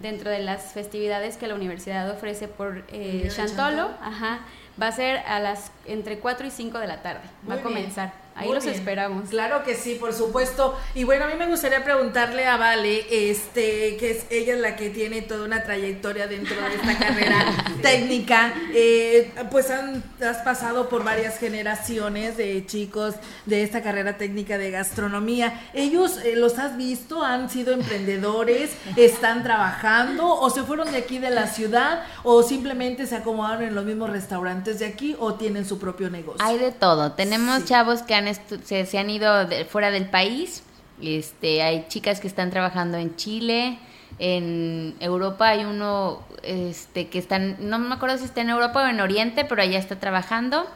dentro 0.00 0.30
de 0.30 0.40
las 0.40 0.72
festividades 0.72 1.36
que 1.36 1.46
la 1.46 1.54
universidad 1.54 2.10
ofrece 2.10 2.48
por 2.48 2.84
eh, 2.88 3.28
Chantolo. 3.34 3.76
Chantolo. 3.76 3.90
Ajá. 4.02 4.40
Va 4.80 4.88
a 4.88 4.92
ser 4.92 5.18
a 5.18 5.38
las 5.38 5.70
entre 5.86 6.18
4 6.18 6.46
y 6.46 6.50
5 6.50 6.78
de 6.78 6.86
la 6.88 7.02
tarde. 7.02 7.22
va 7.48 7.54
a 7.54 7.60
comenzar. 7.62 8.08
bien, 8.08 8.23
Ahí 8.36 8.46
muy 8.46 8.56
los 8.56 8.64
bien. 8.64 8.76
esperamos. 8.76 9.28
Claro 9.30 9.62
que 9.62 9.74
sí, 9.74 9.94
por 9.94 10.12
supuesto. 10.12 10.76
Y 10.94 11.04
bueno, 11.04 11.24
a 11.24 11.28
mí 11.28 11.34
me 11.38 11.46
gustaría 11.46 11.84
preguntarle 11.84 12.46
a 12.46 12.56
Vale, 12.56 13.06
este, 13.30 13.96
que 13.96 14.10
es 14.10 14.26
ella 14.30 14.54
es 14.54 14.60
la 14.60 14.74
que 14.76 14.90
tiene 14.90 15.22
toda 15.22 15.44
una 15.44 15.62
trayectoria 15.62 16.26
dentro 16.26 16.56
de 16.56 16.74
esta 16.74 16.98
carrera 17.06 17.44
técnica. 17.82 18.54
Eh, 18.72 19.32
pues 19.50 19.70
han, 19.70 20.02
has 20.20 20.38
pasado 20.38 20.88
por 20.88 21.04
varias 21.04 21.38
generaciones 21.38 22.36
de 22.36 22.64
chicos 22.66 23.14
de 23.46 23.62
esta 23.62 23.82
carrera 23.82 24.16
técnica 24.16 24.58
de 24.58 24.70
gastronomía. 24.70 25.68
¿Ellos 25.72 26.18
eh, 26.24 26.34
los 26.36 26.58
has 26.58 26.76
visto? 26.76 27.22
¿Han 27.22 27.50
sido 27.50 27.72
emprendedores? 27.72 28.70
¿Están 28.96 29.42
trabajando? 29.42 30.26
¿O 30.26 30.50
se 30.50 30.62
fueron 30.62 30.90
de 30.90 30.98
aquí 30.98 31.18
de 31.18 31.30
la 31.30 31.46
ciudad? 31.46 32.02
¿O 32.22 32.42
simplemente 32.42 33.06
se 33.06 33.16
acomodaron 33.16 33.62
en 33.62 33.74
los 33.74 33.84
mismos 33.84 34.10
restaurantes 34.10 34.78
de 34.80 34.86
aquí? 34.86 35.16
¿O 35.18 35.34
tienen 35.34 35.64
su 35.66 35.78
propio 35.78 36.10
negocio? 36.10 36.44
Hay 36.44 36.58
de 36.58 36.72
todo. 36.72 37.12
Tenemos 37.12 37.64
chavos 37.64 38.02
que 38.02 38.14
han 38.14 38.23
se, 38.32 38.86
se 38.86 38.98
han 38.98 39.10
ido 39.10 39.46
de- 39.46 39.64
fuera 39.64 39.90
del 39.90 40.06
país. 40.06 40.62
Este, 41.02 41.62
hay 41.62 41.86
chicas 41.88 42.20
que 42.20 42.28
están 42.28 42.50
trabajando 42.50 42.96
en 42.98 43.16
Chile, 43.16 43.78
en 44.20 44.94
Europa 45.00 45.48
hay 45.48 45.64
uno 45.64 46.22
este 46.44 47.08
que 47.08 47.18
están, 47.18 47.56
no 47.58 47.78
me 47.80 47.92
acuerdo 47.94 48.16
si 48.18 48.24
está 48.24 48.42
en 48.42 48.50
Europa 48.50 48.84
o 48.84 48.86
en 48.86 49.00
Oriente, 49.00 49.44
pero 49.44 49.60
allá 49.62 49.78
está 49.78 49.98
trabajando. 49.98 50.66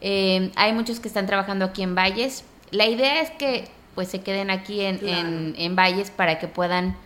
Eh, 0.00 0.50
hay 0.56 0.72
muchos 0.72 0.98
que 0.98 1.08
están 1.08 1.26
trabajando 1.26 1.64
aquí 1.66 1.82
en 1.82 1.94
Valles. 1.94 2.44
La 2.72 2.86
idea 2.86 3.20
es 3.20 3.30
que 3.30 3.68
pues 3.94 4.08
se 4.08 4.20
queden 4.22 4.50
aquí 4.50 4.80
en, 4.80 5.06
en, 5.06 5.54
en 5.58 5.76
Valles 5.76 6.10
para 6.10 6.38
que 6.38 6.48
puedan 6.48 6.96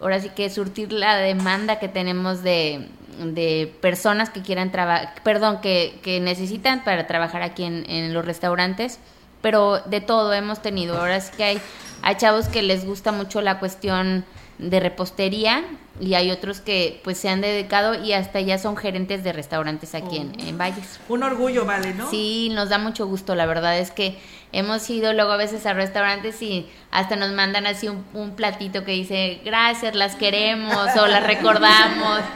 ahora 0.00 0.20
sí 0.20 0.30
que 0.30 0.48
surtir 0.50 0.92
la 0.92 1.16
demanda 1.16 1.78
que 1.78 1.88
tenemos 1.88 2.42
de, 2.42 2.88
de 3.22 3.72
personas 3.80 4.30
que 4.30 4.42
quieran 4.42 4.70
trabajar, 4.70 5.14
perdón, 5.24 5.60
que, 5.60 5.98
que 6.02 6.20
necesitan 6.20 6.84
para 6.84 7.06
trabajar 7.06 7.42
aquí 7.42 7.64
en, 7.64 7.88
en 7.88 8.12
los 8.14 8.24
restaurantes, 8.24 8.98
pero 9.44 9.82
de 9.84 10.00
todo 10.00 10.32
hemos 10.32 10.62
tenido. 10.62 10.98
Ahora 10.98 11.20
sí 11.20 11.30
que 11.36 11.44
hay, 11.44 11.60
hay 12.00 12.16
chavos 12.16 12.48
que 12.48 12.62
les 12.62 12.86
gusta 12.86 13.12
mucho 13.12 13.42
la 13.42 13.58
cuestión 13.58 14.24
de 14.58 14.80
repostería 14.80 15.64
y 16.00 16.14
hay 16.14 16.30
otros 16.30 16.60
que 16.60 17.00
pues 17.04 17.18
se 17.18 17.28
han 17.28 17.40
dedicado 17.40 18.02
y 18.02 18.12
hasta 18.12 18.40
ya 18.40 18.58
son 18.58 18.76
gerentes 18.76 19.22
de 19.24 19.32
restaurantes 19.32 19.94
aquí 19.94 20.16
en, 20.16 20.38
en 20.40 20.58
Valles. 20.58 20.98
Un 21.08 21.22
orgullo, 21.22 21.64
vale, 21.64 21.94
¿no? 21.94 22.10
Sí, 22.10 22.50
nos 22.52 22.68
da 22.68 22.78
mucho 22.78 23.06
gusto, 23.06 23.34
la 23.34 23.46
verdad 23.46 23.78
es 23.78 23.90
que 23.90 24.18
hemos 24.52 24.88
ido 24.90 25.12
luego 25.12 25.32
a 25.32 25.36
veces 25.36 25.66
a 25.66 25.72
restaurantes 25.72 26.40
y 26.42 26.68
hasta 26.90 27.16
nos 27.16 27.32
mandan 27.32 27.66
así 27.66 27.88
un, 27.88 28.04
un 28.14 28.34
platito 28.36 28.84
que 28.84 28.92
dice 28.92 29.40
gracias, 29.44 29.94
las 29.94 30.14
queremos 30.16 30.88
o 30.96 31.06
las 31.06 31.24
recordamos. 31.26 32.20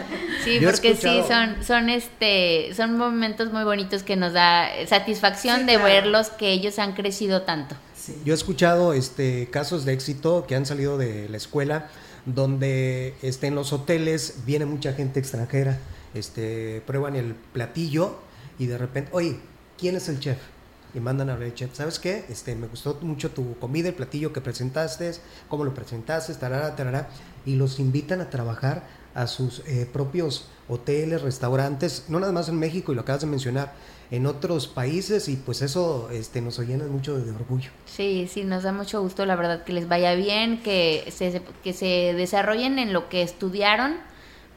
Sí, 0.45 0.61
Yo 0.61 0.71
porque 0.71 0.95
sí, 0.95 1.21
son, 1.27 1.57
son 1.64 1.89
este, 1.89 2.73
son 2.75 2.97
momentos 2.97 3.53
muy 3.53 3.64
bonitos 3.64 4.05
que 4.05 4.14
nos 4.14 4.33
da 4.33 4.69
satisfacción 4.87 5.61
Sí, 5.61 5.64
de 5.66 5.73
claro. 5.73 5.85
verlos 5.85 6.29
que 6.31 6.53
ellos 6.53 6.79
han 6.79 6.93
crecido 6.93 7.43
tanto. 7.43 7.75
Yo 8.25 8.33
he 8.33 8.37
escuchado 8.37 8.93
este, 8.93 9.49
casos 9.51 9.85
de 9.85 9.93
éxito 9.95 10.47
que 10.47 10.55
han 10.55 10.64
salido 10.64 10.97
de 10.97 11.29
la 11.29 11.37
escuela 11.37 11.89
donde 12.27 13.14
este, 13.23 13.47
en 13.47 13.55
los 13.55 13.73
hoteles 13.73 14.39
viene 14.47 14.66
mucha 14.66 14.93
gente 14.93 15.21
extranjera, 15.21 15.79
este, 16.14 16.83
prueban 16.87 17.16
el 17.16 17.35
platillo 17.35 18.19
y 18.59 18.66
de 18.66 18.79
repente, 18.79 19.11
oye, 19.12 19.39
¿quién 19.79 19.97
es 19.97 20.09
el 20.09 20.21
chef? 20.21 20.39
Y 20.95 21.01
mandan 21.01 21.29
a 21.29 21.35
hablar 21.35 21.51
al 21.51 21.55
chef, 21.55 21.75
¿sabes 21.75 21.99
qué? 21.99 22.25
Este, 22.29 22.55
me 22.57 22.66
gustó 22.66 22.99
mucho 23.03 23.31
tu 23.31 23.59
comida, 23.59 23.89
el 23.89 23.95
platillo 23.95 24.33
que 24.33 24.41
presentaste, 24.41 25.12
cómo 25.49 25.64
lo 25.64 25.75
presentaste, 25.75 26.35
tarara, 26.35 26.75
tarara, 26.77 27.11
y 27.45 27.57
los 27.57 27.79
invitan 27.79 28.21
a 28.21 28.31
trabajar 28.31 28.85
a 29.14 29.27
sus 29.27 29.62
eh, 29.66 29.89
propios 29.93 30.49
hoteles, 30.69 31.23
restaurantes, 31.23 32.05
no 32.09 32.21
nada 32.21 32.33
más 32.33 32.49
en 32.49 32.59
México, 32.59 32.93
y 32.93 32.95
lo 32.95 33.03
acabas 33.03 33.21
de 33.23 33.27
mencionar, 33.27 33.73
en 34.11 34.26
otros 34.26 34.66
países, 34.68 35.28
y 35.28 35.36
pues 35.36 35.61
eso 35.62 36.09
este, 36.11 36.40
nos 36.40 36.59
llena 36.61 36.84
mucho 36.86 37.18
de 37.18 37.30
orgullo. 37.30 37.70
Sí, 37.86 38.28
sí, 38.32 38.44
nos 38.44 38.62
da 38.62 38.72
mucho 38.72 39.02
gusto, 39.02 39.26
la 39.26 39.36
verdad, 39.36 39.64
que 39.64 39.72
les 39.72 39.88
vaya 39.88 40.14
bien, 40.14 40.62
que 40.62 41.04
se, 41.11 41.42
que 41.62 41.72
se 41.72 42.14
desarrollen 42.14 42.78
en 42.78 42.92
lo 42.92 43.09
que 43.09 43.22
estudiaron, 43.22 43.96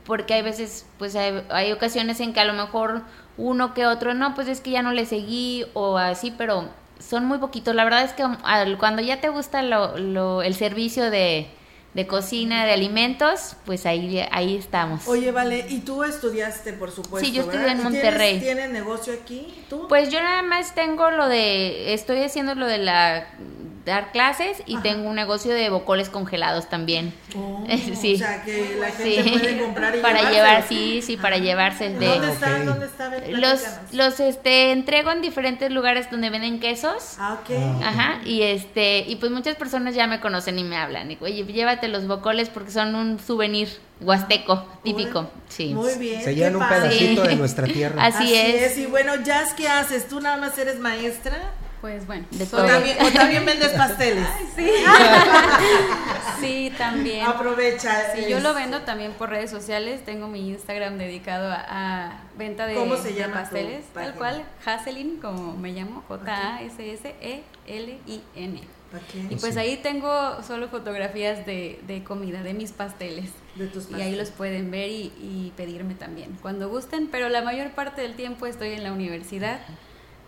porque 0.06 0.34
hay 0.36 0.42
veces, 0.42 0.86
pues 0.98 1.16
hay, 1.16 1.44
hay 1.50 1.72
ocasiones 1.72 2.20
en 2.20 2.34
que 2.34 2.40
a 2.40 2.46
lo 2.46 2.54
mejor 2.54 3.02
uno 3.38 3.74
que 3.74 3.86
otro, 3.86 4.14
no, 4.14 4.36
pues 4.36 4.48
es 4.48 4.62
que 4.62 4.72
ya 4.72 4.82
no 4.82 4.94
le 4.94 5.06
seguí 5.06 5.66
o 5.74 5.98
así, 5.98 6.32
pero 6.38 6.70
son 7.00 7.26
muy 7.26 7.38
poquitos. 7.40 7.76
La 7.76 7.84
verdad 7.84 8.04
es 8.04 8.14
que 8.14 8.24
al- 8.44 8.78
cuando 8.78 9.02
ya 9.02 9.22
te 9.22 9.30
gusta 9.30 9.64
lo, 9.64 9.98
lo- 9.98 10.42
el 10.44 10.56
servicio 10.56 11.10
de, 11.12 11.48
de 11.94 12.08
cocina, 12.08 12.66
de 12.66 12.72
alimentos, 12.72 13.56
pues 13.66 13.86
ahí, 13.86 14.24
ahí 14.32 14.56
estamos. 14.56 15.08
Oye, 15.08 15.32
vale, 15.32 15.66
y 15.70 15.80
tú 15.80 16.04
estudiaste, 16.04 16.72
por 16.74 16.90
supuesto. 16.92 17.20
Sí, 17.28 17.34
yo 17.34 17.42
estudié 17.42 17.60
¿verdad? 17.66 17.74
en 17.74 17.80
¿Y 17.80 17.82
tienes- 17.82 18.04
Monterrey. 18.04 18.40
¿Tienes 18.40 18.70
negocio 18.70 19.14
aquí? 19.14 19.54
¿Tú? 19.70 19.88
Pues 19.90 20.10
yo 20.10 20.22
nada 20.22 20.42
más 20.42 20.74
tengo 20.74 21.12
lo 21.12 21.28
de, 21.28 21.94
estoy 21.94 22.24
haciendo 22.24 22.56
lo 22.56 22.66
de 22.68 22.78
la 22.78 23.28
dar 23.86 24.12
clases 24.12 24.62
y 24.66 24.78
tengo 24.78 25.10
un 25.10 25.16
negocio 25.16 25.54
de 25.54 25.70
bocoles 25.70 26.10
congelados 26.10 26.70
también. 26.70 27.14
Oh, 27.36 27.66
sí. 27.96 28.16
O 28.16 28.18
sea, 28.18 28.44
que 28.44 28.76
la 28.80 28.92
gente 28.92 29.40
puede 29.40 29.62
comprar 29.62 29.96
y 29.96 30.00
para 30.00 30.32
llevar, 30.32 30.68
sí, 30.68 31.02
sí, 31.02 31.18
para 31.18 31.38
llevarse 31.38 31.90
de 31.90 32.08
¿Dónde 32.08 32.32
está? 32.32 32.64
¿Dónde 32.64 32.86
está? 32.86 33.10
Ven, 33.10 33.42
los 33.42 33.62
los 33.92 34.20
este 34.20 34.72
entrego 34.72 35.12
en 35.12 35.22
diferentes 35.22 35.72
lugares 35.72 36.10
donde 36.12 36.30
venden 36.30 36.60
quesos. 36.60 37.16
Ah, 37.18 37.40
ok. 37.42 37.84
Ajá, 37.84 38.22
y 38.26 38.44
este 38.44 39.06
y 39.08 39.16
pues 39.16 39.32
muchas 39.32 39.56
personas 39.56 39.96
ya 39.96 40.08
me 40.08 40.20
conocen 40.20 40.60
y 40.60 40.64
me 40.64 40.78
hablan. 40.78 41.12
Y, 41.12 41.18
Oye, 41.22 41.44
llévate 41.46 41.88
los 41.88 42.08
bocoles 42.08 42.50
porque 42.50 42.72
son 42.72 42.96
un 42.96 43.20
souvenir 43.20 43.70
huasteco 44.02 44.66
típico. 44.84 45.30
Sí. 45.48 45.74
Muy 45.74 45.94
bien. 45.96 46.24
Se 46.24 46.36
llevan 46.36 46.56
un 46.56 46.62
padre. 46.62 46.90
pedacito 46.90 47.24
de 47.24 47.36
nuestra 47.36 47.68
tierra. 47.68 48.04
Así 48.06 48.34
es. 48.34 48.78
Y 48.78 48.86
bueno, 48.86 49.16
Jazz, 49.24 49.54
¿qué 49.54 49.68
haces? 49.68 50.08
¿Tú 50.08 50.20
nada 50.20 50.38
más 50.38 50.58
eres 50.58 50.80
maestra? 50.80 51.52
Pues 51.82 52.06
bueno, 52.06 52.28
De 52.30 52.44
¿O 52.44 52.48
todo. 52.48 52.68
también, 52.68 52.98
o 53.02 53.10
también 53.12 53.44
vendes 53.46 53.72
pasteles? 53.72 54.28
Sí. 54.56 54.70
sí, 56.40 56.72
también. 56.78 57.26
Aprovecha. 57.26 58.14
Sí, 58.14 58.26
yo 58.30 58.40
lo 58.40 58.54
vendo 58.54 58.82
también 58.82 59.14
por 59.14 59.32
redes 59.32 59.50
sociales. 59.50 60.06
Tengo 60.06 60.28
mi 60.28 60.48
Instagram 60.50 61.00
dedicado 61.00 61.52
a, 61.52 61.66
a 61.68 62.22
venta 62.38 62.68
de, 62.68 62.76
¿Cómo 62.76 62.96
se 62.98 63.08
de 63.10 63.16
llama 63.16 63.38
tu 63.38 63.42
pasteles. 63.42 63.86
Tal 63.94 64.14
cual, 64.14 64.44
Haselin, 64.66 65.18
como 65.18 65.58
me 65.58 65.72
llamo, 65.72 66.04
J-A-S-S-E-L-I-N. 66.08 67.42
Y 69.30 69.36
pues 69.38 69.56
ahí 69.58 69.78
tengo 69.78 70.44
solo 70.44 70.68
fotografías 70.68 71.46
de, 71.46 71.80
de 71.88 72.04
comida, 72.04 72.44
de 72.44 72.54
mis 72.54 72.74
pasteles. 72.74 73.32
De 73.56 73.68
tus 73.68 73.90
Y 73.90 74.02
ahí 74.02 74.16
los 74.16 74.32
pueden 74.32 74.70
ver 74.70 74.90
y, 74.90 75.14
y 75.22 75.54
pedirme 75.56 75.96
también 75.96 76.38
cuando 76.42 76.68
gusten, 76.70 77.08
pero 77.08 77.30
la 77.30 77.42
mayor 77.42 77.72
parte 77.72 78.02
del 78.02 78.16
tiempo 78.16 78.48
estoy 78.48 78.74
en 78.74 78.84
la 78.84 78.92
universidad. 78.92 79.62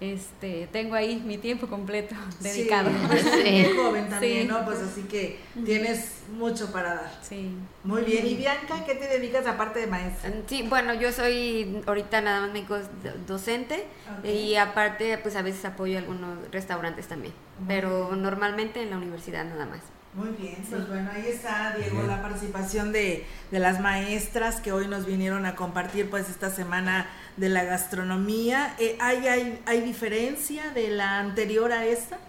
Este, 0.03 0.67
tengo 0.73 0.95
ahí 0.95 1.21
mi 1.25 1.37
tiempo 1.37 1.67
completo 1.67 2.13
dedicado. 2.41 2.89
Sí, 2.89 3.39
eres 3.45 3.73
muy 3.73 3.77
joven 3.83 4.09
también, 4.09 4.41
Sí. 4.41 4.47
¿no? 4.49 4.65
Pues 4.65 4.79
así 4.79 5.03
que 5.03 5.39
tienes 5.63 6.23
mucho 6.37 6.71
para 6.73 6.95
dar. 6.95 7.19
Sí. 7.21 7.51
Muy 7.85 8.01
bien. 8.03 8.27
¿Y 8.27 8.35
Bianca, 8.35 8.83
qué 8.85 8.95
te 8.95 9.07
dedicas 9.07 9.47
aparte 9.47 9.79
de 9.79 9.87
maestra? 9.87 10.29
Sí, 10.47 10.65
bueno, 10.67 10.93
yo 10.93 11.11
soy 11.13 11.81
ahorita 11.87 12.19
nada 12.19 12.41
más 12.41 12.51
médico 12.51 12.77
docente 13.25 13.85
y 14.25 14.55
aparte 14.55 15.17
pues 15.19 15.37
a 15.37 15.41
veces 15.41 15.63
apoyo 15.63 15.95
a 15.97 16.01
algunos 16.01 16.37
restaurantes 16.51 17.07
también, 17.07 17.33
pero 17.67 18.13
normalmente 18.17 18.81
en 18.81 18.89
la 18.89 18.97
universidad 18.97 19.45
nada 19.45 19.65
más. 19.65 19.79
Muy 20.15 20.29
bien, 20.29 20.63
pues 20.69 20.87
bueno, 20.87 21.09
ahí 21.11 21.25
está, 21.27 21.75
Diego, 21.75 22.03
la 22.03 22.21
participación 22.21 22.91
de, 22.91 23.25
de 23.49 23.59
las 23.59 23.79
maestras 23.79 24.61
que 24.61 24.71
hoy 24.71 24.87
nos 24.87 25.07
vinieron 25.07 25.47
a 25.47 25.55
compartir 25.55 26.07
pues 26.11 26.29
esta 26.29 26.51
semana 26.51 27.07
de 27.35 27.49
la 27.49 27.63
gastronomía. 27.63 28.75
Eh, 28.77 28.95
¿hay, 29.01 29.25
hay, 29.27 29.59
¿Hay 29.65 29.81
diferencia 29.81 30.69
de 30.69 30.89
la 30.89 31.17
anterior 31.19 31.71
a 31.71 31.85
esta? 31.85 32.19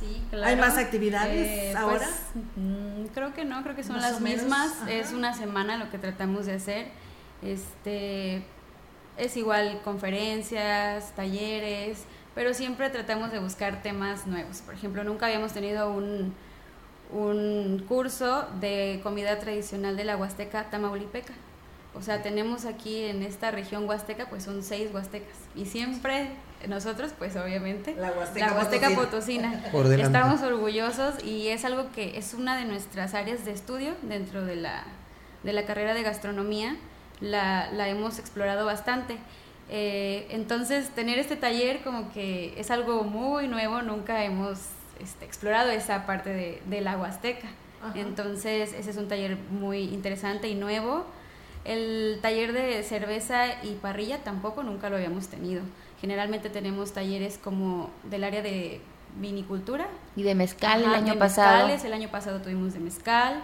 Sí, 0.00 0.24
claro. 0.28 0.46
¿Hay 0.46 0.56
más 0.56 0.76
actividades 0.76 1.46
Eh, 1.48 1.68
pues, 1.72 1.76
ahora? 1.84 2.08
mm, 2.56 3.04
creo 3.14 3.32
que 3.32 3.44
no, 3.44 3.62
creo 3.62 3.76
que 3.76 3.84
son 3.84 3.94
Más 3.96 4.10
las 4.10 4.20
mismas. 4.20 4.72
ajá. 4.82 4.90
Es 4.90 5.12
una 5.12 5.34
semana 5.34 5.76
lo 5.76 5.90
que 5.92 5.98
tratamos 5.98 6.46
de 6.46 6.54
hacer. 6.54 6.88
Este 7.42 8.42
es 9.16 9.36
igual 9.36 9.80
conferencias, 9.84 11.12
talleres, 11.14 11.98
pero 12.34 12.54
siempre 12.54 12.90
tratamos 12.90 13.30
de 13.30 13.38
buscar 13.38 13.82
temas 13.82 14.26
nuevos. 14.26 14.62
Por 14.62 14.74
ejemplo, 14.74 15.04
nunca 15.04 15.26
habíamos 15.26 15.52
tenido 15.52 15.92
un, 15.92 16.34
un 17.14 17.84
curso 17.88 18.46
de 18.60 19.00
comida 19.02 19.38
tradicional 19.38 19.96
de 19.96 20.04
la 20.04 20.16
Huasteca 20.16 20.68
Tamaulipeca. 20.70 21.32
O 21.94 22.02
sea, 22.02 22.22
tenemos 22.22 22.64
aquí 22.64 23.04
en 23.04 23.22
esta 23.22 23.52
región 23.52 23.88
huasteca, 23.88 24.26
pues 24.28 24.42
son 24.42 24.64
seis 24.64 24.90
huastecas. 24.92 25.36
Y 25.54 25.66
siempre 25.66 26.30
nosotros, 26.68 27.12
pues 27.16 27.36
obviamente, 27.36 27.94
La 27.94 28.10
Huasteca 28.10 28.54
Potosina. 28.54 28.96
Potosina. 28.96 29.64
Por 29.72 29.86
delante. 29.86 30.18
Estamos 30.18 30.42
orgullosos 30.42 31.22
y 31.22 31.48
es 31.48 31.64
algo 31.64 31.92
que 31.92 32.18
es 32.18 32.34
una 32.34 32.56
de 32.56 32.64
nuestras 32.64 33.14
áreas 33.14 33.44
de 33.44 33.52
estudio 33.52 33.92
dentro 34.02 34.44
de 34.44 34.56
la, 34.56 34.82
de 35.44 35.52
la 35.52 35.64
carrera 35.66 35.94
de 35.94 36.02
gastronomía. 36.02 36.76
La, 37.20 37.70
la 37.70 37.88
hemos 37.88 38.18
explorado 38.18 38.66
bastante. 38.66 39.18
Eh, 39.70 40.26
entonces, 40.30 40.90
tener 40.90 41.18
este 41.20 41.36
taller 41.36 41.82
como 41.82 42.12
que 42.12 42.58
es 42.58 42.72
algo 42.72 43.04
muy 43.04 43.46
nuevo, 43.46 43.82
nunca 43.82 44.24
hemos 44.24 44.58
este, 45.00 45.24
explorado 45.24 45.70
esa 45.70 46.06
parte 46.06 46.30
de, 46.30 46.62
de 46.66 46.80
la 46.80 46.96
Huasteca. 46.96 47.48
Ajá. 47.82 47.98
Entonces, 47.98 48.72
ese 48.72 48.90
es 48.90 48.96
un 48.96 49.08
taller 49.08 49.36
muy 49.50 49.80
interesante 49.80 50.48
y 50.48 50.54
nuevo. 50.54 51.04
El 51.64 52.18
taller 52.20 52.52
de 52.52 52.82
cerveza 52.82 53.62
y 53.62 53.74
parrilla 53.80 54.18
tampoco 54.18 54.62
nunca 54.62 54.90
lo 54.90 54.96
habíamos 54.96 55.28
tenido. 55.28 55.62
Generalmente 56.00 56.50
tenemos 56.50 56.92
talleres 56.92 57.38
como 57.38 57.90
del 58.04 58.24
área 58.24 58.42
de 58.42 58.80
vinicultura. 59.16 59.86
Y 60.16 60.22
de 60.22 60.34
mezcal 60.34 60.82
el 60.82 60.94
año 60.94 61.18
pasado. 61.18 61.66
mezcales, 61.66 61.84
el 61.84 61.92
año 61.92 62.10
pasado 62.10 62.40
tuvimos 62.40 62.74
de 62.74 62.80
mezcal. 62.80 63.42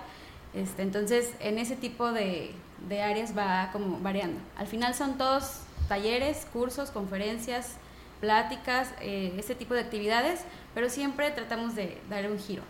Este, 0.52 0.82
entonces, 0.82 1.30
en 1.40 1.58
ese 1.58 1.76
tipo 1.76 2.12
de, 2.12 2.52
de 2.88 3.02
áreas 3.02 3.36
va 3.36 3.70
como 3.72 3.98
variando. 4.00 4.40
Al 4.56 4.66
final 4.66 4.94
son 4.94 5.16
todos 5.16 5.60
talleres, 5.88 6.46
cursos, 6.52 6.90
conferencias, 6.90 7.76
pláticas, 8.20 8.92
eh, 9.00 9.34
ese 9.38 9.54
tipo 9.54 9.74
de 9.74 9.80
actividades, 9.80 10.40
pero 10.74 10.88
siempre 10.88 11.30
tratamos 11.30 11.74
de 11.74 11.98
dar 12.08 12.30
un 12.30 12.38
giro. 12.38 12.62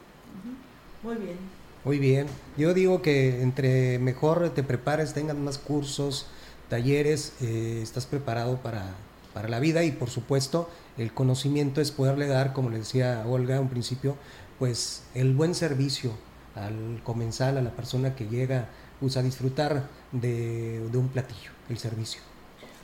Muy 1.03 1.17
bien. 1.17 1.37
Muy 1.85 1.99
bien. 1.99 2.27
Yo 2.57 2.75
digo 2.75 3.01
que 3.01 3.43
entre 3.43 3.99
mejor 3.99 4.51
te 4.51 4.63
prepares, 4.63 5.15
tengas 5.15 5.37
más 5.37 5.59
cursos, 5.59 6.27
talleres, 6.69 7.35
eh, 7.41 7.81
estás 7.83 8.07
preparado 8.07 8.59
para, 8.59 8.95
para 9.33 9.49
la 9.49 9.61
vida 9.61 9.83
y 9.85 9.91
por 9.91 10.11
supuesto 10.11 10.69
el 10.99 11.13
conocimiento 11.15 11.81
es 11.81 11.91
poderle 11.91 12.27
dar, 12.27 12.53
como 12.53 12.69
le 12.69 12.79
decía 12.79 13.25
Olga 13.27 13.57
a 13.57 13.61
un 13.61 13.69
principio, 13.69 14.17
pues 14.59 15.05
el 15.15 15.35
buen 15.35 15.55
servicio 15.55 16.13
al 16.55 17.01
comensal, 17.03 17.57
a 17.57 17.63
la 17.63 17.71
persona 17.71 18.15
que 18.15 18.29
llega 18.29 18.69
pues, 19.01 19.17
a 19.17 19.23
disfrutar 19.23 19.89
de, 20.13 20.87
de 20.91 20.99
un 20.99 21.09
platillo, 21.09 21.51
el 21.69 21.79
servicio. 21.79 22.21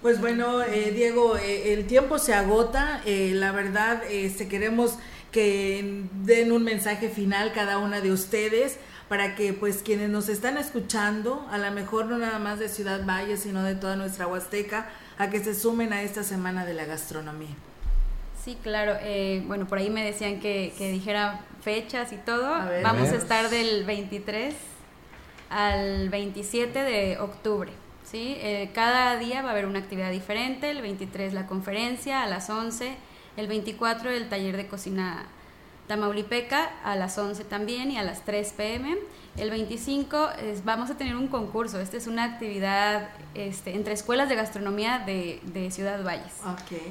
Pues 0.06 0.20
bueno, 0.20 0.62
eh, 0.62 0.92
Diego, 0.94 1.36
eh, 1.36 1.72
el 1.72 1.88
tiempo 1.88 2.20
se 2.20 2.32
agota. 2.32 3.02
eh, 3.06 3.32
la 3.34 3.50
verdad, 3.50 4.04
este, 4.08 4.46
queremos 4.46 5.00
que 5.32 6.04
den 6.22 6.52
un 6.52 6.62
mensaje 6.62 7.08
final 7.08 7.52
cada 7.52 7.78
una 7.78 8.00
de 8.00 8.12
ustedes 8.12 8.78
para 9.08 9.34
que 9.34 9.52
pues 9.52 9.82
quienes 9.82 10.08
nos 10.08 10.28
están 10.28 10.58
escuchando, 10.58 11.44
a 11.50 11.58
lo 11.58 11.72
mejor 11.72 12.06
no 12.06 12.18
nada 12.18 12.38
más 12.38 12.60
de 12.60 12.68
Ciudad 12.68 13.04
Valle, 13.04 13.36
sino 13.36 13.64
de 13.64 13.74
toda 13.74 13.96
nuestra 13.96 14.28
Huasteca, 14.28 14.86
a 15.18 15.28
que 15.28 15.42
se 15.42 15.56
sumen 15.56 15.92
a 15.92 16.02
esta 16.02 16.22
semana 16.22 16.64
de 16.64 16.74
la 16.74 16.84
gastronomía. 16.84 17.56
Sí, 18.44 18.56
claro. 18.62 18.92
eh, 19.02 19.42
bueno, 19.48 19.66
por 19.66 19.78
ahí 19.78 19.90
me 19.90 20.04
decían 20.04 20.38
que, 20.38 20.72
que 20.78 20.92
dijera 20.92 21.40
fechas 21.62 22.12
y 22.12 22.16
todo. 22.18 22.64
ver. 22.66 22.84
Vamos 22.84 23.08
A 23.08 23.16
estar 23.16 23.50
del 23.50 23.84
23 23.84 24.54
al 25.50 26.10
27 26.10 26.78
de 26.78 27.18
octubre. 27.18 27.72
¿Sí? 28.10 28.36
Eh, 28.38 28.70
cada 28.74 29.16
día 29.16 29.42
va 29.42 29.48
a 29.48 29.52
haber 29.52 29.66
una 29.66 29.80
actividad 29.80 30.10
diferente, 30.10 30.70
el 30.70 30.80
23 30.80 31.34
la 31.34 31.46
conferencia 31.46 32.22
a 32.22 32.26
las 32.26 32.48
11, 32.48 32.96
el 33.36 33.46
24 33.48 34.10
el 34.10 34.28
taller 34.28 34.56
de 34.56 34.66
cocina 34.66 35.26
Tamaulipeca 35.86 36.70
a 36.84 36.96
las 36.96 37.16
11 37.16 37.44
también 37.44 37.90
y 37.90 37.98
a 37.98 38.02
las 38.02 38.24
3 38.24 38.52
pm. 38.56 38.96
El 39.36 39.50
25 39.50 40.30
es, 40.42 40.64
vamos 40.64 40.90
a 40.90 40.96
tener 40.96 41.14
un 41.14 41.28
concurso. 41.28 41.78
Esta 41.80 41.96
es 41.96 42.06
una 42.06 42.24
actividad 42.24 43.10
este, 43.34 43.74
entre 43.74 43.92
escuelas 43.92 44.28
de 44.28 44.34
gastronomía 44.34 45.00
de, 45.00 45.40
de 45.44 45.70
Ciudad 45.70 46.02
Valles. 46.02 46.32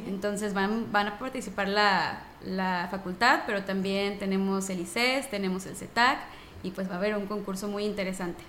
Entonces 0.07 0.53
van, 0.53 0.91
van 0.91 1.07
a 1.07 1.19
participar 1.19 1.67
la, 1.67 2.21
la, 2.45 2.87
facultad, 2.89 3.41
pero 3.45 3.63
también 3.63 4.19
tenemos 4.19 4.69
el 4.69 4.79
ICES, 4.81 5.29
tenemos 5.29 5.65
el 5.65 5.75
CETAC 5.75 6.19
y 6.63 6.71
pues 6.71 6.89
va 6.89 6.93
a 6.93 6.97
haber 6.97 7.15
un 7.15 7.25
concurso 7.25 7.67
muy 7.67 7.83
interesante. 7.83 8.43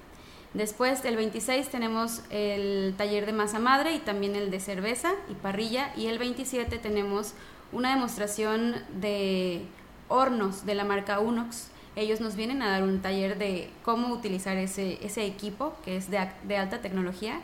Después, 0.57 1.05
el 1.05 1.17
26 1.17 1.69
tenemos 1.69 2.23
el 2.31 2.95
taller 2.97 3.27
de 3.27 3.35
masa 3.35 3.59
madre 3.59 3.93
y 3.95 3.99
también 3.99 4.35
el 4.37 4.51
de 4.51 4.59
cerveza 4.59 5.13
y 5.29 5.35
parrilla. 5.35 5.93
Y 5.99 6.07
el 6.07 6.19
27 6.19 6.79
tenemos 6.79 7.35
una 7.73 7.91
demostración 7.91 8.75
de 8.99 9.67
hornos 10.09 10.65
de 10.65 10.75
la 10.75 10.85
marca 10.85 11.21
Unox. 11.21 11.69
Ellos 11.95 12.23
nos 12.23 12.37
vienen 12.37 12.63
a 12.63 12.71
dar 12.71 12.85
un 12.85 13.03
taller 13.03 13.37
de 13.37 13.69
cómo 13.85 14.09
utilizar 14.15 14.57
ese, 14.57 14.99
ese 15.05 15.27
equipo, 15.27 15.77
que 15.85 15.99
es 15.99 16.11
de, 16.11 16.27
de 16.45 16.57
alta 16.57 16.81
tecnología. 16.81 17.39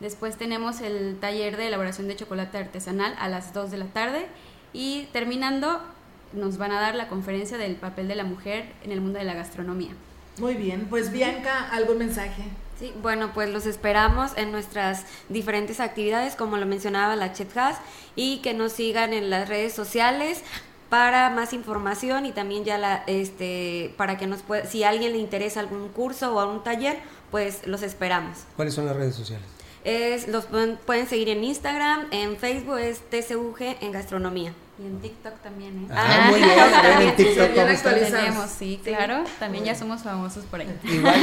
Después 0.00 0.36
tenemos 0.36 0.80
el 0.80 1.18
taller 1.20 1.56
de 1.56 1.68
elaboración 1.68 2.08
de 2.08 2.16
chocolate 2.16 2.58
artesanal 2.58 3.14
a 3.20 3.28
las 3.28 3.54
2 3.54 3.70
de 3.70 3.78
la 3.78 3.86
tarde. 3.86 4.26
Y 4.72 5.04
terminando, 5.12 5.80
nos 6.32 6.58
van 6.58 6.72
a 6.72 6.80
dar 6.80 6.96
la 6.96 7.06
conferencia 7.06 7.58
del 7.58 7.76
papel 7.76 8.08
de 8.08 8.16
la 8.16 8.24
mujer 8.24 8.72
en 8.82 8.90
el 8.90 9.00
mundo 9.00 9.20
de 9.20 9.24
la 9.24 9.34
gastronomía. 9.34 9.92
Muy 10.38 10.54
bien, 10.54 10.86
pues 10.90 11.12
Bianca, 11.12 11.68
¿algún 11.70 11.98
mensaje? 11.98 12.42
Sí, 12.78 12.92
bueno, 13.00 13.32
pues 13.32 13.48
los 13.48 13.64
esperamos 13.64 14.32
en 14.36 14.52
nuestras 14.52 15.04
diferentes 15.30 15.80
actividades, 15.80 16.36
como 16.36 16.58
lo 16.58 16.66
mencionaba 16.66 17.16
la 17.16 17.32
Chef 17.32 17.56
Has, 17.56 17.78
y 18.16 18.38
que 18.38 18.52
nos 18.52 18.72
sigan 18.72 19.14
en 19.14 19.30
las 19.30 19.48
redes 19.48 19.72
sociales 19.72 20.42
para 20.90 21.30
más 21.30 21.52
información 21.52 22.26
y 22.26 22.32
también 22.32 22.64
ya 22.64 22.78
la 22.78 23.02
este 23.06 23.94
para 23.96 24.18
que 24.18 24.26
nos 24.26 24.42
pueda, 24.42 24.66
si 24.66 24.84
a 24.84 24.90
alguien 24.90 25.12
le 25.12 25.18
interesa 25.18 25.60
algún 25.60 25.88
curso 25.88 26.34
o 26.34 26.40
algún 26.40 26.62
taller, 26.62 26.98
pues 27.30 27.66
los 27.66 27.82
esperamos. 27.82 28.44
¿Cuáles 28.56 28.74
son 28.74 28.84
las 28.86 28.94
redes 28.94 29.14
sociales? 29.14 29.46
Es, 29.82 30.28
los 30.28 30.46
pueden, 30.46 30.76
pueden 30.84 31.06
seguir 31.06 31.30
en 31.30 31.44
Instagram, 31.44 32.08
en 32.10 32.36
Facebook 32.36 32.78
es 32.78 33.00
TCUG 33.08 33.76
en 33.80 33.92
gastronomía. 33.92 34.52
Y 34.78 34.86
en 34.86 35.00
TikTok 35.00 35.40
también, 35.40 35.84
¿eh? 35.84 35.88
Ah, 35.90 36.28
muy 36.30 36.40
bien. 36.42 37.08
En 37.08 37.16
TikTok 37.16 37.46
también 37.54 37.68
actualizamos, 37.68 38.50
sí, 38.50 38.80
claro. 38.84 39.24
También 39.38 39.64
ya 39.64 39.74
somos 39.74 40.02
famosos 40.02 40.44
por 40.44 40.60
ahí. 40.60 40.68
¿Igual 40.84 41.14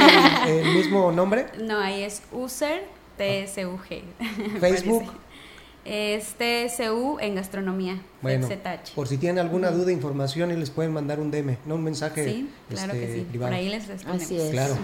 el, 0.48 0.58
el 0.66 0.74
mismo 0.74 1.12
nombre? 1.12 1.46
No, 1.60 1.78
ahí 1.78 2.02
es 2.02 2.22
user 2.32 2.84
TSUG. 3.16 4.58
Facebook. 4.60 5.12
Es 5.84 6.34
TSU 6.38 7.18
en 7.20 7.34
gastronomía. 7.34 8.00
Bueno, 8.22 8.48
ZH. 8.48 8.94
por 8.94 9.06
si 9.06 9.18
tienen 9.18 9.38
alguna 9.38 9.70
duda, 9.70 9.92
información, 9.92 10.50
y 10.50 10.56
les 10.56 10.70
pueden 10.70 10.92
mandar 10.94 11.20
un 11.20 11.30
DM, 11.30 11.58
no 11.66 11.74
un 11.74 11.84
mensaje 11.84 12.24
Sí, 12.24 12.50
claro 12.70 12.94
este, 12.94 13.06
que 13.06 13.14
sí. 13.14 13.20
privado. 13.28 13.50
Por 13.52 13.58
ahí 13.60 13.68
les 13.68 13.86
respondemos. 13.86 14.24
Así 14.24 14.40
es. 14.40 14.50
Claro. 14.50 14.76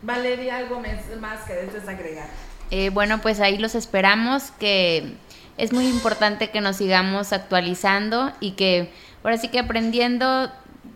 Valeria, 0.00 0.56
algo 0.56 0.80
más 1.20 1.40
que 1.46 1.52
desees 1.52 1.86
agregar. 1.86 2.28
Eh, 2.70 2.88
bueno, 2.90 3.20
pues 3.20 3.38
ahí 3.40 3.58
los 3.58 3.74
esperamos, 3.74 4.50
que 4.58 5.14
es 5.58 5.72
muy 5.72 5.86
importante 5.86 6.50
que 6.50 6.60
nos 6.60 6.76
sigamos 6.76 7.32
actualizando 7.32 8.32
y 8.40 8.52
que 8.52 8.92
ahora 9.24 9.38
sí 9.38 9.48
que 9.48 9.58
aprendiendo 9.58 10.50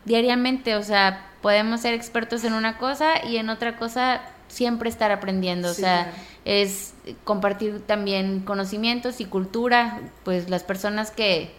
diariamente, 0.04 0.76
o 0.76 0.82
sea, 0.82 1.26
podemos 1.42 1.80
ser 1.80 1.94
expertos 1.94 2.44
en 2.44 2.52
una 2.52 2.76
cosa 2.78 3.24
y 3.24 3.36
en 3.36 3.48
otra 3.48 3.76
cosa 3.76 4.20
siempre 4.48 4.90
estar 4.90 5.10
aprendiendo, 5.12 5.72
Sí, 5.72 5.80
o 5.80 5.84
sea, 5.84 6.02
claro. 6.04 6.18
es 6.44 6.94
compartir 7.24 7.80
también 7.86 8.40
conocimientos 8.40 9.20
y 9.20 9.24
cultura, 9.24 10.00
pues 10.24 10.50
las 10.50 10.62
personas 10.62 11.10
que, 11.10 11.50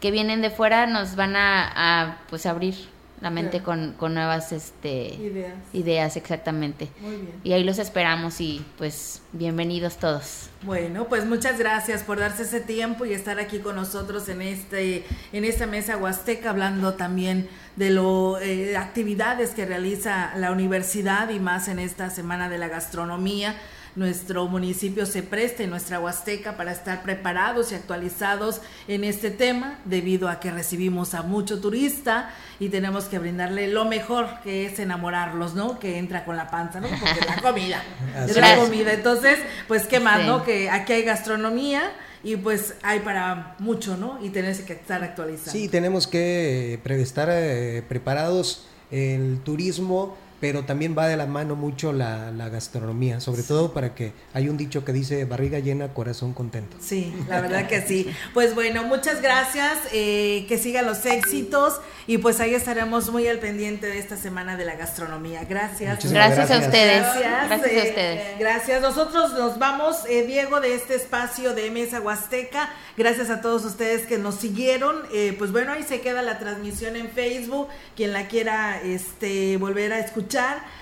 que 0.00 0.10
vienen 0.10 0.42
de 0.42 0.50
fuera 0.50 0.86
nos 0.86 1.14
van 1.14 1.36
a, 1.36 1.70
a, 1.74 2.18
pues 2.28 2.46
abrir 2.46 2.74
la 3.20 3.30
mente 3.30 3.58
Claro. 3.62 3.64
con, 3.64 3.92
con 3.94 4.14
nuevas 4.14 4.52
este 4.52 5.14
Ideas. 5.14 5.54
ideas 5.72 6.16
exactamente. 6.16 6.88
Muy 7.00 7.16
bien. 7.16 7.32
Y 7.44 7.52
ahí 7.52 7.64
los 7.64 7.78
esperamos 7.78 8.40
y 8.40 8.64
pues 8.78 9.22
bienvenidos 9.32 9.96
todos. 9.96 10.50
Bueno, 10.62 11.06
pues 11.08 11.24
muchas 11.24 11.58
gracias 11.58 12.02
por 12.02 12.18
darse 12.18 12.42
ese 12.42 12.60
tiempo 12.60 13.04
y 13.04 13.12
estar 13.12 13.38
aquí 13.38 13.58
con 13.58 13.76
nosotros 13.76 14.28
en 14.28 14.42
este 14.42 15.04
en 15.32 15.44
esta 15.44 15.66
mesa 15.66 15.96
huasteca 15.96 16.50
hablando 16.50 16.94
también 16.94 17.48
de 17.76 17.90
lo 17.90 18.38
eh, 18.40 18.76
actividades 18.76 19.50
que 19.50 19.64
realiza 19.66 20.32
la 20.36 20.50
universidad 20.52 21.30
y 21.30 21.38
más 21.40 21.68
en 21.68 21.78
esta 21.78 22.10
semana 22.10 22.48
de 22.48 22.58
la 22.58 22.68
gastronomía. 22.68 23.54
Nuestro 23.98 24.46
municipio 24.46 25.06
se 25.06 25.24
presta 25.24 25.64
en 25.64 25.70
nuestra 25.70 25.98
Huasteca 25.98 26.56
para 26.56 26.70
estar 26.70 27.02
preparados 27.02 27.72
y 27.72 27.74
actualizados 27.74 28.60
en 28.86 29.02
este 29.02 29.32
tema 29.32 29.80
debido 29.84 30.28
a 30.28 30.38
que 30.38 30.52
recibimos 30.52 31.14
a 31.14 31.22
mucho 31.22 31.60
turista 31.60 32.30
y 32.60 32.68
tenemos 32.68 33.06
que 33.06 33.18
brindarle 33.18 33.66
lo 33.66 33.86
mejor 33.86 34.28
que 34.44 34.66
es 34.66 34.78
enamorarlos, 34.78 35.54
¿no? 35.54 35.80
Que 35.80 35.98
entra 35.98 36.24
con 36.24 36.36
la 36.36 36.48
panza, 36.48 36.78
¿no? 36.78 36.86
Porque 36.88 37.26
la 37.26 37.42
comida, 37.42 37.82
es 38.28 38.36
la 38.36 38.54
es. 38.54 38.60
comida. 38.60 38.92
Entonces, 38.92 39.36
pues 39.66 39.86
qué 39.88 39.98
más, 39.98 40.20
Sí. 40.20 40.26
¿no? 40.28 40.44
Que 40.44 40.70
aquí 40.70 40.92
hay 40.92 41.02
gastronomía 41.02 41.90
y 42.22 42.36
pues 42.36 42.74
hay 42.84 43.00
para 43.00 43.56
mucho, 43.58 43.96
¿no? 43.96 44.20
Y 44.24 44.30
tenés 44.30 44.60
que 44.60 44.74
estar 44.74 45.02
actualizado. 45.02 45.50
Sí, 45.50 45.68
tenemos 45.68 46.06
que 46.06 46.74
eh, 46.74 47.00
estar 47.02 47.28
eh, 47.32 47.82
preparados 47.88 48.64
el 48.92 49.40
turismo, 49.44 50.16
pero 50.40 50.64
también 50.64 50.94
va 50.96 51.08
de 51.08 51.16
la 51.16 51.26
mano 51.26 51.56
mucho 51.56 51.92
la, 51.92 52.30
la 52.30 52.48
gastronomía, 52.48 53.20
sobre 53.20 53.42
todo 53.42 53.72
para 53.72 53.94
que 53.94 54.12
hay 54.34 54.48
un 54.48 54.56
dicho 54.56 54.84
que 54.84 54.92
dice 54.92 55.24
barriga 55.24 55.58
llena, 55.58 55.88
corazón 55.94 56.32
contento. 56.32 56.76
Sí, 56.80 57.12
la 57.28 57.40
verdad 57.40 57.66
que 57.66 57.82
sí. 57.82 58.08
Pues 58.34 58.54
bueno, 58.54 58.84
muchas 58.84 59.20
gracias, 59.22 59.78
eh, 59.92 60.46
que 60.48 60.58
sigan 60.58 60.86
los 60.86 61.04
éxitos 61.06 61.80
y 62.06 62.18
pues 62.18 62.40
ahí 62.40 62.54
estaremos 62.54 63.10
muy 63.10 63.26
al 63.28 63.38
pendiente 63.38 63.86
de 63.86 63.98
esta 63.98 64.16
semana 64.16 64.56
de 64.56 64.64
la 64.64 64.76
gastronomía. 64.76 65.44
Gracias. 65.44 65.96
Muchísimas 65.96 66.34
Gracias, 66.34 66.50
a 66.50 66.54
gracias. 66.54 66.66
ustedes. 66.66 67.02
Gracias, 67.02 67.48
Gracias, 67.48 67.70
a 67.70 67.84
eh, 67.84 67.88
ustedes. 67.88 68.38
Gracias. 68.38 68.82
Nosotros 68.82 69.32
nos 69.34 69.58
vamos, 69.58 69.96
eh, 70.08 70.24
Diego, 70.26 70.60
de 70.60 70.74
este 70.74 70.94
espacio 70.94 71.54
de 71.54 71.70
Mesa 71.70 72.00
Huasteca. 72.00 72.70
Gracias 72.96 73.30
a 73.30 73.40
todos 73.40 73.64
ustedes 73.64 74.06
que 74.06 74.18
nos 74.18 74.36
siguieron. 74.36 74.96
Eh, 75.12 75.34
pues 75.38 75.52
bueno, 75.52 75.72
ahí 75.72 75.82
se 75.82 76.00
queda 76.00 76.22
la 76.22 76.38
transmisión 76.38 76.96
en 76.96 77.10
Facebook. 77.10 77.68
Quien 77.96 78.12
la 78.12 78.28
quiera 78.28 78.80
este, 78.82 79.56
volver 79.58 79.92
a 79.92 79.98
escuchar, 79.98 80.27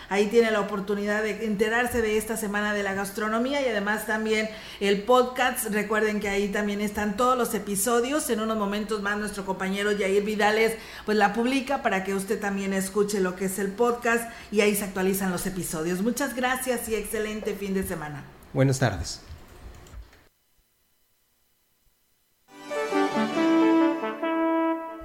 ahí 0.09 0.27
tiene 0.27 0.51
la 0.51 0.61
oportunidad 0.61 1.23
de 1.23 1.45
enterarse 1.45 2.03
de 2.03 2.17
esta 2.17 2.37
semana 2.37 2.75
de 2.75 2.83
la 2.83 2.95
gastronomía 2.95 3.61
y 3.61 3.69
además 3.69 4.07
también 4.07 4.49
el 4.81 5.03
podcast. 5.03 5.67
Recuerden 5.71 6.21
que 6.21 6.29
ahí 6.29 6.49
también 6.49 6.81
están 6.81 7.17
todos 7.17 7.37
los 7.37 7.55
episodios. 7.55 8.29
En 8.31 8.41
unos 8.41 8.57
momentos 8.57 9.03
más 9.03 9.19
nuestro 9.19 9.45
compañero 9.45 9.93
Yair 9.93 10.25
Vidales 10.25 10.77
pues 11.05 11.17
la 11.17 11.33
publica 11.33 11.83
para 11.83 12.05
que 12.05 12.15
usted 12.15 12.41
también 12.41 12.73
escuche 12.73 13.21
lo 13.21 13.37
que 13.37 13.47
es 13.47 13.59
el 13.59 13.73
podcast 13.73 14.31
y 14.51 14.61
ahí 14.61 14.75
se 14.75 14.85
actualizan 14.85 15.31
los 15.31 15.47
episodios. 15.47 16.03
Muchas 16.03 16.35
gracias 16.35 16.89
y 16.89 16.95
excelente 16.95 17.55
fin 17.55 17.75
de 17.75 17.85
semana. 17.85 18.25
Buenas 18.53 18.79
tardes. 18.79 19.21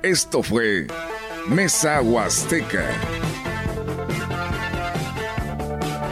Esto 0.04 0.42
fue 0.42 0.88
Mesa 1.48 2.02
Huasteca. 2.02 2.90